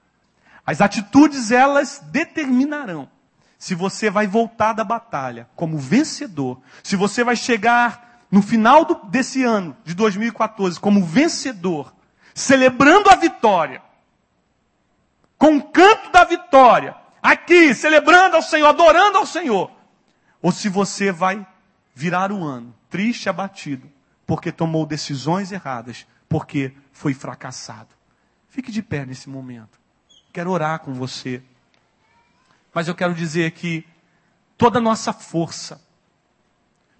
As 0.66 0.82
atitudes, 0.82 1.52
elas 1.52 2.02
determinarão 2.12 3.10
se 3.58 3.76
você 3.76 4.10
vai 4.10 4.26
voltar 4.26 4.74
da 4.74 4.84
batalha 4.84 5.48
como 5.56 5.78
vencedor, 5.78 6.60
se 6.84 6.96
você 6.96 7.24
vai 7.24 7.36
chegar 7.36 8.24
no 8.32 8.42
final 8.42 8.86
do, 8.86 8.96
desse 9.06 9.44
ano, 9.44 9.76
de 9.84 9.94
2014, 9.94 10.80
como 10.80 11.04
vencedor, 11.04 11.94
celebrando 12.34 13.10
a 13.10 13.16
vitória, 13.16 13.82
com 15.38 15.58
o 15.58 15.64
canto 15.64 16.12
da 16.12 16.24
vitória, 16.24 16.96
aqui, 17.22 17.74
celebrando 17.74 18.36
ao 18.36 18.42
Senhor, 18.42 18.68
adorando 18.68 19.18
ao 19.18 19.26
Senhor, 19.26 19.70
ou 20.42 20.52
se 20.52 20.70
você 20.70 21.12
vai 21.12 21.46
virar 21.94 22.32
o 22.32 22.44
ano 22.44 22.74
triste, 22.92 23.30
abatido, 23.30 23.90
porque 24.28 24.52
tomou 24.52 24.86
decisões 24.86 25.52
erradas, 25.52 26.06
porque 26.28 26.74
foi 26.92 27.14
fracassado. 27.14 27.96
Fique 28.50 28.72
de 28.72 28.84
pé 28.84 29.06
nesse 29.06 29.30
momento. 29.30 29.81
Quero 30.32 30.52
orar 30.52 30.80
com 30.80 30.94
você. 30.94 31.42
Mas 32.74 32.88
eu 32.88 32.96
quero 32.96 33.14
dizer 33.14 33.52
que 33.52 33.86
toda 34.58 34.80
a 34.80 34.82
nossa 34.82 35.12
força, 35.12 35.82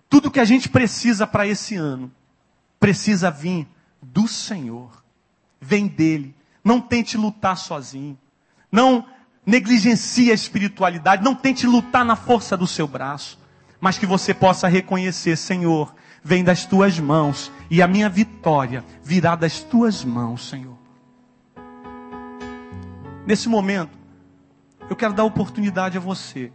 tudo 0.10 0.32
que 0.32 0.40
a 0.40 0.46
gente 0.46 0.68
precisa 0.68 1.26
para 1.26 1.48
esse 1.48 1.76
ano, 1.76 2.12
precisa 2.80 3.32
vir 3.32 3.68
do 4.02 4.28
Senhor. 4.28 5.04
Vem 5.62 5.88
dele. 5.88 6.36
Não 6.64 6.82
tente 6.82 7.18
lutar 7.18 7.58
sozinho. 7.58 8.18
Não 8.72 9.06
negligencie 9.46 10.32
a 10.32 10.34
espiritualidade. 10.34 11.24
Não 11.24 11.36
tente 11.36 11.66
lutar 11.66 12.04
na 12.04 12.16
força 12.16 12.58
do 12.58 12.68
seu 12.68 12.88
braço. 12.88 13.40
Mas 13.80 13.98
que 13.98 14.06
você 14.06 14.34
possa 14.34 14.68
reconhecer, 14.68 15.38
Senhor, 15.38 15.96
vem 16.24 16.44
das 16.44 16.66
tuas 16.66 17.00
mãos. 17.00 17.52
E 17.70 17.82
a 17.82 17.88
minha 17.88 18.10
vitória 18.10 18.84
virá 19.04 19.36
das 19.36 19.62
tuas 19.62 20.04
mãos, 20.04 20.50
Senhor. 20.50 20.81
Nesse 23.32 23.48
momento, 23.48 23.98
eu 24.90 24.96
quero 24.98 25.14
dar 25.14 25.24
oportunidade 25.24 25.98
a 25.98 26.02
você 26.02 26.52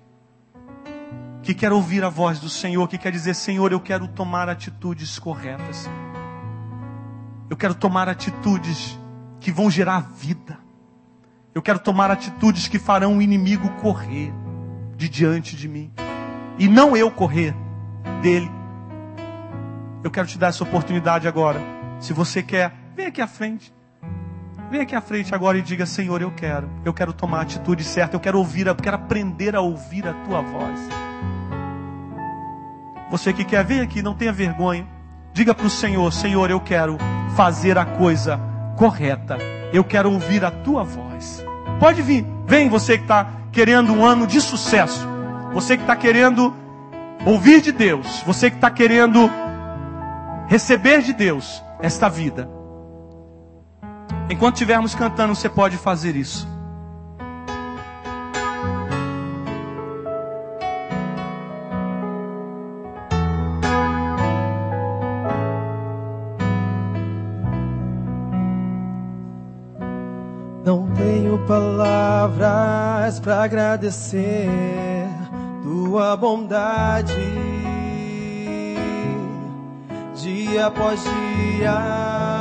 que 1.42 1.54
quer 1.54 1.72
ouvir 1.72 2.04
a 2.04 2.10
voz 2.10 2.38
do 2.38 2.50
Senhor, 2.50 2.86
que 2.86 2.98
quer 2.98 3.10
dizer: 3.10 3.32
Senhor, 3.32 3.72
eu 3.72 3.80
quero 3.80 4.06
tomar 4.06 4.46
atitudes 4.50 5.18
corretas. 5.18 5.88
Eu 7.48 7.56
quero 7.56 7.74
tomar 7.74 8.10
atitudes 8.10 9.00
que 9.40 9.50
vão 9.50 9.70
gerar 9.70 10.00
vida. 10.00 10.58
Eu 11.54 11.62
quero 11.62 11.78
tomar 11.78 12.10
atitudes 12.10 12.68
que 12.68 12.78
farão 12.78 13.16
o 13.16 13.22
inimigo 13.22 13.70
correr 13.80 14.30
de 14.98 15.08
diante 15.08 15.56
de 15.56 15.66
mim. 15.66 15.90
E 16.58 16.68
não 16.68 16.94
eu 16.94 17.10
correr 17.10 17.54
dele. 18.20 18.50
Eu 20.04 20.10
quero 20.10 20.28
te 20.28 20.36
dar 20.36 20.48
essa 20.48 20.62
oportunidade 20.62 21.26
agora. 21.26 21.58
Se 22.00 22.12
você 22.12 22.42
quer, 22.42 22.74
vem 22.94 23.06
aqui 23.06 23.22
à 23.22 23.26
frente. 23.26 23.74
Vem 24.70 24.80
aqui 24.80 24.96
à 24.96 25.00
frente 25.00 25.34
agora 25.34 25.58
e 25.58 25.62
diga: 25.62 25.86
Senhor, 25.86 26.20
eu 26.20 26.30
quero. 26.30 26.68
Eu 26.84 26.92
quero 26.92 27.12
tomar 27.12 27.38
a 27.38 27.42
atitude 27.42 27.84
certa. 27.84 28.16
Eu 28.16 28.20
quero 28.20 28.38
ouvir, 28.38 28.66
eu 28.66 28.74
quero 28.74 28.96
aprender 28.96 29.54
a 29.54 29.60
ouvir 29.60 30.06
a 30.06 30.12
tua 30.12 30.42
voz. 30.42 30.80
Você 33.10 33.32
que 33.32 33.44
quer, 33.44 33.64
vem 33.64 33.80
aqui, 33.80 34.02
não 34.02 34.14
tenha 34.14 34.32
vergonha. 34.32 34.86
Diga 35.32 35.54
para 35.54 35.66
o 35.66 35.70
Senhor: 35.70 36.12
Senhor, 36.12 36.50
eu 36.50 36.60
quero 36.60 36.98
fazer 37.36 37.78
a 37.78 37.84
coisa 37.84 38.40
correta. 38.76 39.38
Eu 39.72 39.84
quero 39.84 40.10
ouvir 40.10 40.44
a 40.44 40.50
tua 40.50 40.82
voz. 40.82 41.44
Pode 41.78 42.02
vir. 42.02 42.26
Vem 42.46 42.68
você 42.68 42.96
que 42.96 43.04
está 43.04 43.30
querendo 43.52 43.92
um 43.92 44.04
ano 44.04 44.26
de 44.26 44.40
sucesso. 44.40 45.06
Você 45.52 45.76
que 45.76 45.84
está 45.84 45.94
querendo 45.94 46.52
ouvir 47.24 47.60
de 47.60 47.70
Deus. 47.70 48.22
Você 48.26 48.50
que 48.50 48.56
está 48.56 48.70
querendo 48.70 49.30
receber 50.48 51.02
de 51.02 51.12
Deus 51.12 51.62
esta 51.80 52.08
vida. 52.08 52.55
Enquanto 54.28 54.54
estivermos 54.54 54.94
cantando, 54.94 55.34
você 55.34 55.48
pode 55.48 55.76
fazer 55.76 56.16
isso. 56.16 56.48
Não 70.64 70.88
tenho 70.94 71.38
palavras 71.46 73.20
para 73.20 73.44
agradecer 73.44 74.48
tua 75.62 76.16
bondade 76.16 77.14
dia 80.16 80.66
após 80.66 81.00
dia 81.04 82.35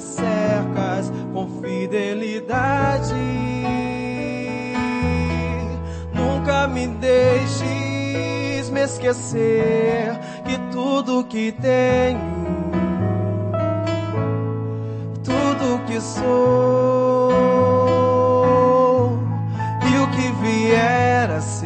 cercas 0.00 1.12
com 1.32 1.48
fidelidade. 1.62 3.14
Nunca 6.12 6.66
me 6.66 6.86
deixes 6.86 8.70
me 8.70 8.82
esquecer 8.82 10.18
que 10.44 10.58
tudo 10.72 11.24
que 11.24 11.52
tenho, 11.52 12.18
tudo 15.22 15.84
que 15.86 16.00
sou 16.00 17.30
e 19.92 19.98
o 19.98 20.06
que 20.08 20.32
vier 20.42 21.30
a 21.30 21.40
ser, 21.40 21.59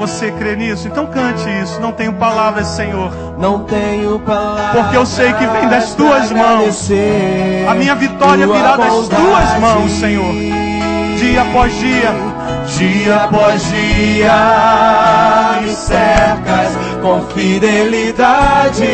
Você 0.00 0.32
crê 0.32 0.56
nisso? 0.56 0.88
Então 0.88 1.06
cante 1.06 1.46
isso. 1.62 1.80
Não 1.80 1.92
tenho 1.92 2.14
palavras, 2.14 2.66
Senhor 2.68 3.30
não 3.40 3.60
tenho 3.60 4.18
palavras. 4.20 4.82
Porque 4.82 4.96
eu 4.96 5.06
sei 5.06 5.32
que 5.32 5.46
vem 5.46 5.68
das 5.68 5.94
tuas 5.94 6.30
mãos. 6.30 6.90
A 7.68 7.74
minha 7.74 7.94
vitória 7.94 8.46
virá 8.46 8.76
das 8.76 9.08
tuas 9.08 9.58
mãos, 9.58 9.90
Senhor. 9.92 10.34
Dia 11.16 11.42
após 11.42 11.74
dia, 11.78 12.14
dia 12.66 13.16
após 13.16 13.62
dia, 13.64 14.32
me 15.62 15.74
cercas 15.74 16.76
com 17.02 17.20
fidelidade. 17.34 18.84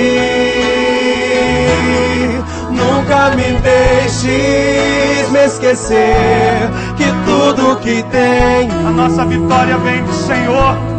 Nunca 2.71 3.31
me 3.31 3.59
deixes 3.61 5.31
me 5.31 5.45
esquecer 5.45 6.71
que 6.97 7.05
tudo 7.25 7.77
que 7.77 8.05
tenho, 8.11 8.87
a 8.87 8.91
nossa 8.91 9.25
vitória 9.25 9.77
vem 9.79 10.03
do 10.05 10.13
Senhor. 10.13 10.96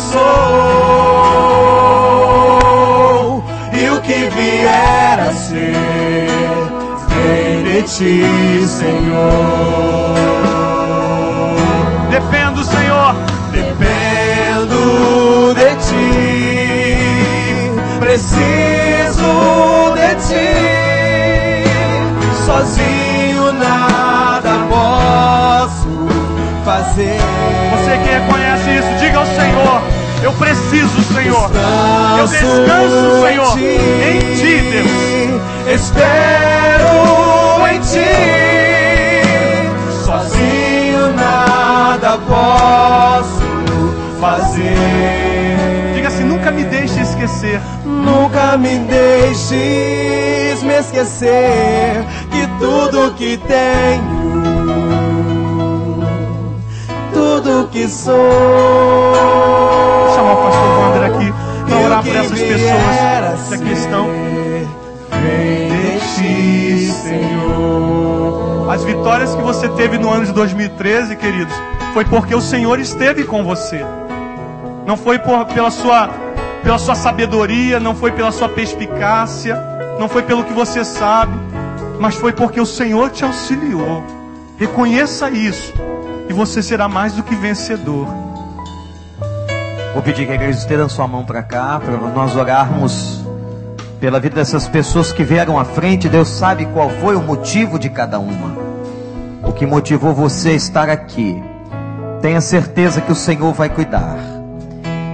tudo 0.00 0.08
que 0.08 0.08
sou 3.80 4.00
que 4.00 4.28
vier 4.30 5.20
a 5.20 5.32
ser, 5.32 6.26
vem 7.08 7.62
de 7.62 7.82
ti, 7.82 8.66
Senhor. 8.66 10.16
Dependo, 12.10 12.64
Senhor, 12.64 13.14
dependo 13.52 15.54
de 15.54 15.76
ti, 15.86 17.70
preciso 18.00 19.94
de 19.94 20.14
ti, 20.26 20.50
sozinho 22.46 23.52
nada 23.52 24.66
posso 24.68 25.92
fazer. 26.64 27.20
Você 27.70 27.92
que 27.98 28.10
reconhece 28.10 28.70
isso, 28.70 28.92
diga. 28.98 29.09
Eu 30.22 30.32
preciso, 30.34 31.02
Senhor. 31.14 31.50
Eu 32.18 32.26
descanso, 32.26 33.22
Senhor, 33.26 33.58
em 33.58 34.18
Ti, 34.36 34.62
Deus. 34.70 34.90
Espero 35.74 36.90
em 37.72 37.80
Ti. 37.80 38.10
Sozinho 40.04 41.12
nada 41.14 42.18
posso 42.28 43.42
fazer. 44.20 45.94
Diga 45.94 46.08
assim: 46.08 46.24
nunca 46.24 46.50
me 46.50 46.64
deixe 46.64 47.00
esquecer. 47.00 47.60
Nunca 47.84 48.56
me 48.56 48.78
deixes 48.78 50.62
me 50.62 50.78
esquecer 50.78 52.04
que 52.30 52.46
tudo 52.58 53.14
que 53.14 53.38
tenho, 53.38 54.19
que 57.70 57.88
sou 57.88 58.14
chamar 60.14 60.32
o 60.32 60.36
pastor 60.42 60.78
Wander 60.78 61.02
aqui 61.04 61.32
para 61.66 61.78
orar 61.78 62.02
por 62.02 62.16
essas 62.16 62.40
pessoas 62.40 63.48
que 63.48 63.54
aqui 63.54 63.72
estão. 63.72 64.06
Senhor. 67.02 68.70
As 68.70 68.84
vitórias 68.84 69.34
que 69.34 69.42
você 69.42 69.68
teve 69.70 69.98
no 69.98 70.10
ano 70.10 70.26
de 70.26 70.32
2013, 70.32 71.16
queridos, 71.16 71.54
foi 71.94 72.04
porque 72.04 72.34
o 72.34 72.40
Senhor 72.40 72.78
esteve 72.78 73.24
com 73.24 73.44
você. 73.44 73.84
Não 74.86 74.96
foi 74.96 75.18
por, 75.18 75.44
pela 75.46 75.70
sua 75.70 76.10
pela 76.62 76.78
sua 76.78 76.94
sabedoria, 76.94 77.80
não 77.80 77.94
foi 77.94 78.12
pela 78.12 78.30
sua 78.30 78.48
perspicácia, 78.48 79.56
não 79.98 80.08
foi 80.08 80.22
pelo 80.22 80.44
que 80.44 80.52
você 80.52 80.84
sabe, 80.84 81.32
mas 81.98 82.16
foi 82.16 82.32
porque 82.32 82.60
o 82.60 82.66
Senhor 82.66 83.10
te 83.10 83.24
auxiliou. 83.24 84.04
Reconheça 84.58 85.30
isso 85.30 85.72
e 86.30 86.32
você 86.32 86.62
será 86.62 86.88
mais 86.88 87.12
do 87.14 87.24
que 87.24 87.34
vencedor. 87.34 88.06
Vou 89.92 90.00
pedir 90.00 90.26
que 90.26 90.32
a 90.32 90.36
igreja 90.36 90.60
esteja 90.60 90.88
sua 90.88 91.08
mão 91.08 91.24
para 91.24 91.42
cá, 91.42 91.80
para 91.84 91.96
nós 91.96 92.36
orarmos 92.36 93.24
pela 93.98 94.20
vida 94.20 94.36
dessas 94.36 94.68
pessoas 94.68 95.12
que 95.12 95.24
vieram 95.24 95.58
à 95.58 95.64
frente. 95.64 96.08
Deus 96.08 96.28
sabe 96.28 96.66
qual 96.66 96.88
foi 96.88 97.16
o 97.16 97.20
motivo 97.20 97.80
de 97.80 97.90
cada 97.90 98.20
uma, 98.20 98.56
o 99.42 99.52
que 99.52 99.66
motivou 99.66 100.14
você 100.14 100.50
a 100.50 100.54
estar 100.54 100.88
aqui. 100.88 101.42
Tenha 102.22 102.40
certeza 102.40 103.00
que 103.00 103.10
o 103.10 103.16
Senhor 103.16 103.52
vai 103.52 103.68
cuidar. 103.68 104.16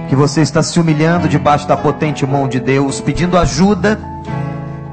Que 0.09 0.15
você 0.15 0.41
está 0.41 0.61
se 0.61 0.79
humilhando 0.79 1.27
debaixo 1.27 1.67
da 1.67 1.75
potente 1.75 2.27
mão 2.27 2.47
de 2.47 2.59
Deus, 2.59 3.01
pedindo 3.01 3.39
ajuda. 3.39 3.99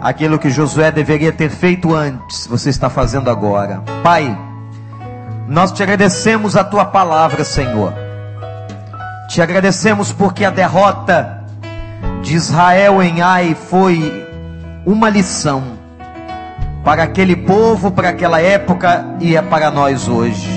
Aquilo 0.00 0.38
que 0.38 0.48
Josué 0.48 0.90
deveria 0.90 1.32
ter 1.32 1.50
feito 1.50 1.94
antes, 1.94 2.46
você 2.46 2.70
está 2.70 2.88
fazendo 2.88 3.28
agora. 3.28 3.82
Pai, 4.02 4.34
nós 5.46 5.72
te 5.72 5.82
agradecemos 5.82 6.56
a 6.56 6.64
tua 6.64 6.84
palavra, 6.84 7.44
Senhor. 7.44 7.92
Te 9.28 9.42
agradecemos 9.42 10.12
porque 10.12 10.44
a 10.44 10.50
derrota 10.50 11.44
de 12.22 12.34
Israel 12.34 13.02
em 13.02 13.20
Ai 13.20 13.54
foi 13.54 14.26
uma 14.86 15.10
lição 15.10 15.62
para 16.82 17.02
aquele 17.02 17.36
povo, 17.36 17.90
para 17.90 18.10
aquela 18.10 18.40
época 18.40 19.04
e 19.20 19.36
é 19.36 19.42
para 19.42 19.70
nós 19.70 20.08
hoje. 20.08 20.48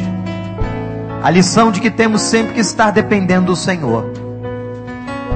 A 1.21 1.29
lição 1.29 1.71
de 1.71 1.81
que 1.81 1.89
temos 1.89 2.21
sempre 2.21 2.53
que 2.53 2.59
estar 2.59 2.91
dependendo 2.91 3.47
do 3.47 3.55
Senhor. 3.55 4.05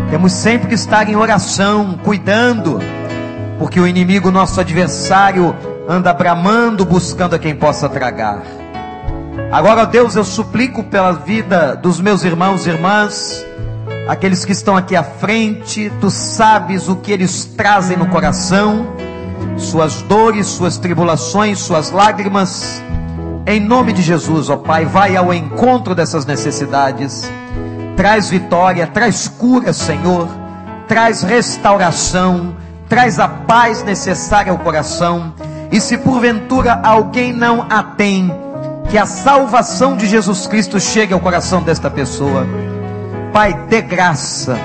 Temos 0.09 0.31
sempre 0.33 0.67
que 0.67 0.75
estar 0.75 1.09
em 1.09 1.15
oração, 1.15 1.97
cuidando, 2.03 2.79
porque 3.57 3.79
o 3.79 3.87
inimigo, 3.87 4.31
nosso 4.31 4.59
adversário, 4.59 5.55
anda 5.87 6.13
bramando, 6.13 6.85
buscando 6.85 7.35
a 7.35 7.39
quem 7.39 7.55
possa 7.55 7.89
tragar. 7.89 8.60
Agora, 9.51 9.85
Deus, 9.85 10.15
eu 10.15 10.23
suplico 10.23 10.83
pela 10.83 11.11
vida 11.11 11.75
dos 11.75 11.99
meus 11.99 12.23
irmãos 12.23 12.65
e 12.65 12.69
irmãs, 12.69 13.45
aqueles 14.07 14.45
que 14.45 14.51
estão 14.51 14.77
aqui 14.77 14.95
à 14.95 15.03
frente, 15.03 15.91
tu 15.99 16.09
sabes 16.09 16.87
o 16.87 16.95
que 16.95 17.11
eles 17.11 17.45
trazem 17.45 17.97
no 17.97 18.07
coração, 18.07 18.87
suas 19.57 20.01
dores, 20.03 20.47
suas 20.47 20.77
tribulações, 20.77 21.59
suas 21.59 21.91
lágrimas. 21.91 22.81
Em 23.45 23.59
nome 23.59 23.91
de 23.91 24.01
Jesus, 24.01 24.49
ó 24.49 24.57
Pai, 24.57 24.85
vai 24.85 25.15
ao 25.15 25.33
encontro 25.33 25.93
dessas 25.93 26.25
necessidades. 26.25 27.29
Traz 27.95 28.29
vitória, 28.29 28.87
traz 28.87 29.27
cura, 29.27 29.73
Senhor. 29.73 30.27
Traz 30.87 31.23
restauração, 31.23 32.55
traz 32.89 33.19
a 33.19 33.27
paz 33.27 33.83
necessária 33.83 34.51
ao 34.51 34.57
coração. 34.57 35.33
E 35.71 35.79
se 35.79 35.97
porventura 35.97 36.81
alguém 36.83 37.31
não 37.31 37.65
a 37.69 37.81
tem, 37.81 38.29
que 38.91 38.97
a 38.97 39.05
salvação 39.05 39.95
de 39.95 40.05
Jesus 40.05 40.45
Cristo 40.47 40.77
chegue 40.77 41.13
ao 41.13 41.19
coração 41.21 41.63
desta 41.63 41.89
pessoa. 41.89 42.45
Pai, 43.31 43.53
dê 43.69 43.81
graça. 43.81 44.57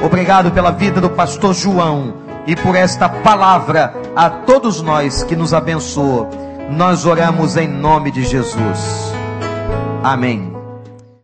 Obrigado 0.00 0.52
pela 0.52 0.70
vida 0.70 1.00
do 1.00 1.10
pastor 1.10 1.52
João 1.52 2.14
e 2.46 2.54
por 2.54 2.76
esta 2.76 3.08
palavra 3.08 3.92
a 4.14 4.30
todos 4.30 4.80
nós 4.80 5.24
que 5.24 5.34
nos 5.34 5.52
abençoou. 5.52 6.30
Nós 6.70 7.04
oramos 7.04 7.56
em 7.56 7.66
nome 7.66 8.12
de 8.12 8.22
Jesus. 8.22 9.12
Amém. 10.04 10.53